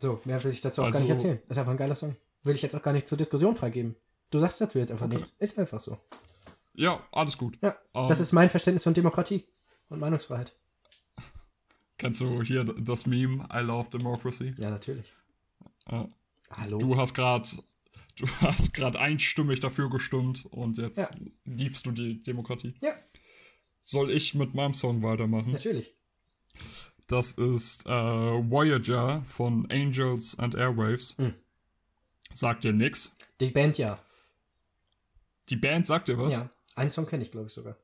[0.00, 1.38] So, mehr will ich dazu auch Also- gar nicht erzählen.
[1.48, 2.16] Ist einfach ein geiler Song.
[2.42, 3.96] Will ich jetzt auch gar nicht zur Diskussion freigeben.
[4.30, 5.16] Du sagst dazu jetzt einfach Okay.
[5.16, 5.34] nichts.
[5.38, 5.98] Ist einfach so.
[6.74, 7.58] Ja, alles gut.
[7.62, 9.44] Ja, Ähm, das ist mein Verständnis von Demokratie
[9.88, 10.54] und Meinungsfreiheit.
[11.98, 14.54] Kennst du hier das Meme I love democracy?
[14.58, 15.12] Ja, natürlich.
[15.90, 16.08] Ja.
[16.50, 16.78] Hallo?
[16.78, 17.46] Du hast gerade
[18.16, 21.10] du hast gerade einstimmig dafür gestimmt und jetzt Ja.
[21.44, 22.74] liebst du die Demokratie.
[22.80, 22.94] Ja.
[23.82, 25.52] Soll ich mit meinem Song weitermachen?
[25.52, 25.94] Natürlich.
[27.10, 31.16] Das ist äh, Voyager von Angels and Airwaves.
[31.18, 31.34] Hm.
[32.32, 33.10] Sagt dir nix.
[33.40, 33.98] Die Band ja.
[35.48, 36.34] Die Band sagt dir was?
[36.34, 36.50] Ja.
[36.76, 37.76] Einen Song kenne ich, glaube ich, sogar.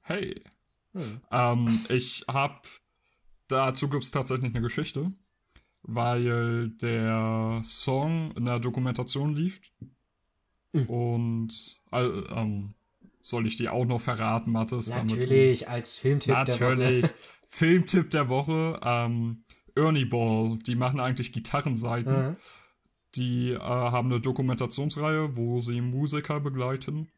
[0.00, 0.42] Hey.
[0.94, 1.20] Hm.
[1.30, 2.66] Ähm, ich hab.
[3.48, 5.12] Dazu gibt es tatsächlich eine Geschichte,
[5.82, 9.60] weil der Song in der Dokumentation lief.
[10.72, 10.86] Hm.
[10.86, 12.72] Und äh, ähm,
[13.20, 14.88] soll ich die auch noch verraten, Mathis?
[14.88, 17.04] Natürlich, als Filmtipp Natürlich.
[17.46, 18.80] Filmtipp der Woche.
[18.82, 19.44] Ähm,
[19.74, 22.30] Ernie Ball, die machen eigentlich Gitarrenseiten.
[22.30, 22.36] Mhm.
[23.14, 27.08] Die äh, haben eine Dokumentationsreihe, wo sie Musiker begleiten.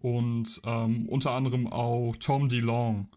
[0.00, 3.08] Und ähm, unter anderem auch Tom DeLong.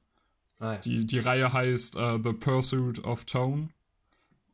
[0.60, 0.78] Ah, ja.
[0.80, 3.70] Die, die Reihe heißt äh, The Pursuit of Tone.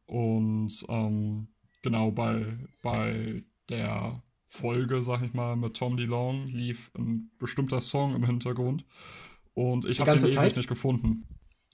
[0.05, 1.47] Und ähm,
[1.81, 8.15] genau bei, bei der Folge, sag ich mal, mit Tom DeLong lief ein bestimmter Song
[8.15, 8.85] im Hintergrund.
[9.53, 10.57] Und ich habe den ganze ewig Zeit?
[10.57, 11.25] nicht gefunden.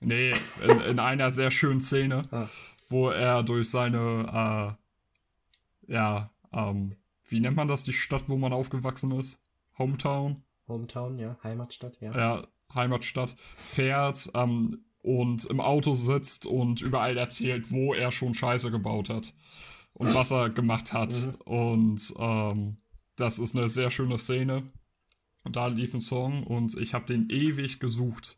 [0.01, 0.33] Nee,
[0.67, 2.49] in, in einer sehr schönen Szene, Ah.
[2.89, 4.77] wo er durch seine,
[5.87, 6.95] äh, ja, ähm,
[7.27, 9.39] wie nennt man das, die Stadt, wo man aufgewachsen ist?
[9.77, 10.43] Hometown?
[10.67, 11.37] Hometown, ja.
[11.43, 12.17] Heimatstadt, ja.
[12.17, 18.71] ja, Heimatstadt, fährt ähm, und im Auto sitzt und überall erzählt, wo er schon Scheiße
[18.71, 19.33] gebaut hat
[19.93, 21.13] und was er gemacht hat.
[21.13, 21.35] Mhm.
[21.45, 22.77] Und ähm,
[23.15, 24.63] das ist eine sehr schöne Szene.
[25.43, 28.37] Und da lief ein Song und ich habe den ewig gesucht,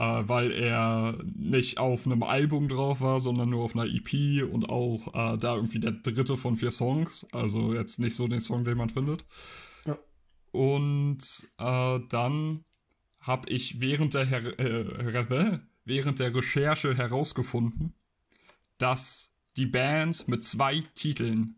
[0.00, 4.70] äh, weil er nicht auf einem Album drauf war, sondern nur auf einer EP und
[4.70, 7.26] auch äh, da irgendwie der dritte von vier Songs.
[7.32, 9.26] Also jetzt nicht so den Song, den man findet.
[9.84, 9.98] Ja.
[10.52, 11.18] Und
[11.58, 12.64] äh, dann
[13.20, 17.92] habe ich während der, Her äh, Re- während der Recherche herausgefunden,
[18.78, 21.56] dass die Band mit zwei Titeln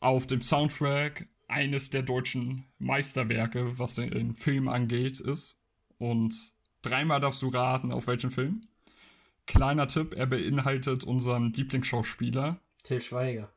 [0.00, 5.58] auf dem Soundtrack eines der deutschen Meisterwerke, was den, den Film angeht, ist.
[5.98, 8.60] Und dreimal darfst du raten, auf welchen Film.
[9.46, 12.58] Kleiner Tipp, er beinhaltet unseren Lieblingsschauspieler.
[12.82, 13.50] Till Schweiger.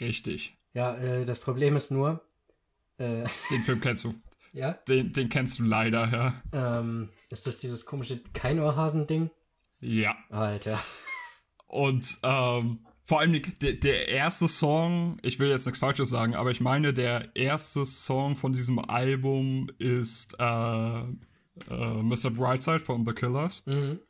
[0.00, 0.56] Richtig.
[0.74, 2.20] Ja, äh, das Problem ist nur,
[2.98, 4.14] äh, Den Film kennst du.
[4.52, 6.08] ja, Den, den kennst du leider,
[6.52, 6.78] ja.
[6.80, 9.30] ähm, ist das dieses komische Keinohrhasen-Ding?
[9.80, 10.16] Ja.
[10.30, 10.78] Alter.
[11.66, 16.50] Und ähm, vor allem der, der erste Song, ich will jetzt nichts Falsches sagen, aber
[16.50, 21.02] ich meine, der erste Song von diesem Album ist äh,
[21.70, 22.30] äh, Mr.
[22.30, 23.62] Brightside von The Killers.
[23.66, 24.00] Mhm.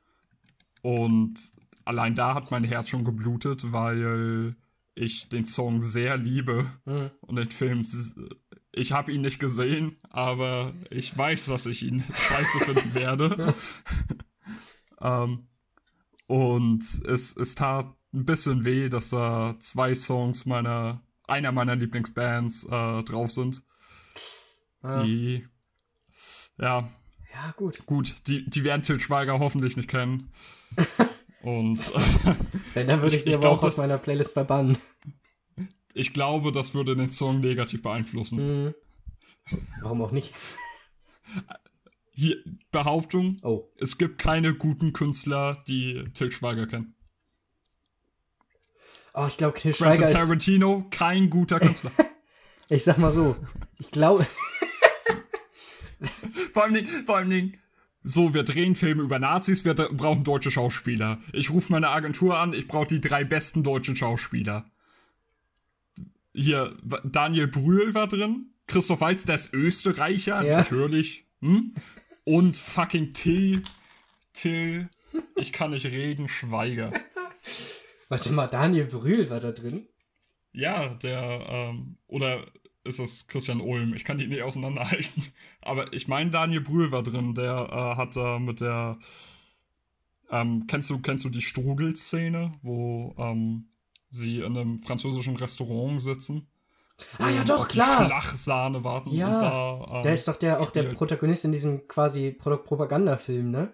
[0.83, 1.53] Und
[1.85, 4.57] allein da hat mein Herz schon geblutet, weil
[4.95, 7.11] ich den Song sehr liebe Mhm.
[7.21, 7.83] und den Film.
[8.73, 13.55] Ich habe ihn nicht gesehen, aber ich weiß, dass ich ihn scheiße finden werde.
[15.01, 15.49] ähm,
[16.27, 22.65] und es, es tat ein bisschen weh, dass da zwei Songs meiner, einer meiner Lieblingsbands
[22.65, 23.63] äh, drauf sind.
[24.83, 25.47] Ah, Die,
[26.59, 26.89] ja,
[27.47, 27.85] ja, gut.
[27.87, 30.31] gut, die, die werden Til Schweiger hoffentlich nicht kennen.
[31.43, 31.93] Und
[32.75, 34.77] Wenn, dann würde Ich- ich, sie aber glaub, auch aus das- meiner Playlist verbannen.
[35.95, 38.67] ich glaube, das würde den Song negativ beeinflussen.
[38.67, 38.75] Mhm.
[39.83, 40.35] Warum auch nicht?
[42.13, 42.37] Hier,
[42.73, 46.95] Behauptung, Oh, es gibt keine guten Künstler, die Til Schweiger kennen.
[49.15, 50.13] oh ich glaube, Quentin Schweiger ist.
[50.13, 51.93] Tarantino, kein guter Künstler.
[52.71, 53.35] Ich sag mal so.
[53.79, 54.27] Ich glaube.
[56.53, 57.57] vor allen Dingen, vor allen Dingen,
[58.05, 61.19] so, wir drehen Filme über Nazis, wir brauchen deutsche Schauspieler.
[61.33, 64.65] Ich rufe meine Agentur an, ich brauche die drei besten deutschen Schauspieler.
[66.33, 70.59] Hier, Daniel Brühl war drin, Christoph Waltz, der ist Österreicher, Ja.
[70.59, 71.27] natürlich.
[71.41, 71.75] Hm?
[72.25, 73.63] Und fucking Till,
[74.33, 74.89] Till,
[75.37, 76.93] ich kann nicht reden, Schweiger.
[78.09, 79.87] Warte mal, Daniel Brühl war da drin.
[80.53, 82.47] Ja, der, ähm, oder
[82.89, 83.95] ist es Christian Ulm?
[83.95, 85.25] Ich kann die nicht auseinanderhalten.
[85.63, 88.99] Aber ich meine, Daniel Brühl war drin, der äh, hat da mit der,
[90.31, 93.69] ähm, kennst du, kennst du die Strudel-Szene, wo ähm,
[94.11, 96.49] sie in einem französischen Restaurant sitzen?
[97.19, 98.07] Ah ja, doch, klar.
[98.07, 100.95] Schlagsahne warten Ja, und da, ähm, Der ist doch der, auch der.
[100.95, 103.73] Protagonist in diesem quasi Pro Propagandafilm, ne?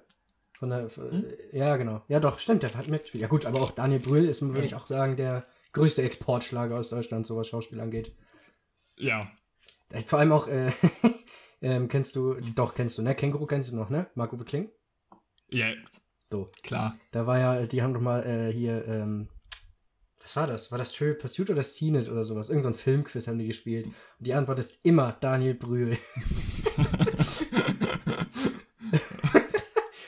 [0.58, 1.24] Von der, Hm?
[1.52, 2.02] äh, Ja, genau.
[2.08, 3.22] Ja, doch, stimmt, der hat mitgespielt.
[3.22, 6.90] Ja, gut, aber auch Daniel Brühl ist, würde ich auch sagen, der größte Exportschlager aus
[6.90, 8.12] Deutschland, so was Schauspiel angeht.
[8.96, 9.30] Ja,
[10.06, 10.70] Vor allem auch, äh,
[11.62, 12.54] ähm, kennst du, Hm.
[12.54, 13.14] doch, kennst du, ne?
[13.14, 14.06] Känguru kennst du noch, ne?
[14.14, 14.70] Marco Kling?
[15.50, 15.72] ja,
[16.30, 16.50] So.
[16.62, 16.96] klar.
[17.12, 19.28] Da war ja, die haben doch mal äh, hier, ähm,
[20.22, 20.70] Was war das?
[20.72, 22.48] War das Trivial Pursuit oder CNET oder sowas?
[22.48, 23.86] Irgend so ein Filmquiz haben die gespielt.
[23.86, 23.94] Und
[24.26, 25.96] die Antwort ist immer Daniel Brühl.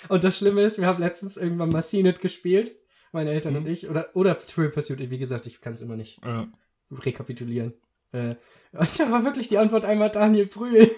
[0.08, 2.72] und das Schlimme ist, wir haben letztens irgendwann mal CNET gespielt,
[3.12, 3.58] meine Eltern Mhm.
[3.60, 3.88] und ich.
[3.88, 4.98] Oder, oder Trivial Pursuit.
[5.10, 6.48] Wie gesagt, ich kann es immer nicht Ja.
[6.90, 7.74] rekapitulieren.
[8.12, 8.36] Äh,
[8.72, 10.90] und da war wirklich die Antwort einmal Daniel Brühl.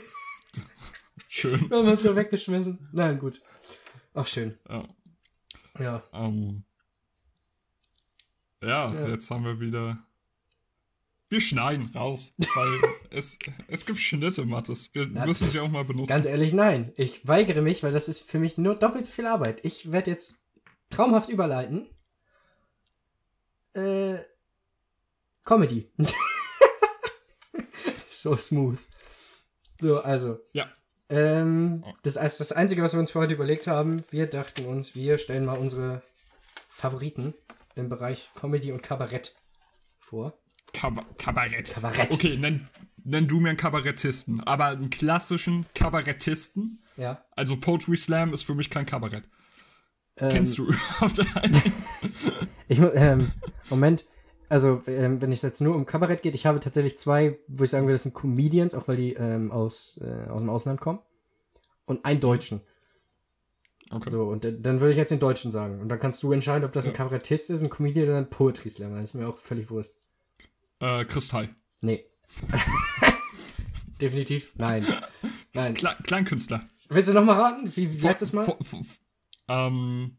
[1.28, 1.70] Schön.
[1.70, 2.88] Wir haben uns so weggeschmissen.
[2.92, 3.40] Nein, gut.
[4.14, 4.58] Ach, schön.
[4.68, 4.82] Ja.
[5.78, 6.02] Ja.
[6.12, 6.64] Ähm,
[8.62, 9.08] ja, Ja.
[9.08, 9.98] jetzt haben wir wieder.
[11.28, 12.80] Wir schneiden raus, weil
[13.10, 13.38] es,
[13.68, 14.92] es gibt Schnitte, Mathis.
[14.94, 16.08] Wir Na, müssen sie auch mal benutzen.
[16.08, 16.92] Ganz ehrlich, nein.
[16.96, 19.64] Ich weigere mich, weil das ist für mich nur doppelt so viel Arbeit.
[19.64, 20.40] Ich werde jetzt
[20.88, 21.86] traumhaft überleiten.
[23.74, 24.18] Äh,
[25.44, 25.90] Comedy.
[28.28, 28.78] So smooth.
[29.80, 30.38] So, also.
[30.52, 30.68] Ja.
[31.08, 34.94] Ähm, das heißt, das Einzige, was wir uns für heute überlegt haben, wir dachten uns,
[34.94, 36.02] wir stellen mal unsere
[36.68, 37.34] Favoriten
[37.74, 39.34] im Bereich Comedy und Kabarett
[39.98, 40.38] vor.
[40.74, 41.72] Kaba Kabarett.
[41.72, 42.12] Kabarett.
[42.12, 42.68] Okay, nenn,
[43.04, 44.42] nenn du mir einen Kabarettisten.
[44.42, 46.82] Aber einen klassischen Kabarettisten.
[46.96, 47.24] Ja.
[47.36, 49.24] Also Poetry Slam ist für mich kein Kabarett.
[50.18, 50.70] Ähm, Kennst du?
[52.70, 53.32] Ich ähm,
[53.70, 54.04] Moment.
[54.50, 57.70] Also, ähm, wenn es jetzt nur um Kabarett geht, ich habe tatsächlich zwei, wo ich
[57.70, 61.00] sagen würde, das sind Comedians, auch weil die ähm, aus, äh, aus dem Ausland kommen.
[61.84, 62.60] Und einen Deutschen.
[63.90, 64.10] Okay.
[64.10, 65.80] So, und dann würde ich jetzt den Deutschen sagen.
[65.80, 66.96] Und dann kannst du entscheiden, ob das ein Ja.
[66.98, 68.96] Kabarettist ist, ein Comedian oder ein Poetry Slammer.
[68.96, 69.92] Das ist mir auch völlig wurscht.
[70.80, 71.48] Äh, Kristall.
[71.80, 72.04] Nee.
[74.00, 74.86] Definitiv nein.
[75.54, 75.74] Nein.
[75.74, 76.64] Kle Kleinkünstler.
[76.90, 78.44] Willst du noch mal raten, wie, wie Vor- letztes Mal?
[78.44, 78.80] vor- vor-
[79.48, 80.17] ähm,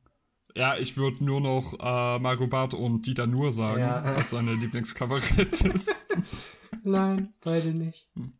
[0.55, 4.53] ja, ich würde nur noch äh, Mario Barth und Dieter Nuhr sagen, Ja, als seine
[4.55, 5.73] Lieblingskabarettisten.
[6.83, 8.07] Nein, beide nicht.
[8.15, 8.33] Hm.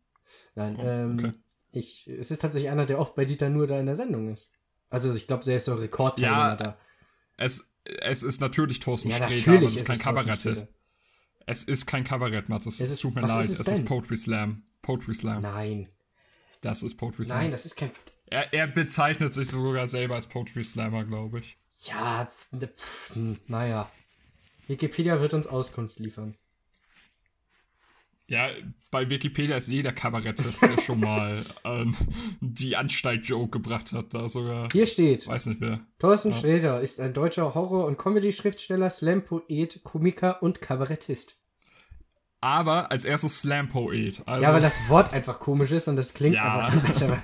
[0.54, 1.32] Nein, Oh, ähm, okay.
[1.72, 4.52] ich, es ist tatsächlich einer, der oft bei Dieter nur da in der Sendung ist.
[4.88, 6.76] Also ich glaube, der ist so Rekordteilnehmer Ja, da.
[7.36, 10.66] Es, es ist natürlich Thorsten Ja, natürlich aber es ist kein Kabarettist.
[11.46, 12.66] Es ist kein Kabarett, Mats.
[12.66, 13.44] Es, Es ist- tut mir leid.
[13.44, 13.84] ist Es, es ist?
[13.86, 14.62] Poetry Slam.
[14.82, 15.42] Poetry Slam.
[15.42, 15.88] Nein,
[16.60, 17.38] Das ist Poetry Slam.
[17.38, 17.90] nein, das ist kein.
[18.26, 21.56] Er, er bezeichnet sich sogar selber als Poetry Slammer, glaube ich.
[21.84, 23.12] Ja, pf, ne, pf,
[23.46, 23.90] naja.
[24.66, 26.36] Wikipedia wird uns Auskunft liefern.
[28.26, 28.48] Ja,
[28.92, 31.92] bei Wikipedia ist jeder Kabarettist, der schon mal ähm,
[32.40, 34.14] die Anstalt-Joke gebracht hat.
[34.14, 35.80] Da sogar, Hier steht: weiß nicht wer.
[35.98, 36.36] Thorsten Ja.
[36.36, 41.36] Sträter ist ein deutscher Horror- und Comedy-Schriftsteller, Slam-Poet, Komiker und Kabarettist.
[42.40, 44.22] Aber als erstes Slam-Poet.
[44.26, 46.60] Also, ja, weil das Wort einfach komisch ist und das klingt Ja.
[46.60, 47.20] einfach besser.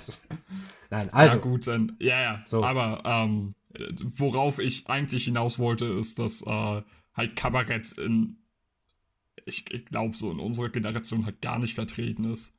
[0.91, 1.37] Nein, also.
[1.37, 1.97] ja, gut, dann.
[2.01, 2.43] Ja, ja.
[2.47, 2.65] So.
[2.65, 3.55] Aber ähm,
[4.01, 6.83] worauf ich eigentlich hinaus wollte, ist, dass äh,
[7.15, 8.39] halt Kabarett in.
[9.45, 12.53] Ich, ich glaube, so in unserer Generation halt gar nicht vertreten ist.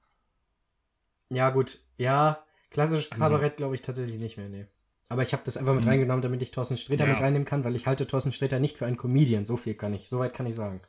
[1.30, 1.80] Ja, gut.
[1.98, 4.66] Ja, klassisches Also- Kabarett glaube ich tatsächlich nicht mehr, nee.
[5.10, 5.90] Aber ich habe das einfach mit Mhm.
[5.90, 7.14] reingenommen, damit ich Thorsten Sträter Ja.
[7.14, 9.46] mit reinnehmen kann, weil ich halte Thorsten Sträter nicht für einen Comedian.
[9.46, 10.82] So viel kann ich, so weit kann ich sagen.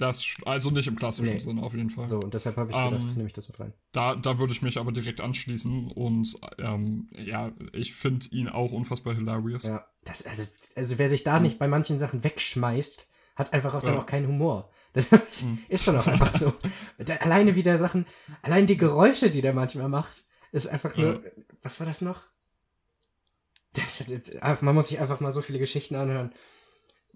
[0.00, 1.38] Das, also nicht im klassischen Nee.
[1.40, 2.08] Sinne auf jeden Fall.
[2.08, 3.74] So, und deshalb habe ich Ähm, gedacht, nehme ich das mit rein.
[3.92, 8.72] Da, da würde ich mich aber direkt anschließen und ähm, ja, ich finde ihn auch
[8.72, 9.64] unfassbar hilarious.
[9.64, 10.44] Ja, das, also,
[10.74, 14.00] also wer sich da nicht bei manchen Sachen wegschmeißt, hat einfach auch dann Ja.
[14.00, 14.70] auch keinen Humor.
[14.92, 15.06] Das
[15.42, 15.58] Mhm.
[15.68, 16.52] ist schon auch einfach so.
[16.98, 18.06] Der, alleine wie der Sachen,
[18.42, 21.22] allein die Geräusche, die der manchmal macht, ist einfach nur.
[21.62, 22.22] Was war das noch?
[24.62, 26.32] Man muss sich einfach mal so viele Geschichten anhören.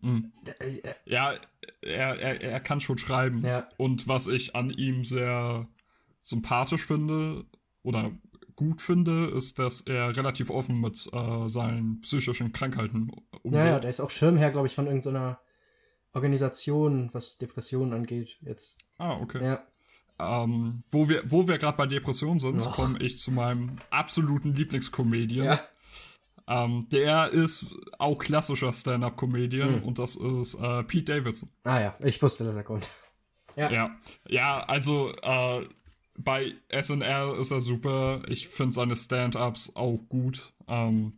[0.05, 0.33] Mhm.
[0.61, 1.35] Äh, Ja,
[1.81, 3.45] er, er, er kann schon schreiben.
[3.45, 3.69] Ja.
[3.77, 5.69] Und was ich an ihm sehr
[6.21, 7.45] sympathisch finde
[7.83, 8.13] oder
[8.57, 13.11] gut finde, ist, dass er relativ offen mit äh, seinen psychischen Krankheiten
[13.43, 13.59] umgeht.
[13.61, 15.41] Ja, ja, der ist auch Schirmherr, glaube ich, von irgendeiner
[16.13, 18.39] Organisation, was Depressionen angeht.
[18.43, 18.79] Jetzt.
[18.99, 19.43] ah, okay.
[19.43, 19.67] Ja.
[20.17, 25.47] Ähm, wo wir, wo wir gerade bei Depressionen sind, komme ich zu meinem absoluten Lieblingscomedian.
[25.47, 25.61] Ja.
[26.47, 27.67] Ähm, der ist
[27.99, 29.83] auch klassischer Stand-Up-Comedian Mhm.
[29.83, 31.49] und das ist äh, Pete Davidson.
[31.65, 32.91] Ah ja, ich wusste, dass er kommt.
[33.57, 33.71] Ja.
[33.71, 33.91] Ja,
[34.29, 35.67] ja also äh,
[36.17, 38.23] bei SNL ist er super.
[38.29, 40.53] Ich finde seine Stand-Ups auch gut.
[40.69, 41.13] Ähm,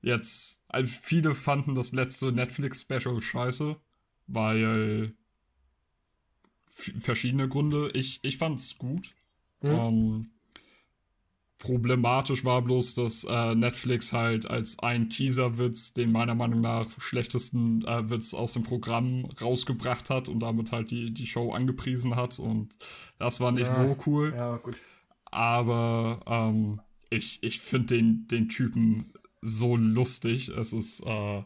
[0.00, 3.76] jetzt, also viele fanden das letzte Netflix-Special scheiße,
[4.26, 5.14] weil
[6.68, 7.90] verschiedene Gründe.
[7.94, 9.14] Ich, ich fand's gut.
[9.60, 9.70] Hm?
[9.70, 10.30] Ähm,
[11.62, 17.84] problematisch war bloß, dass äh, Netflix halt als ein Teaser-Witz den meiner Meinung nach schlechtesten
[17.86, 22.40] äh, Witz aus dem Programm rausgebracht hat und damit halt die, die Show angepriesen hat
[22.40, 22.74] und
[23.18, 23.74] das war nicht Ja.
[23.74, 24.34] so cool.
[24.36, 24.80] Ja, gut.
[25.24, 30.48] Aber ähm, ich, ich finde den, den Typen so lustig.
[30.48, 31.42] Es ist, äh,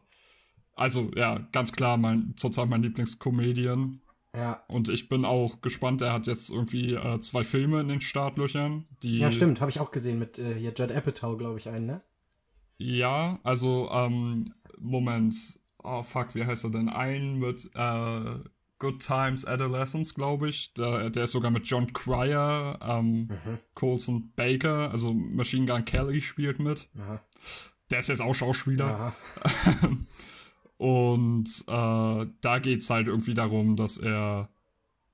[0.75, 4.01] also ja, ganz klar mein, zurzeit mein Lieblingscomedian.
[4.37, 4.63] Ja.
[4.69, 8.87] Und ich bin auch gespannt, er hat jetzt irgendwie äh, zwei Filme in den Startlöchern.
[9.03, 11.87] Die, Ja, stimmt, habe ich auch gesehen mit äh, hier Judd Apatow, glaube ich, einen,
[11.87, 12.03] ne?
[12.79, 15.35] Ja, also, ähm, Moment.
[15.83, 16.89] Oh, fuck, wie heißt er denn?
[16.89, 18.35] Einen mit, äh,
[18.79, 20.75] Good Times Adolescence, glaube ich.
[20.75, 23.59] Der, der ist sogar mit John Cryer, ähm, Mhm.
[23.75, 26.89] Colson Baker, also Machine Gun Kelly spielt mit.
[26.99, 27.23] Aha.
[27.91, 29.15] Der ist jetzt auch Schauspieler.
[30.79, 34.51] Und äh, da geht es halt irgendwie darum, dass er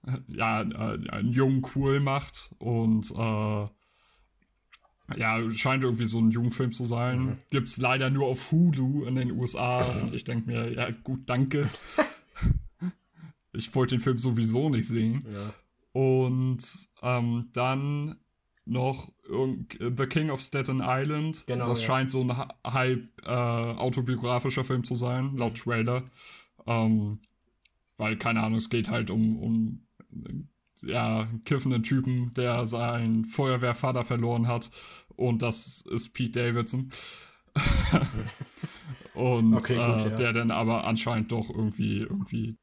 [0.07, 3.69] äh, ja äh, einen Jungen cool macht und äh,
[5.17, 7.21] ja, scheint irgendwie so ein Jugendfilm zu sein.
[7.21, 7.39] Mhm.
[7.51, 11.69] Gibt's leider nur auf Hulu in den USA und ich denke mir, ja gut, danke.
[13.53, 15.27] ich wollte den Film sowieso nicht sehen.
[15.33, 15.55] Ja.
[15.93, 18.17] Und ähm, dann
[18.65, 21.45] noch irgend- The King of Staten Island.
[21.47, 21.87] Genau, das ja.
[21.87, 26.05] scheint so ein ha- halb äh, autobiografischer Film zu sein, laut Trailer.
[26.67, 27.19] Ähm,
[27.97, 33.25] weil, keine Ahnung, es geht halt um, um äh, ja, einen kiffenden Typen, der seinen
[33.25, 34.71] Feuerwehrvater verloren hat.
[35.17, 36.91] Und das ist Pete Davidson.
[39.15, 40.17] Und Okay, gut, äh, ja.
[40.17, 42.57] der dann aber anscheinend doch irgendwie, irgendwie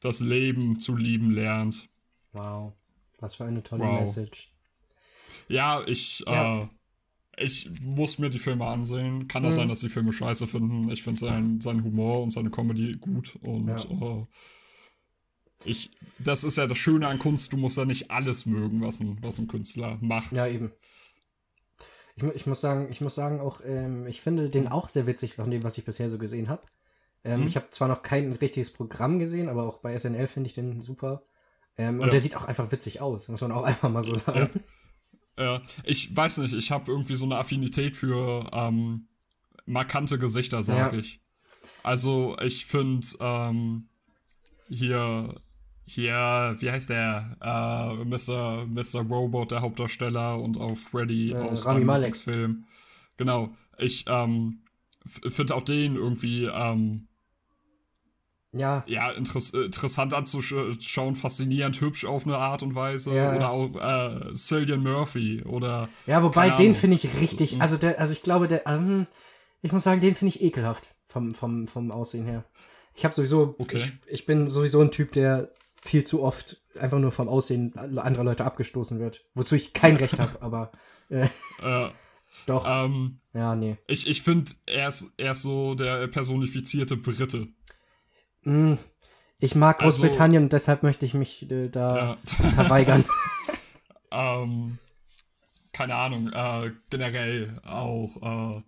[0.00, 1.88] das Leben zu lieben lernt.
[2.32, 2.74] Wow.
[3.18, 4.00] Was für eine tolle Wow.
[4.00, 4.51] Message.
[5.52, 6.62] Ja, ich, Ja.
[6.62, 6.68] Äh,
[7.38, 9.26] ich muss mir die Filme ansehen.
[9.26, 9.52] Kann auch Mhm.
[9.54, 10.90] sein, dass die Filme scheiße finden.
[10.90, 13.36] Ich finde sein, sein Humor und seine Comedy gut.
[13.42, 13.76] Und Ja.
[14.18, 14.22] äh,
[15.64, 19.00] ich, das ist ja das Schöne an Kunst, du musst ja nicht alles mögen, was
[19.00, 20.32] ein, was ein Künstler macht.
[20.32, 20.72] Ja, eben.
[22.16, 25.34] Ich, ich muss sagen, ich muss sagen auch, ähm, ich finde den auch sehr witzig
[25.36, 26.62] von dem, was ich bisher so gesehen habe.
[27.24, 27.46] Ähm, Mhm.
[27.46, 30.80] Ich habe zwar noch kein richtiges Programm gesehen, aber auch bei SNL finde ich den
[30.80, 31.22] super.
[31.78, 32.10] Ähm, und Ja.
[32.10, 34.50] der sieht auch einfach witzig aus, muss man auch einfach mal so sagen.
[35.42, 39.06] Äh, ich weiß nicht, ich habe irgendwie so eine Affinität für ähm,
[39.66, 40.98] markante Gesichter, sag Ja.
[40.98, 41.20] ich.
[41.82, 43.88] Also ich finde ähm,
[44.68, 45.40] hier,
[45.84, 47.36] hier, wie heißt der?
[47.40, 48.66] Äh, Mr.
[48.66, 49.00] Mr.
[49.00, 52.16] Robot, der Hauptdarsteller und auch Freddy Äh, aus Rami dem Malek.
[52.16, 52.64] Film.
[53.16, 53.50] Genau.
[53.78, 54.60] Ich ähm,
[55.06, 57.08] finde auch den irgendwie ähm,
[58.54, 63.10] Ja, ja, interess interessant anzuschauen, faszinierend hübsch auf eine Art und Weise.
[63.10, 63.36] Ja, ja.
[63.36, 68.12] oder auch äh, Cillian Murphy oder ja, wobei den finde ich richtig, also der, also
[68.12, 69.04] ich glaube, der, ähm,
[69.62, 72.44] ich muss sagen, den finde ich ekelhaft vom, vom, vom Aussehen her.
[72.94, 73.78] Ich habe sowieso, Okay.
[74.06, 75.50] ich, ich bin sowieso ein Typ, der
[75.82, 79.24] viel zu oft einfach nur vom Aussehen anderer Leute abgestoßen wird.
[79.34, 80.72] Wozu ich kein Recht habe, aber
[81.08, 81.24] äh,
[81.62, 81.88] äh,
[82.46, 83.78] doch, ähm, ja, nee.
[83.86, 87.48] Ich, ich finde, er ist, er ist so der personifizierte Brite.
[88.44, 88.74] Mm,
[89.38, 92.18] Ich mag Also- Großbritannien und deshalb möchte ich mich äh, da Ja.
[92.54, 93.04] verweigern.
[94.12, 94.78] ähm,
[95.72, 98.62] keine Ahnung, äh, generell auch, äh,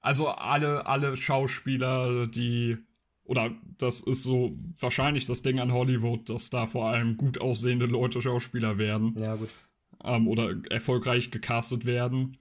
[0.00, 2.76] also alle, alle Schauspieler, die,
[3.24, 7.86] oder das ist so wahrscheinlich das Ding an Hollywood, dass da vor allem gut aussehende
[7.86, 9.50] Leute Schauspieler werden ja, gut.
[10.02, 12.36] ähm, oder erfolgreich gecastet werden.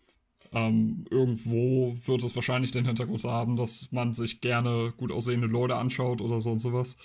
[0.54, 5.76] Ähm, irgendwo wird es wahrscheinlich den Hintergrund haben, dass man sich gerne gut aussehende Leute
[5.76, 6.97] anschaut oder sonst sowas.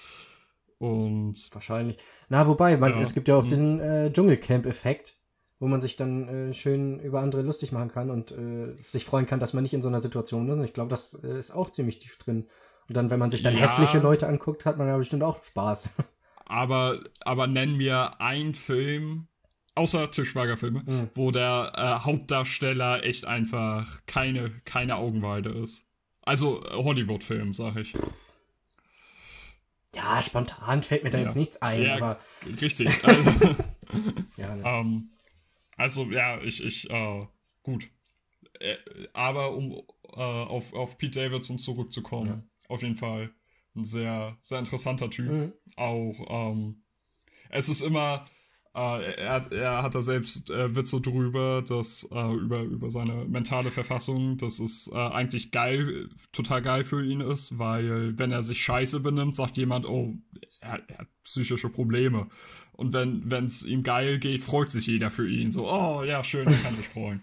[0.78, 1.96] Und Wahrscheinlich.
[2.28, 3.00] Na, wobei, man, Ja.
[3.00, 3.48] es gibt ja auch Hm.
[3.48, 5.18] diesen äh, Dschungelcamp-Effekt,
[5.58, 9.26] wo man sich dann äh, schön über andere lustig machen kann und äh, sich freuen
[9.26, 10.52] kann, dass man nicht in so einer Situation ist.
[10.54, 12.48] Und ich glaube, das äh, ist auch ziemlich tief drin.
[12.88, 13.60] Und dann, wenn man sich dann Ja.
[13.60, 15.88] hässliche Leute anguckt, hat man ja bestimmt auch Spaß.
[16.48, 19.26] Aber, aber nenn mir einen Film,
[19.76, 21.10] außer Tischweiger-Filme, Mhm.
[21.14, 25.86] wo der äh, Hauptdarsteller echt einfach keine, keine Augenweide ist.
[26.22, 27.94] Also äh, Hollywood-Film, sag ich.
[29.94, 31.24] Ja, spontan fällt mir da Ja.
[31.24, 32.18] jetzt nichts ein, Ja, aber
[32.60, 32.88] Richtig.
[33.04, 33.30] Also,
[34.36, 34.62] ja, ne.
[34.64, 35.10] ähm,
[35.76, 37.26] also ja, ich, ich, äh,
[37.62, 37.88] gut.
[38.60, 38.76] Äh,
[39.12, 43.30] aber um äh, auf, auf Pete Davidson zurückzukommen, auf jeden Fall
[43.74, 45.30] ein sehr, sehr interessanter Typ.
[45.30, 45.52] Mhm.
[45.76, 46.82] auch, ähm,
[47.50, 48.24] es ist immer,
[48.78, 53.70] er, hat- er hat da selbst äh, Witze drüber, dass, äh, über, über seine mentale
[53.70, 58.60] Verfassung, dass es äh, eigentlich geil, total geil für ihn ist, weil wenn er sich
[58.62, 60.14] scheiße benimmt, sagt jemand, oh,
[60.60, 62.28] er, hat- er hat psychische Probleme.
[62.72, 65.50] Und wenn es ihm geil geht, freut sich jeder für ihn.
[65.50, 67.22] So, oh ja, schön, er kann sich freuen.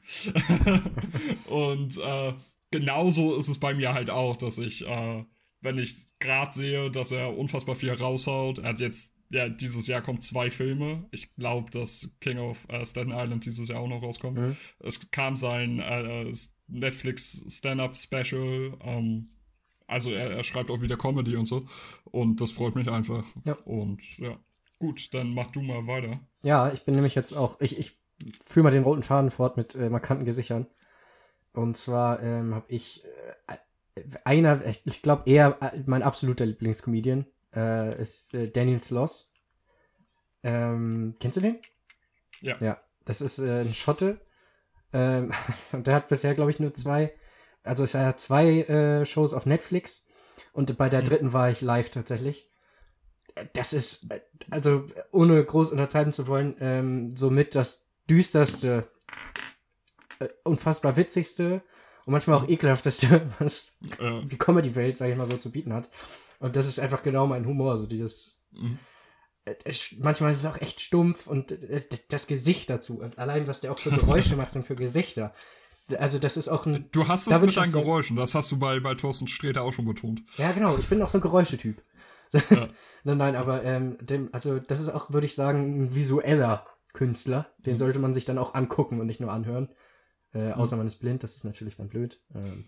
[1.46, 2.34] Und äh,
[2.72, 5.24] genauso ist es bei mir halt auch, dass ich, äh,
[5.62, 10.02] wenn ich gerade sehe, dass er unfassbar viel raushaut, er hat jetzt, ja, dieses Jahr
[10.04, 11.08] kommt zwei Filme.
[11.12, 14.38] Ich glaube, dass King of äh, Staten Island dieses Jahr auch noch rauskommt.
[14.38, 14.58] Mhm.
[14.80, 16.32] Es kam sein äh,
[16.68, 18.78] Netflix Stand-Up Special.
[18.82, 19.30] Ähm,
[19.88, 21.66] also er, er schreibt auch wieder Comedy und so.
[22.06, 23.26] Und das freut mich einfach.
[23.44, 23.54] Ja.
[23.66, 24.38] Und ja.
[24.78, 26.20] Gut, dann mach du mal weiter.
[26.44, 27.98] Ja, ich bin nämlich jetzt auch, ich, ich
[28.46, 30.68] führe mal den roten Faden fort mit äh, markanten Gesichtern.
[31.54, 33.04] Und zwar ähm, habe ich
[33.96, 37.26] äh, einer, ich, ich glaube eher äh, mein absoluter Lieblingscomedian
[37.56, 39.30] äh, ist äh, Daniel Sloss.
[40.44, 41.58] Ähm, kennst du den?
[42.42, 42.58] Ja.
[42.60, 44.20] Ja, das ist äh, ein Schotte.
[44.92, 45.32] Ähm,
[45.72, 47.14] und der hat bisher, glaube ich, nur zwei,
[47.64, 50.06] also er hat zwei äh, Shows auf Netflix
[50.52, 51.06] und bei der Mhm.
[51.06, 52.50] dritten war ich live tatsächlich.
[53.54, 54.06] das ist,
[54.52, 58.88] also ohne groß untertreiben zu wollen, ähm, somit das düsterste,
[60.20, 61.64] äh, unfassbar witzigste
[62.06, 65.90] und manchmal auch ekelhafteste, was Äh, die Comedy-Welt, sag ich mal so, zu bieten hat.
[66.44, 68.44] Und das ist einfach genau mein Humor, so dieses.
[68.52, 68.78] Mhm.
[69.46, 69.56] äh,
[70.00, 73.00] Manchmal ist es auch echt stumpf und äh, das Gesicht dazu.
[73.00, 75.34] Und allein, was der auch für Geräusche macht und für Gesichter.
[75.98, 76.90] Also, das ist auch ein.
[76.92, 79.86] du hast es mit deinen Geräuschen, das hast du bei, bei Thorsten Sträter auch schon
[79.86, 80.22] betont.
[80.38, 81.82] Ja, genau, ich bin auch so ein Geräuschetyp.
[82.34, 82.42] Ja.
[83.04, 87.54] nein, nein, aber ähm, dem, also das ist auch, würde ich sagen, ein visueller Künstler.
[87.60, 87.78] Den Mhm.
[87.78, 89.70] sollte man sich dann auch angucken und nicht nur anhören.
[90.34, 92.22] Äh, außer man ist blind, das ist natürlich dann blöd.
[92.36, 92.66] Ähm,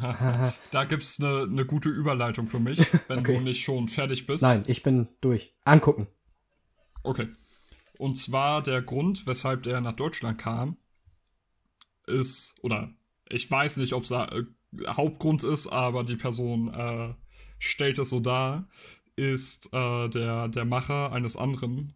[0.70, 3.36] da gibt's eine ne gute Überleitung für mich, wenn Okay.
[3.36, 4.42] du nicht schon fertig bist.
[4.42, 5.54] nein, ich bin durch.
[5.64, 6.06] Angucken.
[7.02, 7.28] Okay.
[7.98, 10.76] Und zwar der Grund, weshalb der nach Deutschland kam,
[12.06, 12.90] ist, oder
[13.28, 14.42] ich weiß nicht, ob es äh,
[14.86, 17.14] Hauptgrund ist, aber die Person äh,
[17.58, 18.68] stellt es so dar,
[19.16, 21.94] ist äh, der, der Macher eines anderen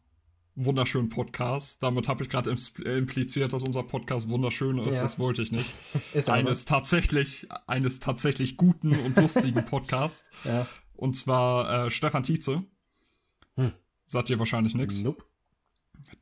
[0.56, 1.78] wunderschönen Podcasts.
[1.78, 4.96] Damit habe ich gerade impliziert, dass unser Podcast wunderschön ist.
[4.96, 5.02] Ja.
[5.02, 5.70] Das wollte ich nicht.
[6.14, 6.28] Ist.
[6.30, 10.30] Eines tatsächlich, eines tatsächlich guten und lustigen Podcasts.
[10.44, 10.66] Ja.
[10.94, 12.64] Und zwar äh, Stefan Tietze.
[13.56, 13.72] Hm.
[14.06, 14.98] Sagt ihr wahrscheinlich nichts.
[14.98, 15.24] Nope.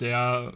[0.01, 0.55] Der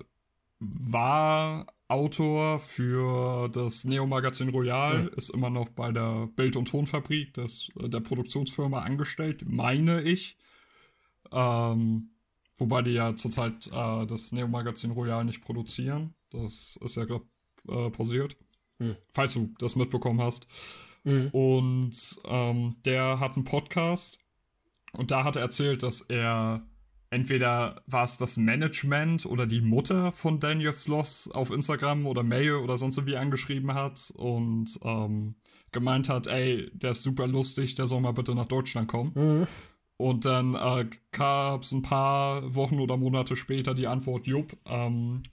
[0.59, 5.11] war Autor für das Neo-Magazin Royal, Hm.
[5.17, 10.37] ist immer noch bei der Bild- und Tonfabrik des, äh, der Produktionsfirma angestellt, meine ich.
[11.31, 12.11] Ähm,
[12.59, 16.15] wobei die ja zurzeit äh, das Neo-Magazin Royal nicht produzieren.
[16.31, 17.25] Das ist ja gerade
[17.69, 18.37] äh, pausiert.
[18.79, 18.97] Hm.
[19.11, 20.47] Falls du das mitbekommen hast.
[21.05, 21.29] Mhm.
[21.33, 24.21] Und ähm, der hat einen Podcast
[24.93, 26.67] und da hat er erzählt, dass er
[27.11, 32.57] entweder war es das Management oder die Mutter von Daniel Sloss auf Instagram oder Mail
[32.57, 35.37] oder sonst wie angeschrieben hat und ähm,
[35.73, 39.13] gemeint hat, ey, der ist super lustig, der soll mal bitte nach Deutschland kommen.
[39.15, 39.47] Mhm.
[39.99, 45.25] Und dann äh, gab es ein paar Wochen oder Monate später die Antwort, Jupp, ähm,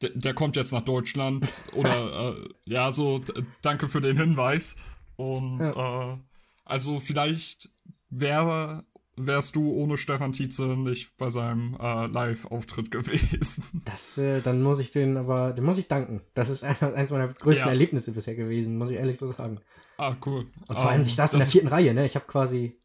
[0.00, 1.46] der, der kommt jetzt nach Deutschland.
[1.74, 3.20] oder äh, ja, so,
[3.60, 4.76] danke für den Hinweis.
[5.16, 6.16] Und äh,
[6.64, 7.68] also vielleicht
[8.10, 8.84] wär,
[9.16, 13.64] wärst du ohne Stefan Tietze nicht bei seinem äh, Live-Auftritt gewesen.
[13.84, 16.22] Das, äh, dann muss ich den aber, dem muss ich danken.
[16.34, 17.72] Das ist ein- eins meiner größten Ja.
[17.72, 19.58] Erlebnisse bisher gewesen, muss ich ehrlich so sagen.
[19.98, 20.46] ah, cool.
[20.68, 22.06] Und vor allem, Ähm, ich saß in der vierten Reihe, ne?
[22.06, 22.76] Ich habe quasi,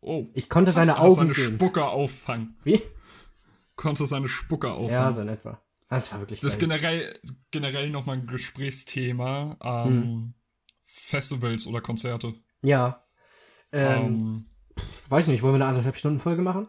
[0.00, 1.54] Oh, ich konnte seine hast- Augen seine sehen.
[1.54, 2.56] Spucke auffangen.
[2.64, 2.80] Wie?
[3.76, 4.90] Konnte seine Spucke auffangen.
[4.92, 5.60] Ja, so in etwa.
[5.88, 7.18] Das war wirklich Das ist generell,
[7.50, 9.56] generell nochmal ein Gesprächsthema.
[9.62, 10.34] Ähm, Hm.
[10.82, 12.34] Festivals oder Konzerte.
[12.62, 13.04] Ja.
[13.72, 14.46] Ähm, Ähm,
[15.08, 16.68] weiß nicht, wollen wir eine anderthalb Stunden Folge machen?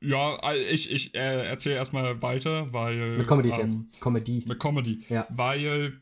[0.00, 3.18] ja, ich, ich äh, erzähle erstmal weiter, weil.
[3.18, 3.58] Mit Comedy ähm,
[3.90, 4.00] jetzt.
[4.00, 4.44] Comedy.
[4.46, 5.04] Mit Comedy.
[5.08, 5.26] Ja.
[5.30, 6.00] Weil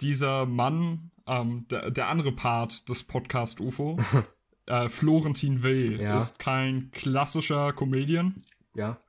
[0.00, 3.98] dieser Mann, ähm, der, der andere Part des Podcast UFO,
[4.68, 6.16] äh, Florentin Will, Ja.
[6.16, 8.34] ist kein klassischer Comedian.
[8.74, 9.00] Ja.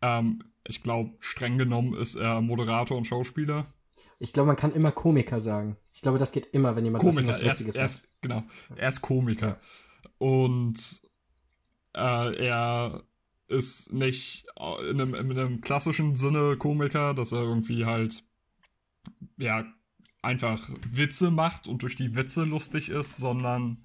[0.00, 3.66] Ähm, ich glaube, streng genommen ist er Moderator und Schauspieler.
[4.18, 5.76] Ich glaube, man kann immer Komiker sagen.
[5.92, 8.08] Ich glaube, das geht immer, wenn jemand was Komiker, irgendwas er ist, Witziges er ist,
[8.20, 8.42] genau,
[8.76, 9.58] er ist Komiker.
[10.18, 11.00] Und
[11.94, 13.02] äh, er
[13.48, 18.24] ist nicht äh, in einem, in einem klassischen Sinne Komiker, dass er irgendwie halt,
[19.36, 19.64] ja,
[20.22, 23.83] einfach Witze macht und durch die Witze lustig ist, sondern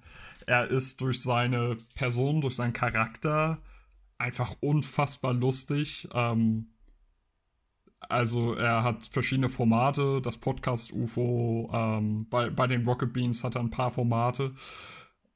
[0.50, 3.62] er ist durch seine Person, durch seinen Charakter
[4.18, 6.08] einfach unfassbar lustig.
[6.12, 6.72] Ähm,
[8.00, 13.54] also er hat verschiedene Formate, das Podcast UFO, ähm, bei, bei den Rocket Beans hat
[13.54, 14.52] er ein paar Formate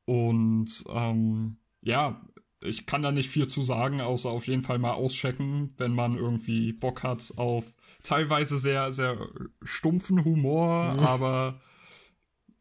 [0.05, 2.21] und ähm, ja,
[2.61, 6.17] ich kann da nicht viel zu sagen, außer auf jeden Fall mal auschecken, wenn man
[6.17, 9.17] irgendwie Bock hat auf teilweise sehr, sehr
[9.62, 10.99] stumpfen Humor, Mhm.
[10.99, 11.61] aber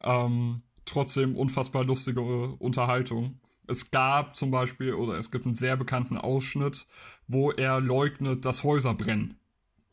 [0.01, 3.39] ähm, trotzdem unfassbar lustige äh, Unterhaltung.
[3.67, 6.85] Es gab zum Beispiel, oder es gibt einen sehr bekannten Ausschnitt,
[7.27, 9.39] wo er leugnet, dass Häuser brennen.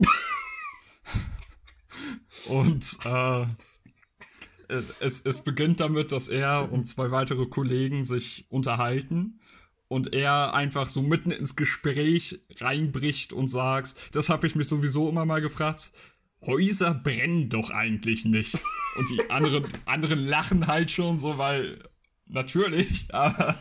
[2.46, 3.46] Und äh,
[5.00, 9.40] es, es beginnt damit, dass er und zwei weitere Kollegen sich unterhalten
[9.88, 15.08] und er einfach so mitten ins Gespräch reinbricht und sagt, das habe ich mich sowieso
[15.08, 15.92] immer mal gefragt,
[16.46, 18.58] Häuser brennen doch eigentlich nicht.
[18.96, 21.82] Und die anderen, anderen lachen halt schon so, weil
[22.26, 23.56] natürlich, aber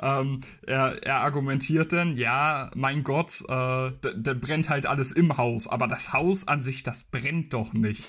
[0.00, 5.36] ähm, er, er argumentiert dann, ja, mein Gott, äh, da, da brennt halt alles im
[5.36, 8.08] Haus, aber das Haus an sich, das brennt doch nicht.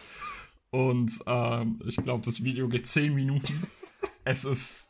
[0.69, 3.67] Und ähm, ich glaube, das Video geht 10 Minuten.
[4.25, 4.89] es ist,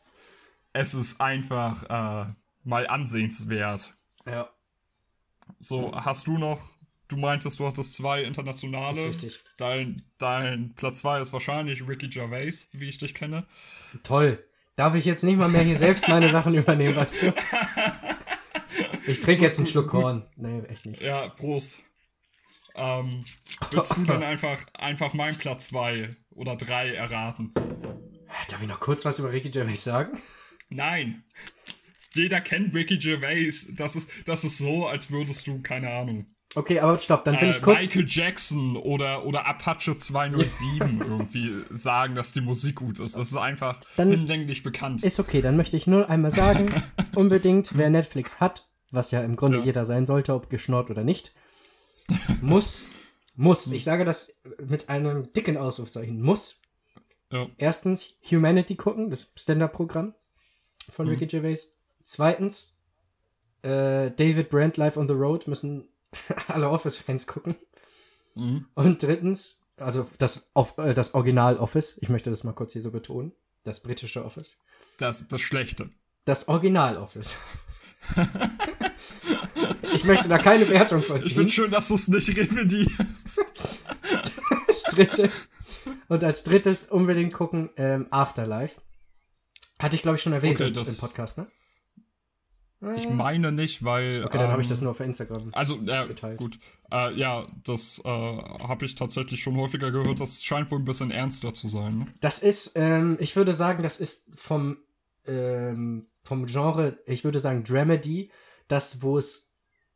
[0.72, 2.32] es ist einfach äh,
[2.64, 3.94] mal ansehenswert.
[4.26, 4.50] Ja,
[5.60, 6.60] So, hast du noch,
[7.08, 9.00] du meintest, du hattest zwei internationale.
[9.00, 9.44] ist richtig.
[9.56, 13.46] Dein, dein Platz 2 ist wahrscheinlich Ricky Gervais, wie ich dich kenne.
[14.02, 14.44] Toll.
[14.76, 17.34] darf ich jetzt nicht mal mehr hier selbst meine Sachen übernehmen, weißt du?
[19.06, 20.02] Ich trinke So, jetzt einen Schluck gut.
[20.02, 20.26] Korn.
[20.36, 21.00] Nee, echt nicht.
[21.00, 21.82] Ja, Prost.
[22.74, 23.24] Ähm,
[23.70, 27.52] willst du dann einfach, einfach meinen Platz 2 oder 3 erraten?
[28.50, 30.18] Darf ich noch kurz was über Ricky Gervais sagen?
[30.68, 31.24] Nein.
[32.14, 33.68] Jeder kennt Ricky Gervais.
[33.74, 37.48] Das ist, das ist so, als würdest du, keine Ahnung, Okay, aber stopp, dann will
[37.48, 37.82] äh, ich kurz.
[37.82, 43.16] Michael Jackson oder, oder Apache 207 irgendwie sagen, dass die Musik gut ist.
[43.16, 45.04] Das ist einfach Dann- hinlänglich bekannt.
[45.04, 46.72] Ist okay, dann möchte ich nur einmal sagen,
[47.14, 49.64] unbedingt, wer Netflix hat, was ja im Grunde Ja.
[49.64, 51.34] jeder sein sollte, ob geschnort oder nicht,
[52.40, 52.84] muss,
[53.34, 54.32] muss, ich sage das
[54.66, 56.60] mit einem dicken Ausrufzeichen, muss
[57.30, 57.46] Ja.
[57.58, 60.14] erstens Humanity gucken, das Stand-Up-Programm
[60.90, 61.12] von Mhm.
[61.12, 61.68] Ricky Gervais.
[62.04, 62.80] Zweitens,
[63.60, 65.88] äh, David Brandt Live on the Road müssen
[66.48, 67.56] alle Office-Fans gucken.
[68.34, 68.66] Mhm.
[68.74, 73.32] Und drittens, also das, äh, das Original-Office, ich möchte das mal kurz hier so betonen,
[73.64, 74.58] das britische Office.
[74.98, 75.90] Das, das Schlechte.
[76.24, 77.32] Das Original-Office.
[79.94, 81.34] ich möchte da keine Wertung Ich vollziehen.
[81.34, 83.44] finde schön, dass du es nicht revidierst.
[84.66, 85.30] Das dritte.
[86.08, 88.80] Und als drittes unbedingt gucken ähm, Afterlife.
[89.78, 91.50] Hatte ich, glaube ich, schon erwähnt Okay, im Podcast, ne?
[92.96, 94.24] Ich meine nicht, weil.
[94.24, 95.48] Okay, dann habe ich ähm, das nur auf Instagram.
[95.52, 96.38] Also, ja, geteilt.
[96.38, 96.60] gut.
[96.92, 100.20] Äh, ja, das äh, habe ich tatsächlich schon häufiger gehört.
[100.20, 101.98] Das scheint wohl ein bisschen ernster zu sein.
[101.98, 102.06] Ne?
[102.20, 104.78] Das ist, ähm, ich würde sagen, das ist vom,
[105.26, 108.30] ähm, vom Genre, ich würde sagen Dramedy,
[108.68, 109.50] das, wo es,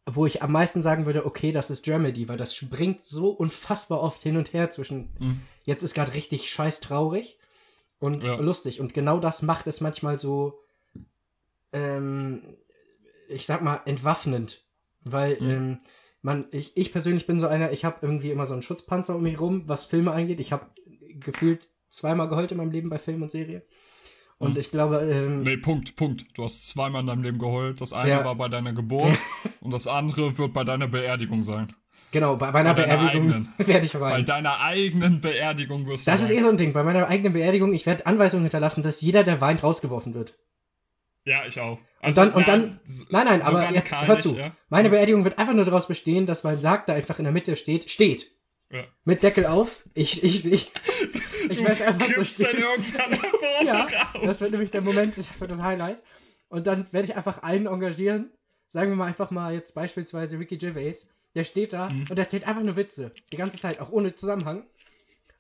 [0.05, 4.01] wo ich am meisten sagen würde, okay, das ist Dramedy, weil das springt so unfassbar
[4.01, 5.41] oft hin und her zwischen, Mhm.
[5.65, 7.39] jetzt ist gerade richtig scheiß traurig
[8.01, 8.35] und Ja.
[8.41, 8.81] lustig.
[8.81, 10.59] Und genau das macht es manchmal so,
[11.73, 12.43] ähm,
[13.33, 14.65] ich sag mal, entwaffnend.
[15.05, 15.51] Weil, Mhm.
[15.51, 15.79] ähm,
[16.23, 19.23] man, ich, ich persönlich bin so einer, ich habe irgendwie immer so einen Schutzpanzer um
[19.23, 20.39] mich rum, was Filme angeht.
[20.41, 20.67] Ich habe
[21.15, 23.63] gefühlt zweimal geheult in meinem Leben bei Film und Serie.
[24.39, 24.61] Und Mhm.
[24.61, 26.27] ich glaube, ähm, Nee, Punkt, Punkt.
[26.35, 27.81] Du hast zweimal in deinem Leben geheult.
[27.81, 28.25] Das eine Ja.
[28.25, 29.19] war bei deiner Geburt
[29.61, 31.69] und das andere wird bei deiner Beerdigung sein.
[32.13, 34.25] genau, bei meiner bei deiner Beerdigung werde ich Bei weinen.
[34.27, 36.45] deiner eigenen Beerdigung wirst Das du ist eh weinen.
[36.45, 36.73] so ein Ding.
[36.73, 40.35] Bei meiner eigenen Beerdigung, ich werde Anweisungen hinterlassen, dass jeder, der weint, rausgeworfen wird.
[41.25, 41.79] Ja, ich auch.
[42.03, 44.35] Und dann, und dann, nein, nein, so aber jetzt hör nicht, zu.
[44.37, 44.55] Ja?
[44.69, 47.55] Meine Beerdigung wird einfach nur daraus bestehen, dass mein Sarg da einfach in der Mitte
[47.55, 47.89] steht.
[47.91, 48.27] Steht.
[48.71, 48.85] Ja.
[49.05, 49.85] Mit Deckel auf.
[49.95, 50.73] Ich, ich, ich, ich
[51.49, 54.23] Du werde einfach so dann irgendwann Ja, raus.
[54.25, 56.03] das wird nämlich der Moment, das wird das Highlight.
[56.49, 58.31] Und dann werde ich einfach einen engagieren.
[58.69, 61.07] Sagen wir mal einfach mal jetzt beispielsweise Ricky Gervais.
[61.35, 62.07] Der steht da Mhm.
[62.11, 63.13] und erzählt einfach nur Witze.
[63.33, 64.65] Die ganze Zeit, auch ohne Zusammenhang.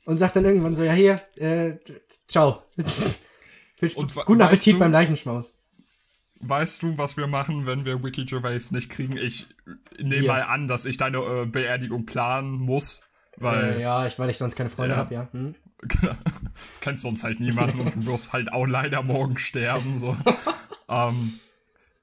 [0.05, 1.75] Und sagt dann irgendwann so, ja hier, äh,
[2.29, 2.63] ciao.
[3.97, 5.53] Und Guten Appetit du- beim Leichenschmaus.
[6.43, 9.17] Weißt du, was wir machen, wenn wir Wiki Gervais nicht kriegen?
[9.17, 9.47] Ich
[9.99, 13.03] nehme mal an, dass ich deine äh, Beerdigung planen muss,
[13.37, 14.99] weil Äh, ja, ich, weil ich sonst keine Freunde Ja.
[14.99, 15.29] habe, ja.
[15.33, 15.55] Hm?
[16.81, 19.97] kennst sonst halt niemanden und du wirst halt auch leider morgen sterben.
[19.99, 20.17] So.
[20.89, 21.39] ähm,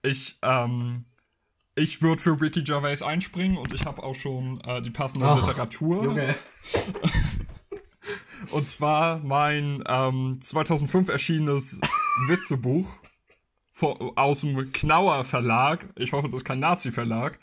[0.03, 1.01] ich ähm,
[1.75, 5.37] ich würde für Ricky Gervais einspringen und ich habe auch schon äh, die passende Ach,
[5.37, 6.03] Literatur.
[6.03, 6.35] Junge.
[8.51, 11.79] Und zwar mein ähm, 2005 erschienenes
[12.27, 12.98] Witzebuch
[13.81, 15.85] aus dem Knauer Verlag.
[15.95, 17.39] Ich hoffe, das ist kein Nazi-Verlag.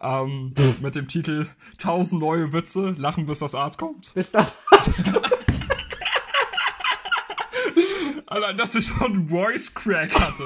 [0.00, 4.12] Ähm, mit dem Titel 1000 neue Witze, lachen bis das Arzt kommt.
[4.14, 4.56] Bis das.
[8.26, 10.42] Allein, dass ich schon einen Voice Crack hatte.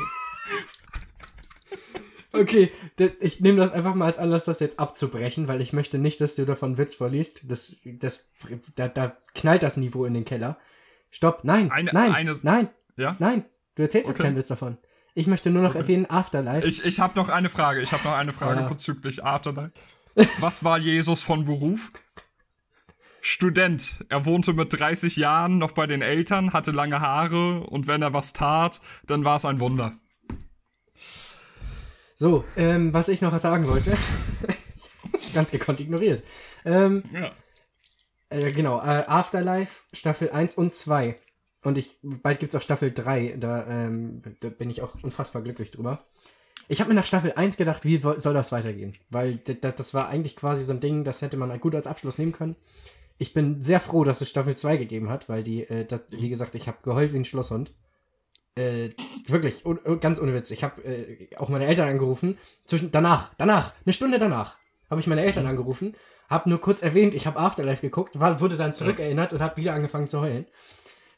[2.32, 2.70] Okay,
[3.19, 6.36] ich nehme das einfach mal als Anlass, das jetzt abzubrechen, weil ich möchte nicht, dass
[6.36, 7.40] du davon Witz vorliest.
[7.51, 8.31] Das, das,
[8.77, 10.56] da, da knallt das Niveau in den Keller.
[11.10, 13.16] Stopp, nein, Eine- nein, eine- nein, Ja?
[13.19, 13.44] nein.
[13.74, 14.28] Du erzählst jetzt Okay.
[14.28, 14.78] keinen Witz davon.
[15.20, 16.66] Ich möchte nur noch erwähnen Afterlife.
[16.66, 17.82] Ich, ich habe noch eine Frage.
[17.82, 18.68] Ich habe noch eine Frage Ja.
[18.68, 19.72] bezüglich Afterlife.
[20.40, 21.92] Was war Jesus von Beruf?
[23.20, 24.02] Student.
[24.09, 28.14] Er wohnte mit 30 Jahren noch bei den Eltern, hatte lange Haare und wenn er
[28.14, 29.92] was tat, dann war es ein Wunder.
[32.14, 33.94] So, ähm, was ich noch sagen wollte.
[35.34, 36.24] Ganz gekonnt ignoriert.
[36.64, 37.30] Ähm, Ja.
[38.30, 41.16] Äh, genau, äh, Afterlife, Staffel 1 und 2.
[41.62, 43.37] Und ich, bald gibt's auch Staffel 3.
[43.39, 46.05] Da, ähm, da bin ich auch unfassbar glücklich drüber.
[46.69, 48.93] Ich habe mir nach Staffel 1 gedacht, wie soll das weitergehen?
[49.11, 52.32] Weil das war eigentlich quasi so ein Ding, das hätte man gut als Abschluss nehmen
[52.32, 52.57] können.
[53.19, 56.31] Ich bin sehr froh, dass es Staffel 2 gegeben hat, weil die, äh, das, wie
[56.31, 57.73] gesagt, ich habe geheult wie ein Schlosshund.
[58.55, 58.91] Äh,
[59.27, 60.51] wirklich, un, ganz ohne Witz.
[60.51, 62.39] Ich habe äh, auch meine Eltern angerufen.
[62.65, 64.57] Zwischen, danach, danach, eine Stunde danach,
[64.89, 65.95] habe ich meine Eltern angerufen,
[66.28, 69.74] habe nur kurz erwähnt, ich habe Afterlife geguckt, war, wurde dann zurückerinnert und habe wieder
[69.74, 70.47] angefangen zu heulen.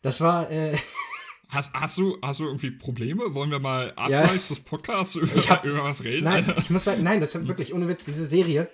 [0.02, 0.76] Das war, äh,
[1.52, 3.34] Hast, hast, du, hast du irgendwie Probleme?
[3.34, 6.24] Wollen wir mal abseits des Podcasts über, hab- über was reden?
[6.24, 8.70] nein, ich muss sagen, nein, das hat wirklich, ohne Witz, diese Serie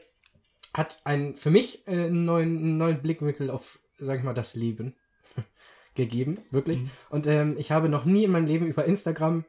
[0.72, 4.54] hat einen, für mich äh, einen neuen, einen neuen Blickwinkel auf, sag ich mal, das
[4.54, 4.94] Leben
[5.96, 6.78] gegeben, wirklich.
[6.78, 6.90] Mhm.
[7.10, 9.44] Und ähm, ich habe noch nie in meinem Leben über Instagram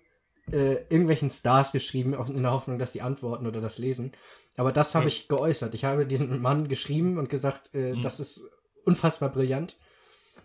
[0.52, 4.12] äh, irgendwelchen Stars geschrieben, auf, in der Hoffnung, dass die antworten oder das lesen.
[4.58, 5.76] Aber das habe ich geäußert.
[5.76, 8.02] Ich habe diesen Mann geschrieben und gesagt, äh, mhm.
[8.02, 8.50] das ist
[8.86, 9.78] unfassbar brillant.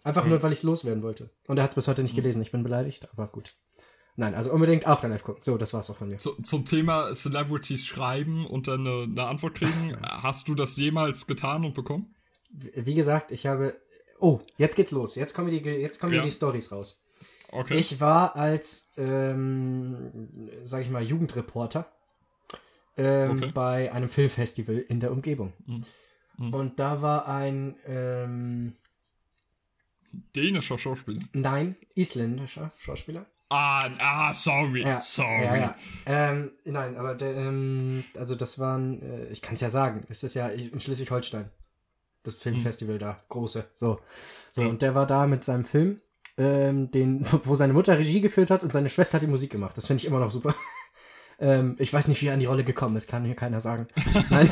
[0.05, 0.31] Einfach mhm.
[0.31, 1.31] nur, weil ich es loswerden wollte.
[1.49, 2.17] Und er hat es bis heute nicht mhm.
[2.17, 2.43] gelesen.
[2.43, 3.55] Ich bin beleidigt, aber gut.
[4.17, 5.43] Nein, also unbedingt Afterlife gucken.
[5.43, 6.19] So, das war's auch von mir.
[6.19, 9.97] Zu, zum Thema Celebrities schreiben und dann eine, eine Antwort kriegen.
[10.03, 12.15] Hast du das jemals getan und bekommen?
[12.51, 13.75] Wie gesagt, ich habe.
[14.21, 15.17] Oh, jetzt geht's los.
[15.17, 16.23] Jetzt kommen die, jetzt kommen ja.
[16.23, 17.03] die Stories raus.
[17.51, 17.77] Okay.
[17.77, 20.29] Ich war als, ähm,
[20.65, 21.89] sag ich mal, Jugendreporter
[22.97, 23.51] ähm, okay.
[23.53, 25.53] bei einem Filmfestival in der Umgebung.
[25.67, 25.85] Mhm.
[26.37, 26.55] Mhm.
[26.55, 28.77] Und da war ein ähm,
[30.35, 31.23] dänischer Schauspieler.
[31.32, 33.27] Nein, isländischer Schauspieler.
[33.51, 35.45] Ah, ah sorry, ja, sorry.
[35.45, 35.77] Ja, ja.
[36.07, 40.24] Ähm, nein, aber der, ähm, also das waren, äh, ich kann es ja sagen, es
[40.24, 41.51] ist ja in Schleswig-Holstein.
[42.23, 43.01] Das Filmfestival mhm.
[43.01, 43.69] da, große.
[43.77, 44.01] So.
[44.51, 46.01] So, und der war da mit seinem Film,
[46.39, 49.77] ähm, den, wo seine Mutter Regie geführt hat und seine Schwester hat die Musik gemacht.
[49.77, 50.55] Das finde ich immer noch super.
[51.41, 53.89] Ähm, ich weiß nicht, wie er an die Rolle gekommen ist, kann hier keiner sagen.
[54.31, 54.49] Nein.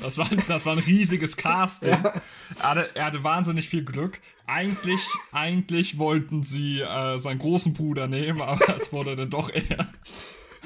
[0.00, 1.90] Das, war, das war ein riesiges Casting.
[1.90, 2.22] Ja.
[2.58, 4.20] Er, hatte, er, hatte, wahnsinnig viel Glück.
[4.46, 5.00] Eigentlich,
[5.32, 9.92] eigentlich wollten sie äh, seinen großen Bruder nehmen, aber es wurde dann doch er.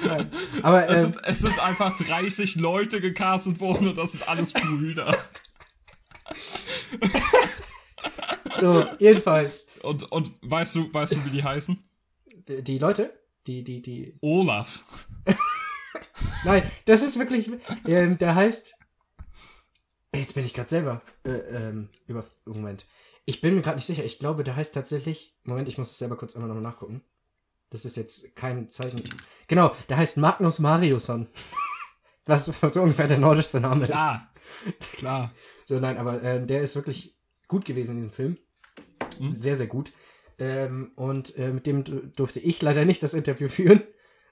[0.03, 0.31] Nein.
[0.61, 4.53] Aber, es, ähm, sind, es sind einfach 30 Leute gecastet worden und das sind alles
[4.53, 5.15] Brüder.
[8.59, 9.67] so, jedenfalls.
[9.81, 11.83] Und, und weißt du, weißt du, wie die heißen?
[12.47, 13.13] Die, die Leute?
[13.47, 14.17] Die, die, die.
[14.21, 15.07] Olaf.
[16.45, 17.51] Nein, das ist wirklich.
[17.85, 18.75] Ähm, der heißt.
[20.13, 21.01] Jetzt bin ich gerade selber.
[21.23, 22.25] Äh, ähm, über.
[22.45, 22.85] Moment.
[23.25, 24.03] Ich bin mir gerade nicht sicher.
[24.03, 25.35] Ich glaube, der heißt tatsächlich.
[25.43, 27.01] Moment, ich muss es selber kurz einmal nochmal nachgucken.
[27.69, 29.01] Das ist jetzt kein Zeichen.
[29.47, 31.27] Genau, der heißt Magnus Mariusson.
[32.25, 34.31] Was so ungefähr der nordischste Name Klar.
[34.79, 34.97] ist.
[34.99, 35.33] Klar.
[35.65, 37.15] So, nein, aber äh, der ist wirklich
[37.47, 38.37] gut gewesen in diesem Film.
[39.17, 39.33] Hm?
[39.33, 39.93] Sehr, sehr gut.
[40.37, 43.81] Ähm, und äh, mit dem durfte ich leider nicht das Interview führen,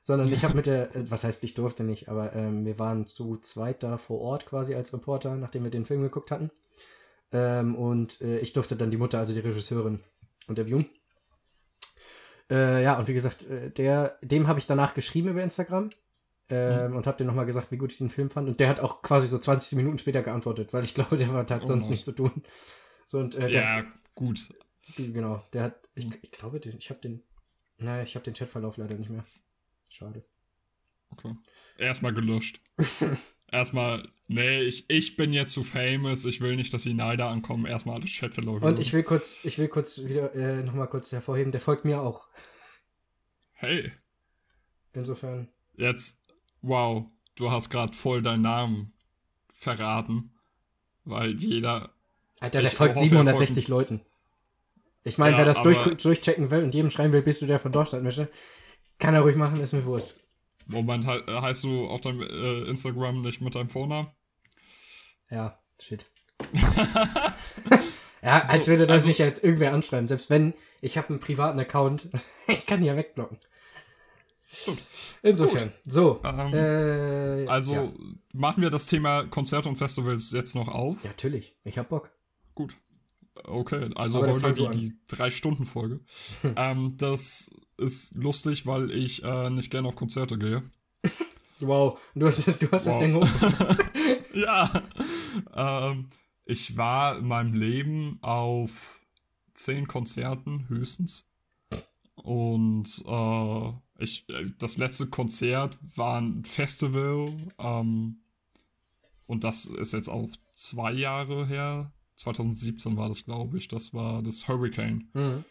[0.01, 3.07] sondern ich habe mit der, äh, was heißt ich durfte nicht, aber ähm, wir waren
[3.07, 6.51] zu zweit da vor Ort quasi als Reporter, nachdem wir den Film geguckt hatten.
[7.31, 10.01] Ähm, und äh, ich durfte dann die Mutter, also die Regisseurin,
[10.47, 10.89] interviewen.
[12.49, 15.89] Äh, ja, und wie gesagt, äh, der, dem habe ich danach geschrieben über Instagram.
[16.49, 16.97] Ähm, mhm.
[16.97, 18.49] Und habe dir nochmal gesagt, wie gut ich den Film fand.
[18.49, 21.63] Und der hat auch quasi so 20 Minuten später geantwortet, weil ich glaube, der hat
[21.63, 22.43] oh, sonst nichts zu tun.
[23.07, 23.83] So, und, äh, der, ja,
[24.15, 24.49] gut.
[24.97, 26.13] Genau, der hat, ich, hm.
[26.21, 27.23] ich glaube, ich habe den,
[27.77, 29.23] naja, ich habe den Chatverlauf leider nicht mehr.
[29.91, 30.23] Schade.
[31.09, 31.35] Okay.
[31.77, 32.61] Erstmal gelöscht.
[33.51, 37.65] Erstmal, nee, ich, ich bin jetzt zu famous, ich will nicht, dass die Neider ankommen.
[37.65, 38.63] Erstmal alles Chatverlauf.
[38.63, 42.01] Und ich will kurz, ich will kurz wieder, äh, nochmal kurz hervorheben, der folgt mir
[42.01, 42.29] auch.
[43.51, 43.91] Hey.
[44.93, 45.49] Insofern.
[45.75, 46.23] Jetzt,
[46.61, 47.05] wow,
[47.35, 48.93] du hast gerade voll deinen Namen
[49.51, 50.31] verraten.
[51.03, 51.93] Weil jeder.
[52.39, 53.99] Alter, der folgt 760 Leuten.
[55.03, 57.59] Ich meine, ja, wer das durch, durchchecken will und jedem schreiben will, bist du der
[57.59, 58.29] von Deutschland mische,
[59.01, 60.17] kann er ruhig machen, ist mir Wurst.
[60.67, 64.07] Moment, he heißt du auf deinem äh, Instagram nicht mit deinem Vornamen?
[65.29, 66.05] Ja, shit.
[68.21, 70.07] ja, so, als würde das also, nicht jetzt irgendwer anschreiben.
[70.07, 72.09] Selbst wenn, ich habe einen privaten Account,
[72.47, 73.39] ich kann ja wegblocken.
[74.65, 74.77] Gut.
[75.23, 75.91] Insofern, Gut.
[75.91, 76.21] so.
[76.23, 77.91] Ähm, äh, also ja.
[78.33, 81.03] machen wir das Thema Konzerte und Festivals jetzt noch auf?
[81.03, 81.55] Ja, natürlich.
[81.63, 82.11] Ich hab Bock.
[82.53, 82.75] Gut.
[83.35, 86.01] Okay, also heute die, die Drei-Stunden-Folge.
[86.55, 90.63] ähm, das ist lustig, weil ich äh, nicht gerne auf Konzerte gehe.
[91.63, 92.93] Wow, du hast das, du hast wow.
[92.93, 93.29] das Ding hoch.
[94.33, 94.83] ja.
[95.53, 96.09] Ähm,
[96.43, 98.99] ich war in meinem Leben auf
[99.53, 101.27] zehn Konzerten höchstens.
[102.15, 107.37] Und äh, ich, äh, das letzte Konzert war ein Festival.
[107.59, 108.21] Ähm,
[109.27, 111.93] und das ist jetzt auch zwei Jahre her.
[112.21, 113.67] 2017 war das, glaube ich.
[113.67, 115.09] Das war das Hurricane.
[115.13, 115.45] Mhm.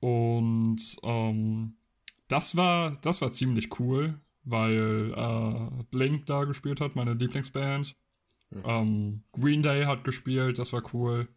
[0.00, 1.74] Und ähm,
[2.28, 7.96] das war, das war ziemlich cool, weil äh, Blink da gespielt hat, meine Lieblingsband.
[8.50, 8.62] Mhm.
[8.64, 11.28] Ähm, Green Day hat gespielt, das war cool.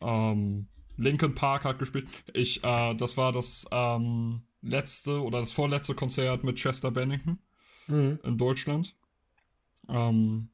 [0.00, 2.24] Ähm, Linkin Park hat gespielt.
[2.34, 7.38] Ich, äh, das war das ähm, letzte oder das vorletzte Konzert mit Chester Bennington
[7.86, 8.18] mhm.
[8.24, 8.96] in Deutschland.
[9.88, 10.50] Ähm,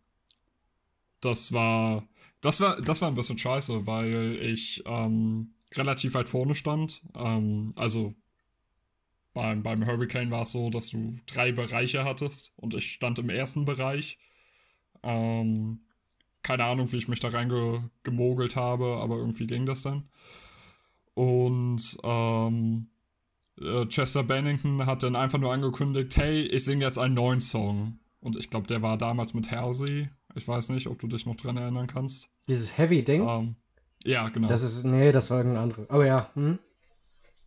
[1.25, 2.07] das war,
[2.41, 7.03] das war, das war ein bisschen scheiße, weil ich ähm, relativ weit vorne stand.
[7.15, 8.15] Ähm, also
[9.33, 13.31] beim, beim Hurricane war es so, dass du drei Bereiche hattest und ich stand im
[13.31, 14.19] ersten Bereich.
[15.03, 15.81] Ähm,
[16.43, 20.05] keine Ahnung, wie ich mich da reingemogelt habe, aber irgendwie ging das dann.
[21.15, 22.89] Und ähm,
[23.61, 27.99] äh, Chester Bennington hat dann einfach nur angekündigt, hey, ich singe jetzt einen neuen Song.
[28.21, 31.37] Und ich glaube, der war damals mit Halsey ich weiß nicht, ob du dich noch
[31.37, 32.29] dran erinnern kannst.
[32.49, 33.27] Dieses Heavy-Ding?
[33.29, 33.57] Ähm,
[34.05, 34.49] Ja, genau.
[34.49, 35.87] Das ist, nee, das war irgendein anderer.
[35.89, 36.59] Aber ja, hm?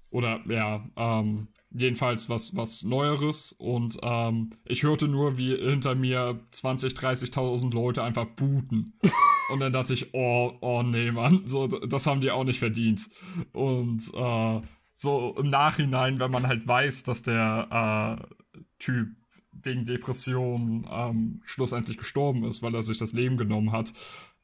[0.10, 3.52] Oder ja, ähm, jedenfalls was, was Neueres.
[3.52, 8.94] Und ähm, ich hörte nur, wie hinter mir 20, 30.000 Leute einfach booten.
[9.52, 13.10] Und dann dachte ich, oh, oh nee, Mann, so, das haben die auch nicht verdient.
[13.54, 14.62] Und äh,
[14.94, 19.10] so im Nachhinein, wenn man halt weiß, dass der äh, Typ
[19.64, 23.94] wegen Depression ähm, schlussendlich gestorben ist, weil er sich das Leben genommen hat,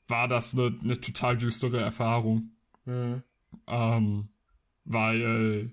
[0.08, 2.52] war das eine, eine total düstere Erfahrung.
[2.86, 3.24] Mhm.
[3.68, 4.28] Ähm,
[4.86, 5.72] weil,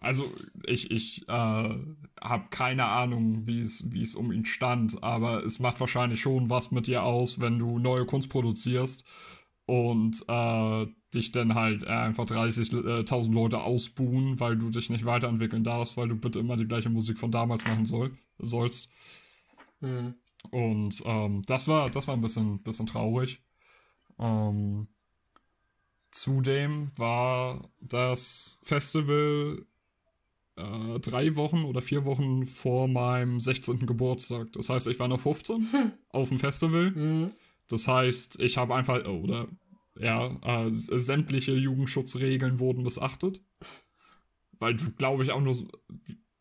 [0.00, 0.30] also
[0.66, 5.58] ich, ich äh, habe keine Ahnung, wie es, wie es um ihn stand, aber es
[5.58, 9.04] macht wahrscheinlich schon was mit dir aus, wenn du neue Kunst produzierst
[9.66, 15.96] und äh, dich dann halt einfach 30.000 Leute ausbuhen, weil du dich nicht weiterentwickeln darfst,
[15.96, 18.90] weil du bitte immer die gleiche Musik von damals machen soll, sollst.
[19.80, 20.14] Mhm.
[20.50, 23.40] Und ähm, das war, das war ein bisschen, bisschen traurig.
[24.18, 24.88] Ähm,
[26.10, 29.64] zudem war das Festival
[30.56, 33.86] äh, drei Wochen oder vier Wochen vor meinem 16.
[33.86, 34.52] Geburtstag.
[34.52, 35.92] Das heißt, ich war noch 15 Hm.
[36.10, 36.90] auf dem Festival.
[36.90, 37.32] Mhm.
[37.68, 39.48] Das heißt, ich habe einfach, oder
[39.98, 43.42] ja, äh, sämtliche Jugendschutzregeln wurden missachtet.
[44.58, 45.54] Weil du, glaube ich, auch nur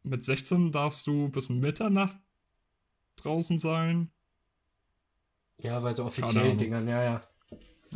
[0.03, 2.17] mit 16 darfst du bis Mitternacht
[3.17, 4.11] draußen sein.
[5.61, 6.57] Ja, bei so offiziellen.
[6.57, 7.27] Dingern, ja, ja.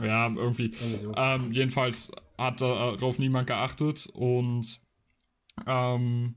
[0.01, 0.65] Ja, irgendwie.
[0.65, 1.13] Irgendwie so.
[1.15, 4.79] Ähm, jedenfalls hat darauf niemand geachtet und
[5.65, 6.35] ähm,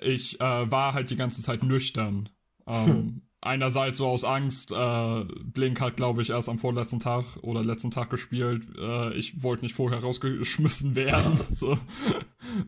[0.00, 2.28] ich äh, war halt die ganze Zeit nüchtern.
[2.66, 7.62] Ähm, Einerseits so aus Angst, äh, Blink hat, glaube ich, erst am vorletzten Tag oder
[7.62, 8.66] letzten Tag gespielt.
[8.76, 11.78] Äh, ich wollte nicht vorher rausgeschmissen werden, so,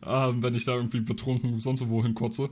[0.05, 2.49] ähm, wenn ich da irgendwie betrunken sonst wohin kotze.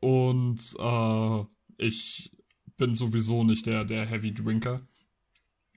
[0.00, 1.44] Und äh,
[1.76, 2.32] ich
[2.76, 4.80] bin sowieso nicht der, der Heavy Drinker.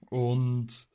[0.09, 0.87] Und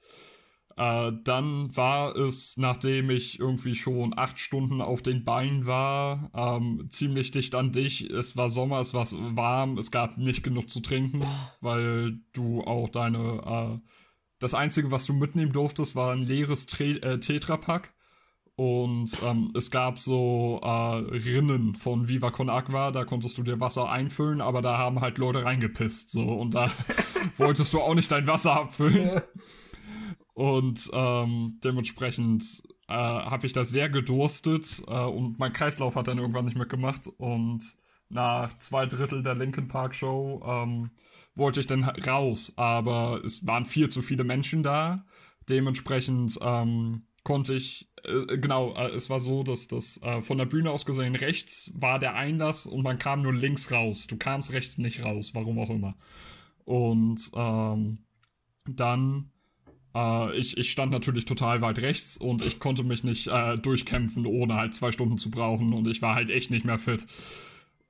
[0.78, 6.86] äh, dann war es, nachdem ich irgendwie schon acht Stunden auf den Beinen war, ähm,
[6.88, 8.08] ziemlich dicht an dich.
[8.08, 11.24] Es war Sommer, es war warm, es gab nicht genug zu trinken,
[11.60, 13.80] weil du auch deine.
[13.82, 13.88] Äh,
[14.38, 17.92] das Einzige, was du mitnehmen durftest, war ein leeres äh, Tetrapack.
[18.54, 23.58] Und ähm, es gab so äh, Rinnen von Viva Con Aqua, da konntest du dir
[23.58, 26.10] Wasser einfüllen, aber da haben halt Leute reingepisst.
[26.10, 26.70] So, und da
[27.36, 29.22] wolltest du auch nicht dein Wasser abfüllen.
[30.38, 36.18] Und ähm, dementsprechend äh, habe ich da sehr gedurstet äh, und mein Kreislauf hat dann
[36.18, 37.08] irgendwann nicht mitgemacht.
[37.18, 37.76] Und
[38.08, 40.90] nach zwei Drittel der Linkin Park Show ähm,
[41.34, 45.04] wollte ich dann raus, aber es waren viel zu viele Menschen da.
[45.48, 50.46] Dementsprechend ähm, konnte ich, äh, genau, äh, es war so, dass das äh, von der
[50.46, 54.06] Bühne aus gesehen rechts war der Einlass und man kam nur links raus.
[54.06, 55.96] Du kamst rechts nicht raus, warum auch immer.
[56.64, 58.04] Und ähm,
[58.68, 59.32] dann
[59.98, 64.26] äh, ich, ich stand natürlich total weit rechts und ich konnte mich nicht äh, durchkämpfen,
[64.26, 67.06] ohne halt zwei Stunden zu brauchen und ich war halt echt nicht mehr fit.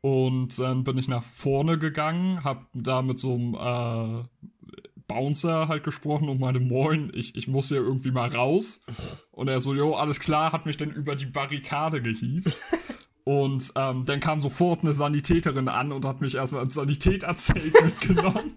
[0.01, 4.25] Und dann bin ich nach vorne gegangen, hab da mit so einem äh,
[5.09, 8.81] Bouncer halt gesprochen und meinte, moin, ich, ich muss hier irgendwie mal raus.
[9.33, 12.55] Und er so, jo, alles klar, hat mich dann über die Barrikade gehievt.
[13.25, 18.55] Und ähm, dann kam sofort eine Sanitäterin an und hat mich erstmal ins Sanitäterzelt mitgenommen.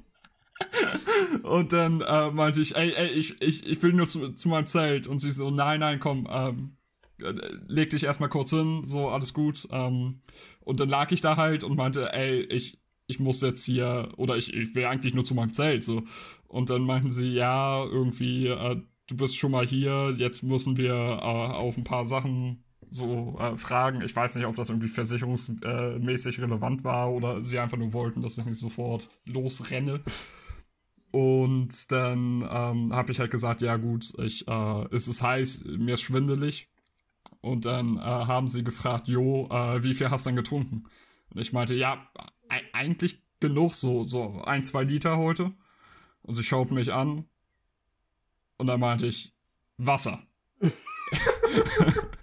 [1.43, 4.68] Und dann äh, meinte ich, ey, ey, ich, ich, ich will nur zu, zu meinem
[4.68, 5.07] Zelt.
[5.07, 6.77] Und sie so, nein, nein, komm, ähm,
[7.19, 7.34] äh,
[7.68, 9.68] leg dich erstmal kurz hin, so, alles gut.
[9.72, 10.22] Ähm,
[10.61, 14.38] und dann lag ich da halt und meinte, ey, ich, ich muss jetzt hier, oder
[14.38, 16.03] ich, ich will eigentlich nur zu meinem Zelt, so.
[16.48, 20.93] Und dann meinten sie, ja, irgendwie, äh, du bist schon mal hier, jetzt müssen wir
[20.93, 24.02] äh, auf ein paar Sachen so äh, fragen.
[24.02, 28.38] Ich weiß nicht, ob das irgendwie versicherungsmäßig relevant war oder sie einfach nur wollten, dass
[28.38, 30.02] ich nicht sofort losrenne.
[31.12, 35.96] Und dann ähm, habe ich halt gesagt, ja gut, ich, äh, es ist heiß, mir
[35.96, 36.70] ist schwindelig.
[37.42, 40.86] Und dann äh, haben sie gefragt, Jo, äh, wie viel hast du denn getrunken?
[41.34, 42.08] Und ich meinte, ja,
[42.50, 45.52] e eigentlich genug, so, so ein, zwei Liter heute.
[46.22, 47.26] Und sie schaut mich an.
[48.58, 49.34] Und dann meinte ich,
[49.78, 50.22] Wasser.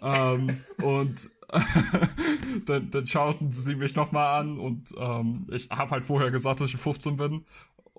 [0.00, 1.30] ähm, und
[2.66, 6.68] dann, dann schauten sie mich nochmal an und ähm, ich habe halt vorher gesagt, dass
[6.70, 7.44] ich 15 bin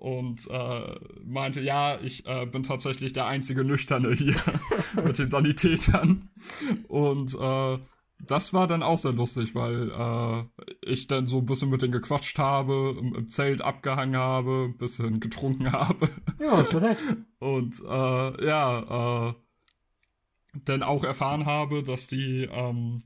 [0.00, 4.36] und äh, meinte, ja, ich äh, bin tatsächlich der einzige Nüchterne hier
[5.04, 6.30] mit den Sanitätern.
[6.88, 7.78] Und äh,
[8.26, 11.92] das war dann auch sehr lustig, weil äh, ich dann so ein bisschen mit denen
[11.92, 16.08] gequatscht habe, im, im Zelt abgehangen habe, ein bisschen getrunken habe.
[16.40, 16.98] Ja, so nett.
[17.38, 19.34] Und äh, ja, äh,
[20.64, 23.04] dann auch erfahren habe, dass die ähm,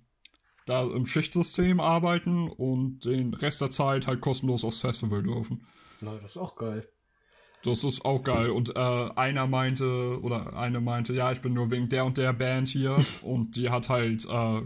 [0.66, 5.66] da im Schichtsystem arbeiten und den Rest der Zeit halt kostenlos aufs Festival dürfen.
[6.00, 6.88] Na, das ist auch geil.
[7.64, 8.50] Das ist auch geil.
[8.50, 12.32] Und äh, einer meinte, oder eine meinte, ja, ich bin nur wegen der und der
[12.32, 13.04] Band hier.
[13.22, 14.62] und die hat halt äh,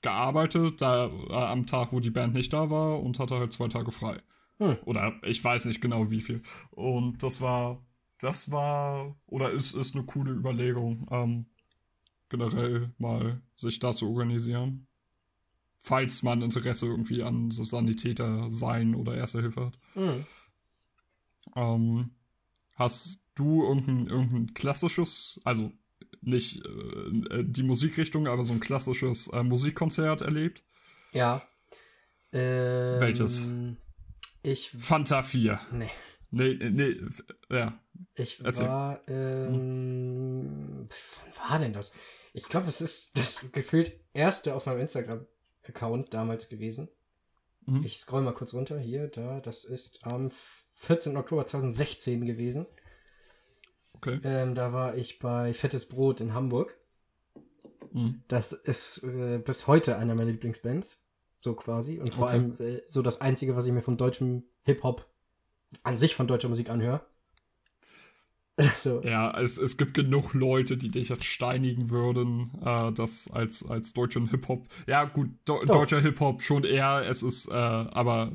[0.00, 3.68] gearbeitet, da äh, am Tag, wo die Band nicht da war, und hatte halt zwei
[3.68, 4.20] Tage frei.
[4.58, 4.76] Hm.
[4.84, 6.42] Oder ich weiß nicht genau wie viel.
[6.70, 7.84] Und das war,
[8.20, 11.46] das war, oder ist, ist eine coole Überlegung, ähm,
[12.36, 14.86] generell mal sich da zu organisieren.
[15.78, 19.78] Falls man Interesse irgendwie an so Sanitäter sein oder Erste Hilfe hat.
[19.92, 20.26] Hm.
[21.54, 22.10] Ähm,
[22.74, 25.72] hast du irgendein, irgendein klassisches, also
[26.22, 30.64] nicht äh, äh, die Musikrichtung, aber so ein klassisches äh, Musikkonzert erlebt?
[31.12, 31.42] Ja.
[32.32, 33.48] Ähm, Welches?
[34.42, 34.70] Ich.
[34.78, 35.60] Fanta 4.
[35.72, 35.90] Nee.
[36.30, 37.00] Nee, nee,
[37.48, 37.78] ja.
[38.16, 38.66] Ich Erzähl.
[38.66, 41.92] war, ähm, wann war denn das?
[42.34, 46.88] Ich glaube, das ist das gefühlt erste auf meinem Instagram-Account damals gewesen.
[47.64, 47.84] Mhm.
[47.84, 48.78] Ich scroll mal kurz runter.
[48.78, 50.30] Hier, da, das ist am
[50.74, 51.16] 14.
[51.16, 52.66] Oktober 2016 gewesen.
[53.94, 54.20] Okay.
[54.24, 56.76] Ähm, da war ich bei Fettes Brot in Hamburg.
[57.92, 58.22] Mhm.
[58.26, 61.06] Das ist äh, bis heute einer meiner Lieblingsbands.
[61.40, 62.00] So quasi.
[62.00, 62.32] Und vor okay.
[62.32, 65.06] allem äh, so das Einzige, was ich mir von deutschem Hip-Hop
[65.84, 67.06] an sich von deutscher Musik anhöre.
[68.78, 69.02] so.
[69.02, 73.92] Ja, es, es gibt genug Leute, die dich jetzt steinigen würden, äh, das als, als
[73.92, 74.66] deutschen Hip-Hop.
[74.86, 78.30] Ja, gut, do, deutscher Hip-Hop schon eher, es ist, äh, aber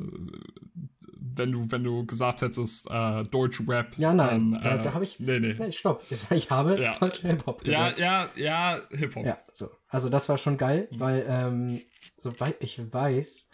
[1.39, 3.97] wenn du, wenn du gesagt hättest, äh, Deutsch-Rap.
[3.97, 5.19] Ja, nein, dann, da, äh, da habe ich.
[5.19, 5.55] Nee, nee.
[5.57, 6.03] nee stopp.
[6.31, 6.97] Ich habe ja.
[6.97, 7.99] deutscher Hip-Hop gesagt.
[7.99, 9.25] Ja, ja, ja, Hip-Hop.
[9.25, 9.69] Ja, so.
[9.87, 10.99] Also, das war schon geil, mhm.
[10.99, 11.79] weil, ähm,
[12.17, 13.49] soweit ich weiß,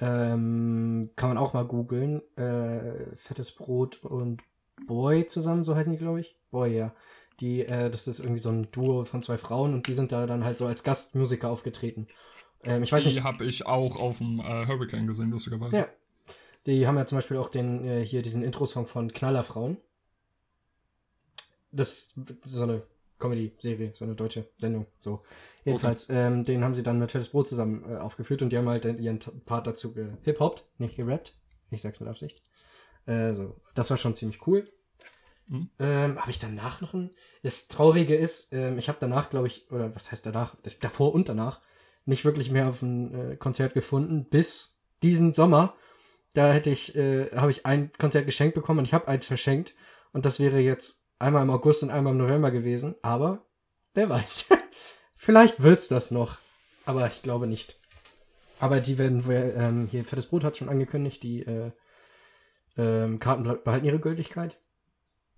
[0.00, 2.22] ähm, kann man auch mal googeln.
[2.36, 4.42] Äh, Fettes Brot und
[4.86, 6.36] Boy zusammen, so heißen die, glaube ich.
[6.50, 6.94] Boy, ja.
[7.40, 10.26] Die, äh, das ist irgendwie so ein Duo von zwei Frauen und die sind da
[10.26, 12.08] dann halt so als Gastmusiker aufgetreten.
[12.64, 15.76] Ähm, ich weiß die habe ich auch auf dem äh, Hurricane gesehen, lustigerweise.
[15.76, 15.88] Ja.
[16.66, 19.76] Die haben ja zum Beispiel auch den, äh, hier diesen Intro-Song von Knallerfrauen.
[21.70, 22.82] Das ist so eine
[23.18, 24.86] Comedy-Serie, so eine deutsche Sendung.
[24.98, 25.22] So.
[25.64, 26.26] Jedenfalls, okay.
[26.26, 28.84] ähm, den haben sie dann mit Fettes Brot zusammen äh, aufgeführt und die haben halt
[28.84, 31.34] ihren Part dazu gehip-hoppt, nicht gerappt.
[31.70, 32.42] Ich sag's mit Absicht.
[33.08, 33.56] Äh, so.
[33.74, 34.70] Das war schon ziemlich cool.
[35.48, 35.70] Mhm.
[35.78, 37.10] Ähm, habe ich danach noch ein.
[37.42, 40.54] Das Traurige ist, ähm, ich habe danach, glaube ich, oder was heißt danach?
[40.62, 41.60] Das, davor und danach
[42.04, 45.74] nicht wirklich mehr auf ein äh, Konzert gefunden, bis diesen Sommer.
[46.34, 49.74] Da hätte ich, äh, habe ich ein Konzert geschenkt bekommen und ich habe eins verschenkt.
[50.12, 52.94] Und das wäre jetzt einmal im August und einmal im November gewesen.
[53.02, 53.46] Aber
[53.94, 54.48] wer weiß.
[55.16, 56.38] Vielleicht wird's das noch.
[56.84, 57.80] Aber ich glaube nicht.
[58.60, 61.70] Aber die werden, ähm, hier Fettes Brot hat schon angekündigt, die äh,
[62.78, 64.58] ähm, Karten behalten ihre Gültigkeit.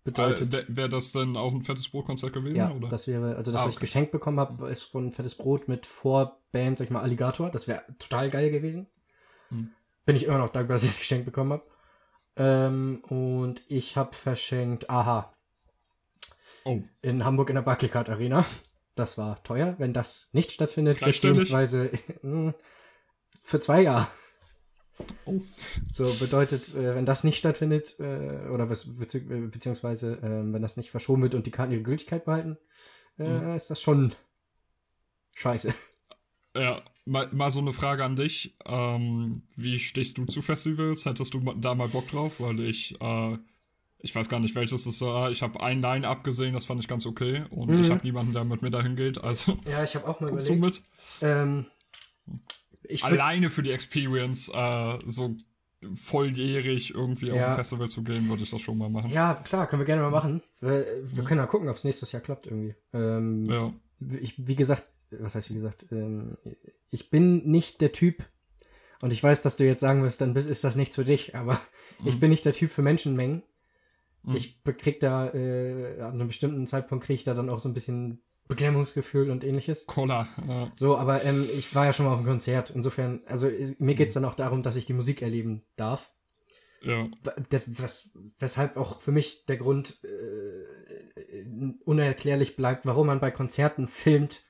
[0.04, 0.54] Bedeutet.
[0.54, 2.56] Äh, Wäre das denn auch ein fettes Brot-Konzert gewesen?
[2.56, 2.88] Ja, oder?
[2.88, 3.68] das wäre, also das, ah, okay.
[3.68, 7.50] was ich geschenkt bekommen habe, ist von fettes Brot mit Vorband, sag ich mal, Alligator.
[7.50, 8.86] Das wäre total geil gewesen.
[9.48, 9.72] Hm.
[10.06, 11.64] Bin ich immer noch dankbar, dass ich es geschenkt bekommen habe.
[12.36, 15.32] Ähm, und ich habe verschenkt Aha.
[16.64, 16.82] Oh.
[17.02, 18.44] In Hamburg in der Barclaycard Arena.
[18.94, 21.90] Das war teuer, wenn das nicht stattfindet, beziehungsweise
[23.42, 24.08] für zwei Jahre.
[25.24, 25.40] Oh.
[25.92, 30.90] So bedeutet, äh, wenn das nicht stattfindet, äh, oder bezieh beziehungsweise äh, wenn das nicht
[30.90, 32.58] verschoben wird und die Karten ihre Gültigkeit behalten,
[33.16, 33.54] mhm.
[33.54, 34.12] ist das schon
[35.32, 35.74] scheiße.
[36.56, 38.56] Ja, mal, mal so eine Frage an dich.
[38.66, 41.04] Ähm, wie stehst du zu Festivals?
[41.06, 42.40] Hättest du da mal Bock drauf?
[42.40, 43.38] Weil ich, äh,
[43.98, 45.30] ich weiß gar nicht, welches es war.
[45.30, 47.44] Ich habe ein Line abgesehen, das fand ich ganz okay.
[47.50, 47.80] Und mhm.
[47.80, 49.22] ich habe niemanden, der mit mir dahin geht.
[49.22, 50.50] Also, ja, ich habe auch mal überlegt.
[50.50, 50.82] Du mit?
[51.20, 51.66] Ähm,
[53.02, 55.36] Alleine für die Experience äh, so
[55.94, 57.34] volljährig irgendwie ja.
[57.34, 59.10] auf ein Festival zu gehen, würde ich das schon mal machen.
[59.10, 60.42] Ja, klar, können wir gerne mal machen.
[60.60, 62.74] Wir, wir können mal gucken, ob es nächstes Jahr klappt irgendwie.
[62.92, 63.72] Ähm, ja.
[64.20, 66.36] Ich, wie gesagt, was heißt wie gesagt, ähm,
[66.90, 68.24] ich bin nicht der Typ,
[69.00, 71.60] und ich weiß, dass du jetzt sagen wirst, dann ist das nichts für dich, aber
[72.00, 72.08] mhm.
[72.08, 73.42] ich bin nicht der Typ für Menschenmengen.
[74.22, 74.36] Mhm.
[74.36, 77.74] Ich krieg da, äh, an einem bestimmten Zeitpunkt kriege ich da dann auch so ein
[77.74, 79.86] bisschen Beklemmungsgefühl und ähnliches.
[79.86, 80.28] Cola.
[80.46, 80.70] Ja.
[80.74, 82.70] So, aber ähm, ich war ja schon mal auf einem Konzert.
[82.70, 83.48] Insofern, also
[83.78, 86.12] mir geht es dann auch darum, dass ich die Musik erleben darf.
[86.82, 87.08] Ja.
[87.66, 94.42] Was, weshalb auch für mich der Grund äh, unerklärlich bleibt, warum man bei Konzerten filmt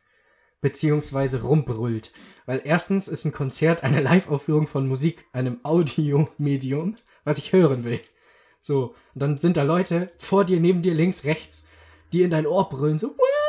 [0.60, 2.12] beziehungsweise rumbrüllt.
[2.46, 8.00] Weil erstens ist ein Konzert eine Live-Aufführung von Musik, einem Audiomedium, was ich hören will.
[8.62, 11.66] So, und dann sind da Leute vor dir, neben dir, links, rechts,
[12.12, 13.39] die in dein Ohr brüllen, so, wow!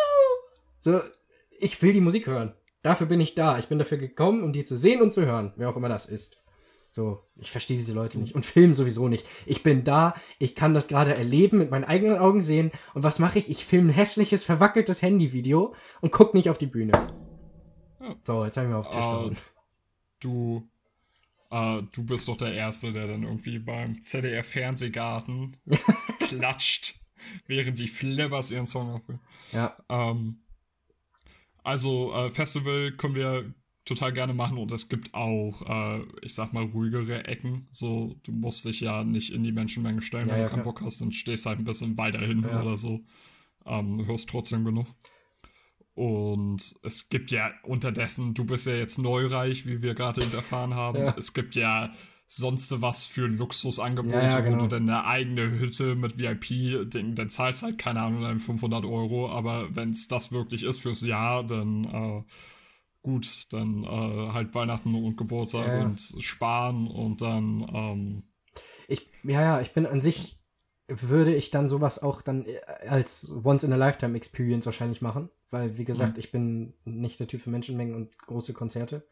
[0.82, 1.02] So,
[1.60, 2.54] ich will die Musik hören.
[2.82, 3.60] Dafür bin ich da.
[3.60, 6.08] Ich bin dafür gekommen, um die zu sehen und zu hören, wer auch immer das
[6.08, 6.42] ist.
[6.90, 8.36] So, ich verstehe diese Leute nicht.
[8.36, 9.26] Und Film sowieso nicht.
[9.46, 12.72] Ich bin da, ich kann das gerade erleben, mit meinen eigenen Augen sehen.
[12.94, 13.50] Und was mache ich?
[13.50, 16.92] Ich filme ein hässliches, verwackeltes Handyvideo und gucke nicht auf die Bühne.
[18.26, 19.32] So, jetzt haben wir auf den Tisch uh,
[20.20, 20.68] Du
[21.52, 25.58] äh, du bist doch der Erste, der dann irgendwie beim ZDF-Fernsehgarten
[26.20, 26.96] klatscht,
[27.46, 29.20] während die Flippers ihren Song aufführen.
[29.52, 29.78] Ja.
[29.90, 30.40] Ähm,
[31.64, 33.54] also, äh, Festival können wir
[33.86, 37.68] total gerne machen und es gibt auch, äh, ich sag mal, ruhigere Ecken.
[37.72, 40.64] So, du musst dich ja nicht in die Menschenmenge stellen, Ja, wenn ja, du keinen.
[40.64, 42.62] Bock hast, dann stehst halt ein bisschen weiter hinten Ja.
[42.62, 43.02] oder so.
[43.66, 44.88] Ähm, du hörst trotzdem genug.
[45.94, 51.14] Und es gibt ja unterdessen, du bist ja jetzt neureich, wie wir gerade erfahren haben.
[51.18, 51.92] Es gibt ja
[52.38, 54.58] sonst was für Luxusangebote, Ja, ja, wo genau.
[54.58, 58.86] du dann eine eigene Hütte mit VIP, den, dann zahlst halt, keine Ahnung, dann 500
[58.86, 62.24] Euro, aber wenn es das wirklich ist fürs Jahr, dann äh,
[63.04, 63.88] gut, dann äh,
[64.34, 65.92] halt Weihnachten und Geburtstag Ja, ja.
[65.92, 68.24] und sparen und dann, ähm,
[68.88, 70.40] Ich, ja, ja, ich bin an sich,
[70.88, 76.18] würde ich dann sowas auch dann äh, als Once-in-a-Lifetime-Experience wahrscheinlich machen, weil, wie gesagt, Mhm.
[76.18, 79.04] ich bin nicht der Typ für Menschenmengen und große Konzerte.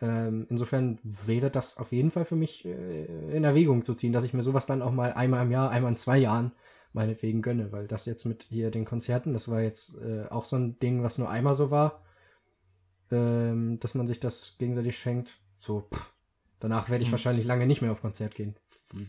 [0.00, 4.24] Ähm, insofern wäre das auf jeden Fall für mich äh, in Erwägung zu ziehen, dass
[4.24, 6.52] ich mir sowas dann auch mal einmal im Jahr, einmal in zwei Jahren
[6.92, 10.56] meinetwegen gönne, weil das jetzt mit hier den Konzerten, das war jetzt äh, auch so
[10.56, 12.02] ein Ding, was nur einmal so war,
[13.10, 15.40] ähm, dass man sich das gegenseitig schenkt.
[15.58, 16.12] So, pff,
[16.60, 17.12] danach werde ich Mhm.
[17.12, 18.54] wahrscheinlich lange nicht mehr auf Konzert gehen.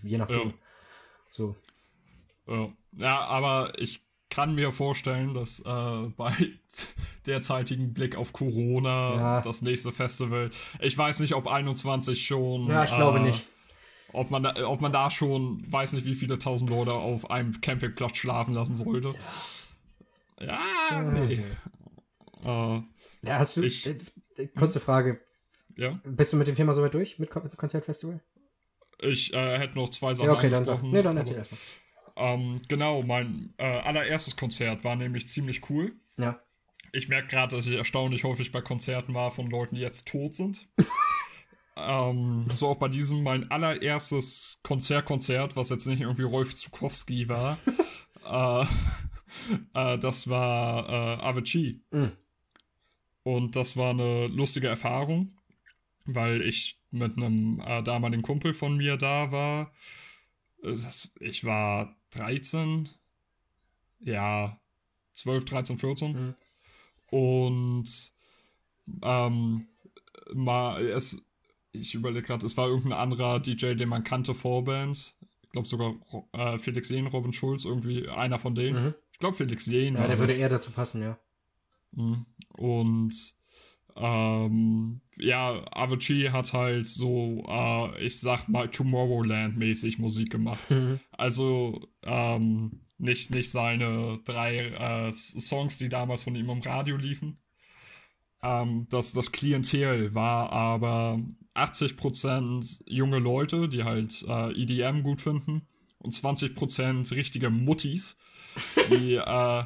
[0.03, 0.49] Je nachdem.
[0.49, 0.53] Ja.
[1.31, 1.55] So.
[2.47, 6.31] Ja, ja, aber ich kann mir vorstellen, dass äh, bei
[7.25, 9.41] derzeitigem Blick auf Corona, Ja.
[9.41, 10.49] das nächste Festival,
[10.79, 12.67] ich weiß nicht, ob 21 schon.
[12.67, 13.47] Ja, ich glaube äh, nicht.
[14.11, 17.61] Ob man, da, ob man da schon, weiß nicht, wie viele tausend Leute auf einem
[17.61, 19.13] Campingplatz schlafen lassen sollte.
[20.39, 20.59] Ja,
[20.91, 21.25] Ja, nee.
[21.25, 22.49] nee.
[22.49, 22.79] Äh,
[23.21, 23.63] Ja, hast du.
[23.63, 23.95] Ich- äh,
[24.37, 25.19] äh, kurze Frage.
[25.75, 27.19] ja, Bist du mit dem Thema soweit durch?
[27.19, 28.19] Mit Kon Konzertfestival?
[29.01, 30.81] ich hätte noch zwei Sachen Ja, okay, dann sag.
[30.83, 31.59] Nee, dann erzähl erstmal.
[32.19, 35.93] Ähm, genau, mein äh, allererstes Konzert war nämlich ziemlich cool.
[36.17, 36.39] Ja.
[36.91, 40.33] Ich merke gerade, dass ich erstaunlich häufig bei Konzerten war von Leuten, die jetzt tot
[40.33, 40.67] sind.
[41.77, 47.57] ähm, so auch bei diesem mein allererstes Konzertkonzert, was jetzt nicht irgendwie Rolf Zukowski war.
[48.25, 48.65] äh,
[49.73, 51.81] äh, das war äh, Avicii.
[51.91, 52.11] Mhm.
[53.23, 55.37] Und das war eine lustige Erfahrung,
[56.05, 59.71] weil ich mit einem äh, damaligen Kumpel von mir da war.
[60.63, 62.89] Äh, Das, ich war 13,
[63.99, 64.59] ja,
[65.13, 66.11] 12, 13, 14.
[66.11, 66.35] Mhm.
[67.11, 68.11] Und
[69.01, 69.67] ähm,
[70.33, 71.21] mal, es,
[71.71, 75.15] ich überlege gerade, es war irgendein anderer DJ, den man kannte, Vorband.
[75.41, 75.95] Ich glaube sogar
[76.33, 78.85] äh, Felix Jähn, Robin Schulz, irgendwie einer von denen.
[78.85, 78.93] Mhm.
[79.11, 79.95] Ich glaube Felix Jähn.
[79.95, 81.17] Ja, der würde eher dazu passen, ja.
[81.91, 82.25] Mhm.
[82.49, 83.35] Und
[83.95, 90.69] ähm, ja, Avicii hat halt so, äh, ich sag mal, Tomorrowland-mäßig Musik gemacht.
[90.79, 90.99] Mhm.
[91.11, 97.39] Also ähm, nicht, nicht seine drei äh, Songs, die damals von ihm im Radio liefen.
[98.41, 101.19] Ähm, das, das Klientel war aber
[101.55, 105.67] 80% junge Leute, die halt äh, EDM gut finden
[105.97, 108.17] und 20% richtige Muttis,
[108.89, 109.63] die, äh,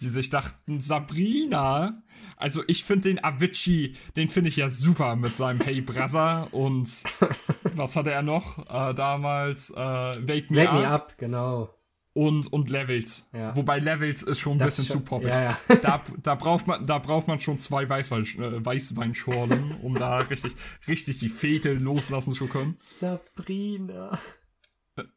[0.00, 2.02] die sich dachten, Sabrina,
[2.38, 6.88] also ich finde den Avicii, den finde ich ja super mit seinem Hey Brother und
[7.74, 9.70] was hatte er noch äh, damals?
[9.70, 11.74] Äh, Wake Me Wake Up me up, genau.
[12.14, 13.26] und, und Levels.
[13.32, 13.54] Ja.
[13.56, 15.28] Wobei Levels ist schon ein Das bisschen schon- zu poppig.
[15.28, 15.58] Ja, ja.
[15.82, 20.54] Da, da, braucht man, da braucht man schon zwei Weißwein, äh, Weißweinschorlen, um da richtig,
[20.86, 22.76] richtig die Fete loslassen zu können.
[22.80, 24.18] Sabrina.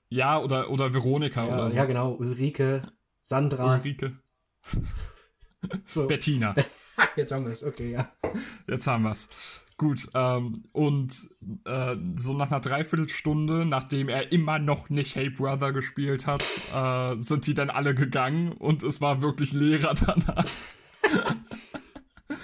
[0.10, 1.76] Ja, oder, oder Veronika Ja, oder so.
[1.76, 2.12] ja, genau.
[2.14, 2.92] Ulrike,
[3.22, 3.76] Sandra.
[3.76, 4.16] Ulrike.
[5.86, 6.08] So.
[6.08, 6.54] Bettina.
[7.16, 8.12] Jetzt haben wir es, okay, ja.
[8.68, 9.28] Jetzt haben wir's.
[9.78, 11.30] Gut, ähm, und
[11.66, 16.44] äh, so nach einer Dreiviertelstunde, nachdem er immer noch nicht Hey Brother gespielt hat,
[16.76, 20.46] äh, sind die dann alle gegangen und es war wirklich leerer danach.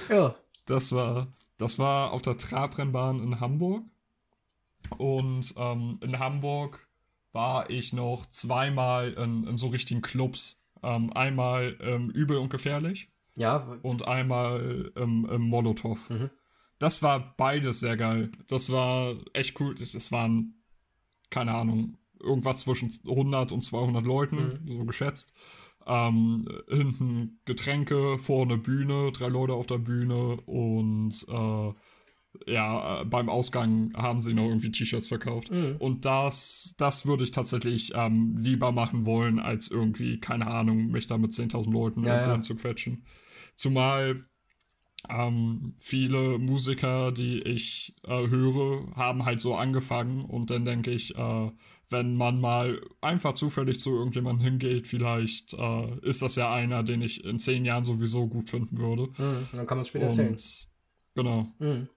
[0.09, 0.35] Ja.
[0.65, 3.83] Das war, das war auf der Trabrennbahn in Hamburg.
[4.97, 6.87] Und ähm, in Hamburg
[7.33, 10.57] war ich noch zweimal in, in so richtigen Clubs.
[10.81, 16.09] Ähm, einmal ähm, übel und gefährlich Ja, und einmal im, im Molotow.
[16.09, 16.29] Mhm.
[16.79, 18.31] Das war beides sehr geil.
[18.47, 19.75] Das war echt cool.
[19.81, 20.55] Es, es waren,
[21.29, 25.33] keine Ahnung, irgendwas zwischen 100 und 200 Leuten, so geschätzt.
[25.85, 31.73] Ähm, hinten Getränke, vorne Bühne, drei Leute auf der Bühne und äh,
[32.45, 35.49] ja, beim Ausgang haben sie noch irgendwie T-Shirts verkauft.
[35.51, 35.77] Mhm.
[35.79, 41.07] Und das, das würde ich tatsächlich ähm, lieber machen wollen, als irgendwie, keine Ahnung, mich
[41.07, 42.31] da mit 10.000 Leuten Ja, ja.
[42.33, 43.05] hinzuquetschen.
[43.57, 44.23] Zumal
[45.09, 51.15] ähm, viele Musiker, die ich äh, höre, haben halt so angefangen und dann denke ich,
[51.15, 51.51] äh,
[51.89, 57.01] wenn man mal einfach zufällig zu irgendjemandem hingeht, vielleicht äh, ist das ja einer, den
[57.01, 59.07] ich in zehn Jahren sowieso gut finden würde.
[59.17, 59.47] Mhm.
[59.53, 60.35] Dann kann man es später erzählen.
[61.15, 61.47] Genau.
[61.59, 61.89] Mhm.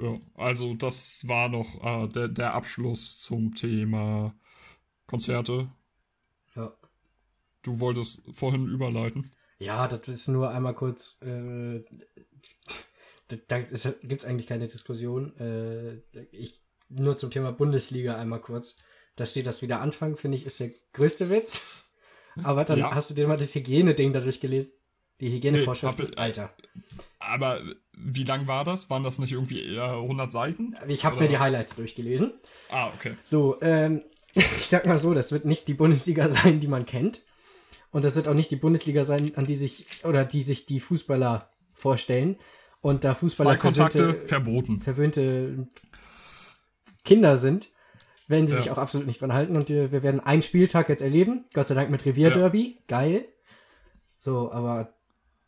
[0.00, 4.34] Ja, also das war noch äh, der, der Abschluss zum Thema
[5.06, 5.68] Konzerte.
[6.54, 6.72] Ja.
[7.62, 9.32] Du wolltest vorhin überleiten.
[9.58, 11.20] Ja, das ist nur einmal kurz.
[11.22, 11.84] Äh,
[13.48, 15.36] da gibt es eigentlich keine Diskussion.
[15.38, 16.00] Äh,
[16.32, 18.76] ich, nur zum Thema Bundesliga einmal kurz.
[19.16, 21.84] Dass sie das wieder anfangen, finde ich, ist der größte Witz.
[22.44, 22.94] Aber dann ja.
[22.94, 24.72] hast du dir mal das Hygieneding dadurch gelesen?
[25.20, 26.54] Die Hygienevorschrift, nee, Alter.
[27.18, 27.60] Aber
[27.92, 28.88] wie lang war das?
[28.88, 30.76] Waren das nicht irgendwie eher 100 Seiten?
[30.86, 32.32] Ich habe mir die Highlights durchgelesen.
[32.70, 33.16] Ah, okay.
[33.24, 34.04] So, ähm,
[34.34, 37.22] ich sag mal so, das wird nicht die Bundesliga sein, die man kennt.
[37.90, 40.80] Und das wird auch nicht die Bundesliga sein, an die sich, oder die sich die
[40.80, 42.36] Fußballer vorstellen.
[42.80, 44.80] Und da Fußballer verwöhnte, verboten.
[44.80, 45.66] verwöhnte
[47.04, 47.70] Kinder sind,
[48.28, 48.60] werden sie ja.
[48.60, 49.56] sich auch absolut nicht dran halten.
[49.56, 51.46] Und wir, wir, werden einen Spieltag jetzt erleben.
[51.54, 52.76] Gott sei Dank mit Revierderby.
[52.76, 52.82] Ja.
[52.86, 53.24] Geil.
[54.18, 54.92] So, aber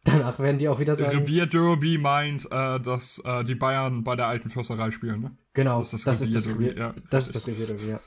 [0.05, 1.19] danach werden die auch wieder sagen.
[1.19, 5.37] Revierderby meint, äh, dass äh, die Bayern bei der alten Försterei spielen, ne?
[5.53, 5.79] Genau.
[5.79, 6.95] Das ist das, das, Revier, ja.
[7.11, 8.01] Das ist das Revierderby, ja.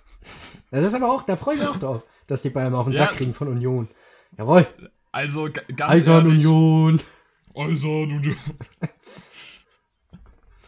[0.72, 2.88] Das ist aber auch, da freue ich mich auch drauf, dass die Bayern mal auf
[2.88, 3.88] den Sack kriegen von Union.
[4.38, 4.68] Jawohl.
[5.12, 7.02] Also ganz Eisern ehrlich, Union.
[7.56, 8.36] Eisern Union.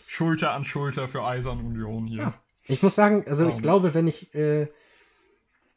[0.07, 2.33] Schulter an Schulter für Eisern Union hier.
[2.67, 4.67] Ich muss sagen, also ich glaube, wenn ich äh,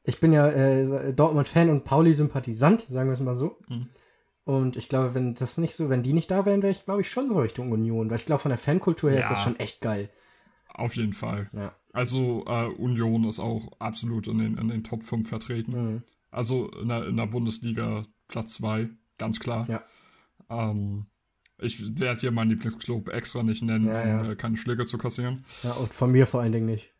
[0.08, 3.58] ich bin ja äh, Dortmund-Fan und Pauli-Sympathisant, sagen wir es mal so.
[3.68, 3.88] Mhm.
[4.44, 7.02] Und ich glaube, wenn das nicht so, wenn die nicht da wären, wäre ich, glaube
[7.02, 8.08] ich, schon so Richtung Union.
[8.08, 9.24] Weil ich glaube, von der Fankultur her ja.
[9.24, 10.08] ist das schon echt geil.
[10.72, 11.48] Auf jeden Fall.
[11.52, 11.74] Ja.
[11.92, 15.72] Also äh, Union ist auch absolut in den, in den Top 5 vertreten.
[15.72, 16.02] Mhm.
[16.30, 19.66] Also in der, in der Bundesliga Platz 2, ganz klar.
[19.68, 19.82] Ja.
[20.50, 21.06] Ähm,
[21.60, 24.20] ich werde hier meinen Lieblingsclub extra nicht nennen, ja, ja.
[24.20, 25.44] um äh, keine Schläge zu kassieren.
[25.62, 26.92] Ja, und von mir vor allen Dingen nicht.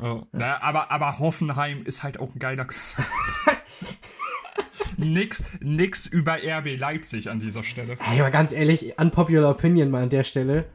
[0.00, 0.22] Ja.
[0.32, 2.66] Naja, aber, aber Hoffenheim ist halt auch ein geiler.
[4.96, 7.96] nix, nix über RB Leipzig an dieser Stelle.
[7.98, 10.66] Hey, aber ganz ehrlich, unpopular opinion mal an der Stelle.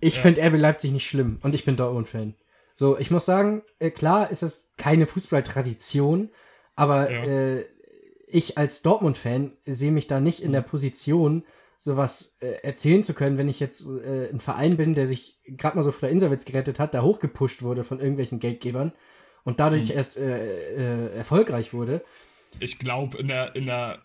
[0.00, 0.22] Ich ja.
[0.22, 2.34] finde RB Leipzig nicht schlimm und ich bin Dortmund-Fan.
[2.74, 6.30] So, ich muss sagen, äh, klar ist es keine Fußballtradition,
[6.76, 7.24] aber ja.
[7.24, 7.64] äh,
[8.26, 11.44] ich als Dortmund-Fan sehe mich da nicht in der Position,
[11.78, 15.76] sowas äh, erzählen zu können, wenn ich jetzt äh, ein Verein bin, der sich gerade
[15.76, 18.92] mal so vor der Insolvenz gerettet hat, da hochgepusht wurde von irgendwelchen Geldgebern
[19.44, 19.96] und dadurch mhm.
[19.96, 22.02] erst äh, äh, erfolgreich wurde.
[22.60, 24.02] Ich glaube, in der, in der,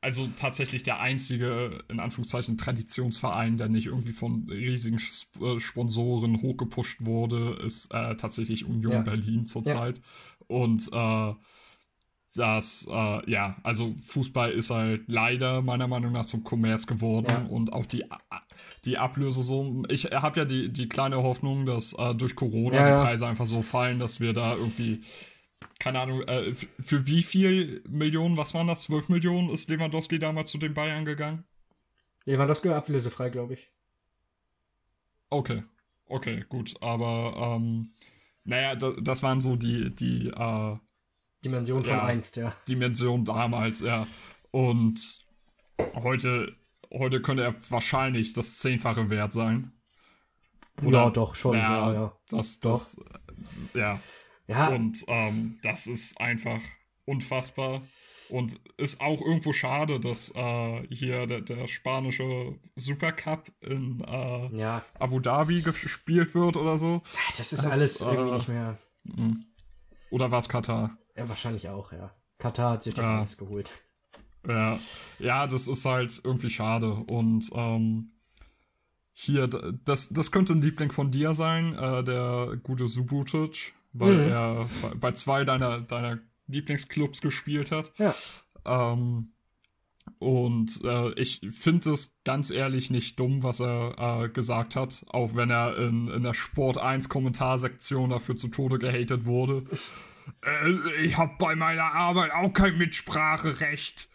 [0.00, 5.00] also tatsächlich der einzige, in Anführungszeichen, Traditionsverein, der nicht irgendwie von riesigen
[5.40, 9.00] äh, Sponsoren hochgepusht wurde, ist äh, tatsächlich Union ja.
[9.00, 9.98] Berlin zurzeit.
[9.98, 10.02] Ja.
[10.46, 10.90] Und
[12.34, 17.46] dass, äh, ja, also Fußball ist halt leider meiner Meinung nach zum Kommerz geworden ja.
[17.48, 18.04] und auch die,
[18.84, 19.86] die Ablösesummen.
[19.90, 23.46] Ich habe ja die, die kleine Hoffnung, dass äh, durch Corona ja, die Preise einfach
[23.46, 25.02] so fallen, dass wir da irgendwie,
[25.78, 30.50] keine Ahnung, äh, für wie viel Millionen, was waren das, 12 Millionen ist Lewandowski damals
[30.50, 31.44] zu den Bayern gegangen?
[32.26, 33.70] Lewandowski ablösefrei, glaube ich.
[35.30, 35.62] Okay,
[36.06, 37.94] okay, gut, aber ähm,
[38.44, 40.76] naja, das, das waren so die, die, äh,
[41.44, 42.54] Dimension von ja, einst, ja.
[42.68, 44.06] Dimension damals, ja.
[44.50, 45.24] Und
[45.94, 46.56] heute,
[46.92, 49.72] heute könnte er wahrscheinlich das Zehnfache wert sein.
[50.82, 51.56] Oder, ja, doch, schon.
[51.56, 52.18] Ja, ja, ja.
[52.28, 53.74] Das, das, doch.
[53.74, 54.00] ja.
[54.46, 54.68] Ja.
[54.68, 56.62] Und ähm, das ist einfach
[57.04, 57.82] unfassbar.
[58.30, 64.84] Und ist auch irgendwo schade, dass äh, hier der, der, spanische Supercup in äh, ja.
[64.98, 67.02] Abu Dhabi gespielt wird oder so.
[67.38, 68.78] Das ist das, alles irgendwie äh, nicht mehr.
[69.16, 69.46] Hm.
[70.10, 70.98] Oder war es Katar?
[71.18, 72.14] Ja, wahrscheinlich auch, ja.
[72.38, 73.18] Katar hat sich doch ja.
[73.18, 73.72] alles geholt.
[74.46, 74.78] Ja,
[75.18, 76.92] ja, das ist halt irgendwie schade.
[76.92, 78.12] Und ähm,
[79.12, 84.30] hier, das, das könnte ein Liebling von dir sein, äh, der gute Subutic, weil mhm.
[84.30, 87.92] er bei, bei, zwei deiner, deiner Lieblingsclubs gespielt hat.
[87.98, 88.14] Ja.
[88.64, 89.32] Ähm,
[90.20, 95.34] und äh, ich finde es ganz ehrlich nicht dumm, was er äh, gesagt hat, auch
[95.34, 99.64] wenn er in, in der Sport 1 Kommentarsektion dafür zu Tode gehatet wurde.
[100.44, 104.08] Äh, ich habe bei meiner Arbeit auch kein Mitspracherecht.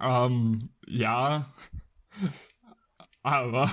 [0.00, 1.52] Ähm, ja.
[3.22, 3.70] Aber.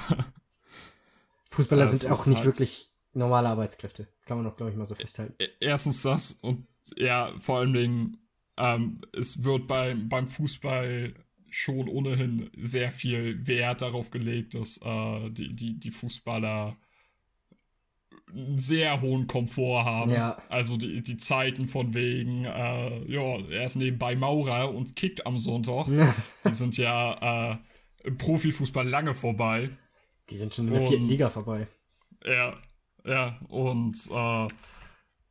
[1.50, 4.08] Fußballer sind auch nicht halt wirklich normale Arbeitskräfte.
[4.26, 5.36] Kann man doch, glaube ich, mal so festhalten.
[5.60, 8.18] Erstens das und ja, vor allen Dingen,
[8.58, 11.14] ähm, es wird bei, beim Fußball
[11.50, 16.78] schon ohnehin sehr viel Wert darauf gelegt, dass äh, die, die, die Fußballer
[18.34, 20.12] einen sehr hohen Komfort haben.
[20.12, 20.38] Ja.
[20.50, 25.38] Also die, die Zeiten von wegen, äh, ja, er ist nebenbei Maurer und kickt am
[25.38, 25.88] Sonntag.
[25.88, 26.14] Ja.
[26.48, 27.58] Die sind ja äh,
[28.04, 29.70] im Profifußball lange vorbei.
[30.30, 31.68] Die sind schon in der und, vierten Liga vorbei.
[32.26, 32.54] Ja,
[33.06, 34.48] ja, und äh,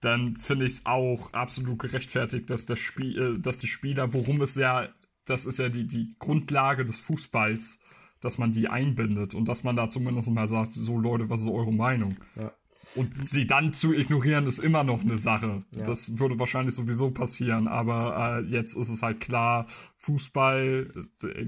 [0.00, 4.40] dann finde ich es auch absolut gerechtfertigt, dass das Spiel, äh, dass die Spieler, worum
[4.42, 4.88] es ja,
[5.24, 7.78] das ist ja die, die Grundlage des Fußballs,
[8.20, 11.48] dass man die einbindet und dass man da zumindest mal sagt, so Leute, was ist
[11.48, 12.16] eure Meinung?
[12.36, 12.52] Ja.
[12.98, 15.64] Und sie dann zu ignorieren, ist immer noch eine Sache.
[15.76, 15.84] Ja.
[15.84, 19.66] Das würde wahrscheinlich sowieso passieren, aber äh, jetzt ist es halt klar,
[19.96, 20.90] Fußball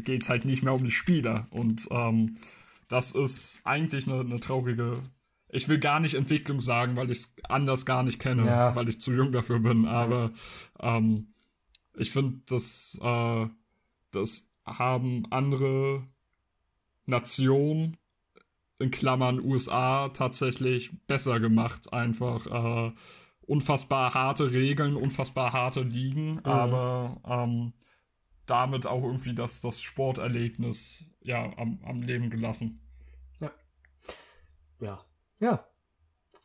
[0.04, 1.46] geht es halt nicht mehr um die Spieler.
[1.50, 2.36] Und ähm,
[2.88, 5.02] das ist eigentlich eine, eine traurige.
[5.48, 8.76] Ich will gar nicht Entwicklung sagen, weil ich es anders gar nicht kenne, Ja.
[8.76, 10.30] weil ich zu jung dafür bin, aber
[10.80, 11.34] ähm,
[11.96, 13.46] ich finde, das, äh,
[14.12, 16.06] das haben andere
[17.06, 17.96] Nationen
[18.80, 21.92] in Klammern USA tatsächlich besser gemacht.
[21.92, 22.92] Einfach äh,
[23.42, 27.72] unfassbar harte Regeln, unfassbar harte Ligen, aber ähm,
[28.46, 32.80] damit auch irgendwie das, das Sporterlebnis ja, am, am Leben gelassen.
[34.80, 35.04] Ja.
[35.40, 35.69] Ja.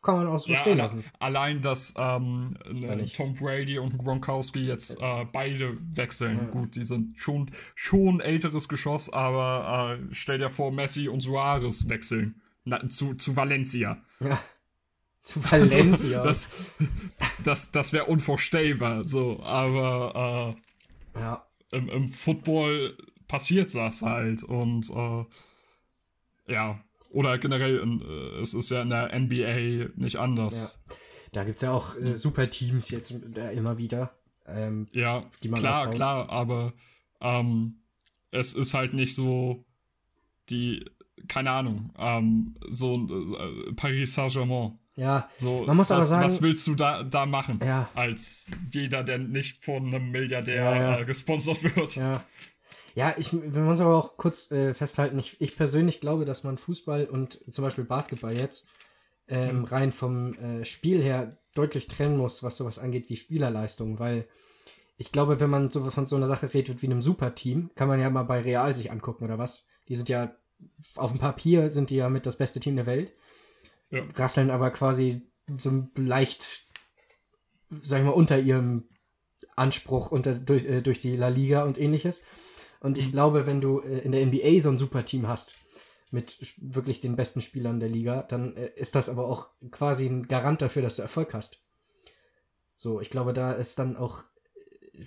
[0.06, 1.02] Kann man auch so Ja, stehen lassen.
[1.18, 3.06] Allein, dass ähm, Ja, ne.
[3.06, 6.38] Tom Brady und Gronkowski jetzt äh, beide wechseln.
[6.38, 6.44] Ja.
[6.44, 11.88] Gut, die sind schon, schon älteres Geschoss, aber äh, stell dir vor, Messi und Suarez
[11.88, 14.00] wechseln Na, zu, zu Valencia.
[14.20, 14.38] Ja.
[15.24, 16.20] Zu Valencia.
[16.20, 16.50] Also, das
[17.42, 19.04] das, das wäre unvorstellbar.
[19.04, 20.54] So, aber
[21.16, 21.44] ja.
[21.72, 22.96] äh, im, im Football
[23.26, 25.24] passiert das halt und äh,
[26.52, 26.80] ja.
[27.16, 30.78] Oder generell, in, äh, es ist ja in der NBA nicht anders.
[31.32, 34.12] Da gibt es ja auch äh, super Teams jetzt äh, immer wieder.
[34.46, 35.24] Ähm, Ja,
[35.54, 36.74] klar, klar, aber
[37.22, 37.76] ähm,
[38.32, 39.64] es ist halt nicht so
[40.50, 40.84] die,
[41.26, 44.78] keine Ahnung, ähm, so äh, Paris Saint-Germain.
[44.96, 47.60] ja, So, Man muss was, aber sagen- was willst du da, da machen?
[47.64, 50.98] ja, Als jeder, der nicht von einem Milliardär Ja, ja.
[51.00, 51.96] Äh, gesponsert wird.
[51.96, 52.22] ja.
[52.96, 56.56] Ja, ich, wir müssen aber auch kurz äh, festhalten, ich, ich persönlich glaube, dass man
[56.56, 58.66] Fußball und zum Beispiel Basketball jetzt
[59.28, 64.26] ähm, rein vom äh, Spiel her deutlich trennen muss, was sowas angeht wie Spielerleistung, weil
[64.96, 68.00] ich glaube, wenn man so von so einer Sache redet wie einem Superteam, kann man
[68.00, 69.68] ja mal bei Real sich angucken oder was.
[69.88, 70.34] Die sind ja
[70.94, 73.12] auf dem Papier sind die ja mit das beste Team der Welt,
[73.90, 74.04] Ja.
[74.14, 75.20] rasseln aber quasi
[75.58, 76.64] so leicht,
[77.82, 78.84] sag ich mal, unter ihrem
[79.54, 82.24] Anspruch unter, durch, äh, durch die La Liga und ähnliches.
[82.80, 85.56] Und ich glaube, wenn du äh, in der NBA so ein Superteam hast,
[86.10, 90.28] mit wirklich den besten Spielern der Liga, dann äh, ist das aber auch quasi ein
[90.28, 91.60] Garant dafür, dass du Erfolg hast.
[92.76, 94.22] So, ich glaube, da ist dann auch,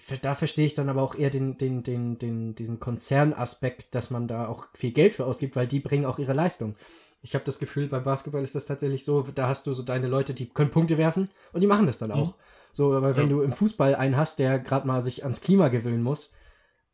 [0.10, 4.10] äh, da verstehe ich dann aber auch eher den, den, den, den, diesen Konzernaspekt, dass
[4.10, 6.76] man da auch viel Geld für ausgibt, weil die bringen auch ihre Leistung.
[7.22, 10.08] Ich habe das Gefühl, bei Basketball ist das tatsächlich so, da hast du so deine
[10.08, 12.36] Leute, die können Punkte werfen und die machen das dann auch.
[12.72, 13.36] So, aber wenn Ja.
[13.36, 16.32] du im Fußball einen hast, der gerade mal sich ans Klima gewöhnen muss,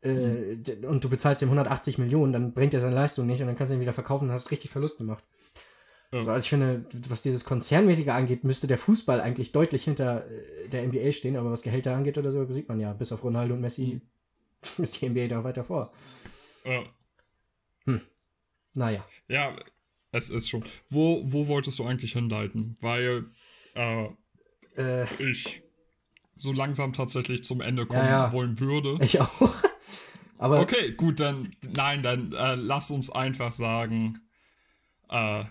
[0.06, 3.46] äh, d- und du bezahlst ihm 180 Millionen, dann bringt er seine Leistung nicht und
[3.46, 5.24] dann kannst du ihn wieder verkaufen und hast richtig Verlust gemacht.
[6.12, 6.22] Ja.
[6.22, 10.68] So, also ich finde, was dieses Konzernmäßige angeht, müsste der Fußball eigentlich deutlich hinter äh,
[10.68, 13.54] der NBA stehen, aber was Gehälter angeht oder so, sieht man ja, bis auf Ronaldo
[13.54, 14.00] und Messi
[14.78, 15.92] ist die NBA da weiter vor.
[16.64, 16.82] Ja.
[18.74, 19.06] Naja.
[19.28, 19.56] ja,
[20.12, 20.62] es ist schon.
[20.90, 22.76] Wo, wo wolltest du eigentlich hinleiten?
[22.82, 23.24] Weil
[23.74, 24.08] äh,
[24.76, 25.62] Äh, ich
[26.36, 28.32] so langsam tatsächlich zum Ende kommen Ja, ja.
[28.32, 28.98] wollen würde.
[29.02, 29.40] ich auch.
[30.38, 34.18] Aber Okay, gut, dann, nein, dann äh, lass uns einfach sagen,
[35.10, 35.44] äh,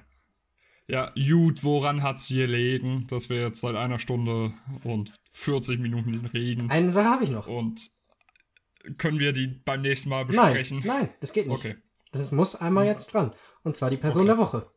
[0.87, 4.53] ja, gut, woran hat's gelegen, dass wir jetzt seit einer Stunde
[4.83, 7.47] und 40 Minuten reden eine Sache habe ich noch.
[7.47, 7.89] und
[8.97, 10.81] können wir die beim nächsten Mal Nein, besprechen?
[10.85, 11.55] nein, das geht nicht.
[11.57, 11.75] Okay,
[12.11, 13.33] Das muss einmal jetzt dran.
[13.63, 14.27] Und zwar die Person Okay.
[14.27, 14.71] der Woche.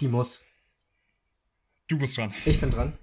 [0.00, 0.44] Die muss.
[1.88, 2.32] du bist dran.
[2.44, 2.96] Ich bin dran.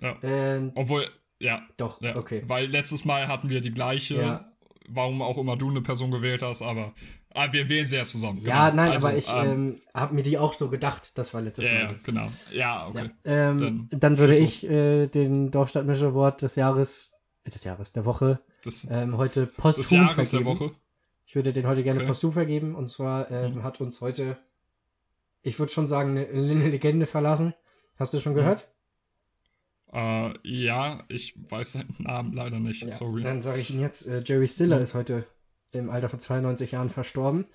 [0.00, 0.12] Ja.
[0.22, 2.42] Äh, Obwohl, ja, doch, ja, okay.
[2.46, 4.51] weil letztes Mal hatten wir die gleiche, Ja.
[4.88, 6.92] Warum auch immer du eine Person gewählt hast, aber
[7.34, 8.38] ah, wir wählen sie ja zusammen.
[8.42, 8.82] Ja, genau.
[8.82, 9.36] nein, Also, aber ich ähm,
[9.68, 11.12] ähm, habe mir die auch so gedacht.
[11.14, 11.94] Das war letztes ja, Mal ja, so.
[12.04, 12.28] genau.
[12.52, 13.10] Ja, okay.
[13.24, 13.50] Ja.
[13.50, 17.12] Ähm, Dann dann, würde ich äh, den Dorfstadtmischer Award des Jahres,
[17.44, 20.44] äh, des Jahres, der Woche, Das, ähm, heute des posthum Jahres vergeben.
[20.44, 20.74] der Woche.
[21.26, 22.08] Ich würde den heute gerne Okay.
[22.08, 22.74] posthum vergeben.
[22.74, 23.62] Und zwar ähm, Mhm.
[23.62, 24.36] hat uns heute,
[25.42, 27.54] ich würde schon sagen, eine, eine Legende verlassen.
[27.98, 28.56] Hast du schon Mhm.
[29.92, 32.90] Äh, ja, ich weiß seinen Namen leider nicht.
[32.92, 33.22] Sorry.
[33.22, 34.82] Dann sage ich Ihnen jetzt, äh, Jerry Stiller Mhm.
[34.82, 35.26] ist heute
[35.72, 37.46] im Alter von 92 Jahren verstorben.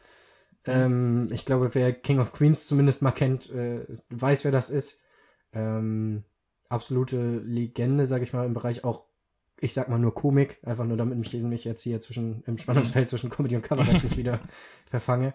[0.65, 4.99] Ähm, ich glaube, wer King of Queens zumindest mal kennt, äh, weiß, wer das ist.
[5.53, 6.23] Ähm,
[6.69, 9.05] absolute Legende, sage ich mal, im Bereich auch,
[9.59, 13.07] ich sag mal nur Komik, einfach nur damit ich mich jetzt hier zwischen, im Spannungsfeld
[13.07, 14.41] zwischen Comedy und Kabarett nicht wieder
[14.85, 15.33] verfange.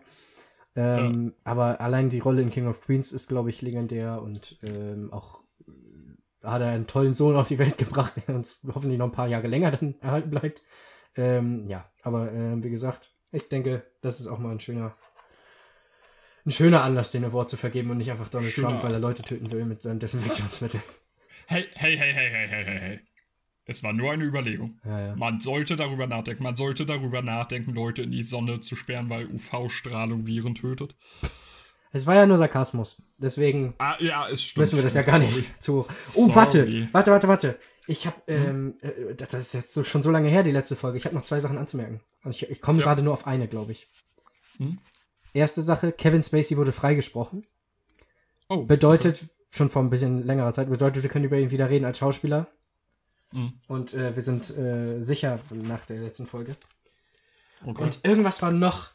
[0.76, 5.12] Ähm, Aber allein die Rolle in King of Queens ist, glaube ich, legendär und ähm,
[5.12, 5.41] auch
[6.42, 9.12] äh, hat er einen tollen Sohn auf die Welt gebracht, der uns hoffentlich noch ein
[9.12, 10.62] paar Jahre länger dann erhalten bleibt.
[11.16, 14.96] Ähm, ja, aber ähm, wie gesagt, ich denke, das ist auch mal ein schöner,
[16.44, 18.98] ein schöner Anlass, den Award zu vergeben und nicht einfach Donald Schöner- Trump, weil er
[18.98, 20.80] Leute töten will mit seinem Desinfektionsmittel.
[21.46, 23.00] Hey, hey, hey, hey, hey, hey, hey, hey.
[23.64, 24.80] Es war nur eine Überlegung.
[24.84, 25.16] Ja, ja.
[25.16, 26.44] Man sollte darüber nachdenken.
[26.44, 30.94] Man sollte darüber nachdenken, Leute in die Sonne zu sperren, weil UV-Strahlung Viren tötet.
[31.92, 33.02] Es war ja nur Sarkasmus.
[33.18, 34.62] Deswegen Ah, ja, es stimmt.
[34.62, 35.30] müssen wir das ja gar sorry.
[35.32, 35.86] nicht zu.
[36.16, 36.88] Oh, warte, Sorry.
[36.92, 37.58] warte, warte, warte.
[37.86, 40.96] Ich habe, ähm, äh, das ist jetzt so, schon so lange her, die letzte Folge.
[40.98, 42.00] Ich habe noch zwei Sachen anzumerken.
[42.24, 42.86] Und ich, ich komme Ja.
[42.86, 43.88] gerade nur auf eine, glaube ich.
[44.58, 44.78] Hm?
[45.34, 47.46] Erste Sache, Kevin Spacey wurde freigesprochen.
[48.48, 51.84] Oh, Bedeutet, schon vor ein bisschen längerer Zeit, bedeutet, wir können über ihn wieder reden
[51.84, 52.48] als Schauspieler.
[53.32, 53.54] Mhm.
[53.66, 56.54] Und äh, wir sind äh, sicher nach der letzten Folge.
[57.64, 57.82] Okay.
[57.82, 58.90] Und irgendwas war noch.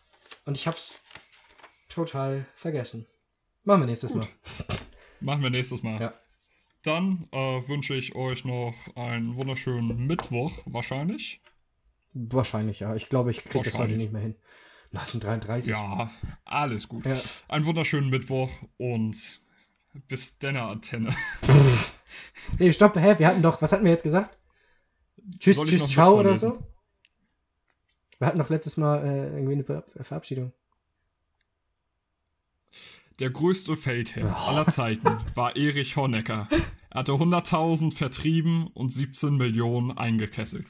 [0.46, 1.00] Und ich hab's
[1.98, 3.06] total vergessen.
[3.64, 4.28] Machen wir nächstes Mal.
[5.20, 6.00] Machen wir nächstes Mal.
[6.00, 6.14] Ja.
[6.84, 11.42] Dann äh, wünsche ich euch noch einen wunderschönen Mittwoch, wahrscheinlich.
[12.14, 12.96] Wahrscheinlich, ja.
[12.96, 14.36] Ich glaube, ich krieg das heute nicht mehr hin.
[14.94, 15.72] 1933.
[15.72, 16.10] Ja,
[16.46, 17.06] alles gut.
[17.06, 17.18] Ja.
[17.50, 19.42] Einen wunderschönen Mittwoch und
[20.08, 21.10] bis denne Antenne.
[22.58, 23.16] Nee, stopp, hä?
[23.18, 24.38] Wir hatten doch, was hatten wir jetzt gesagt?
[25.40, 26.58] Tschüss, tschüss, ciao oder so?
[28.18, 30.54] Wir hatten doch letztes Mal äh, irgendwie eine Ver Verabschiedung.
[33.20, 34.50] Der größte Feldherr Oh.
[34.50, 36.48] aller Zeiten war Erich Honecker.
[36.92, 40.66] Er hatte 100.000 vertrieben und 17 Millionen eingekesselt.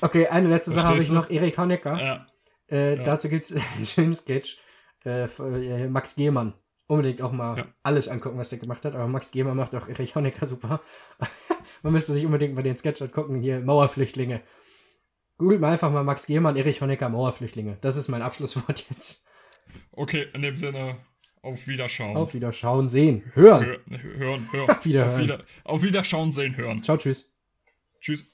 [0.00, 1.28] Okay, eine letzte Sache habe ich noch.
[1.30, 2.00] Erik Honecker.
[2.02, 2.26] Ja,
[2.70, 3.02] Äh, Ja.
[3.02, 4.58] Dazu gibt es einen schönen Sketch.
[5.04, 6.54] Äh, äh, Max Gehmann.
[6.86, 7.66] Unbedingt auch mal Ja.
[7.82, 8.94] alles angucken, was der gemacht hat.
[8.94, 10.80] Aber Max Gehmann macht auch Erich Honecker super.
[11.82, 13.40] Man müsste sich unbedingt mal den Sketch angucken.
[13.40, 14.40] Hier, Mauerflüchtlinge.
[15.38, 17.78] Googelt mal einfach mal Max Gehmann, Erich Honecker, Mauerflüchtlinge.
[17.80, 19.24] Das ist mein Abschlusswort jetzt.
[19.92, 20.96] Okay, in dem Sinne,
[21.42, 22.16] auf Wiederschauen.
[22.16, 23.64] Auf Wiederschauen, sehen, hören.
[23.64, 23.78] Hör,
[24.18, 24.76] hören, hören.
[24.82, 25.10] Wiederhören.
[25.10, 26.82] Auf, wieder, auf Wiederschauen, sehen, hören.
[26.82, 27.32] Ciao, tschüss.
[28.00, 28.26] Tschüss.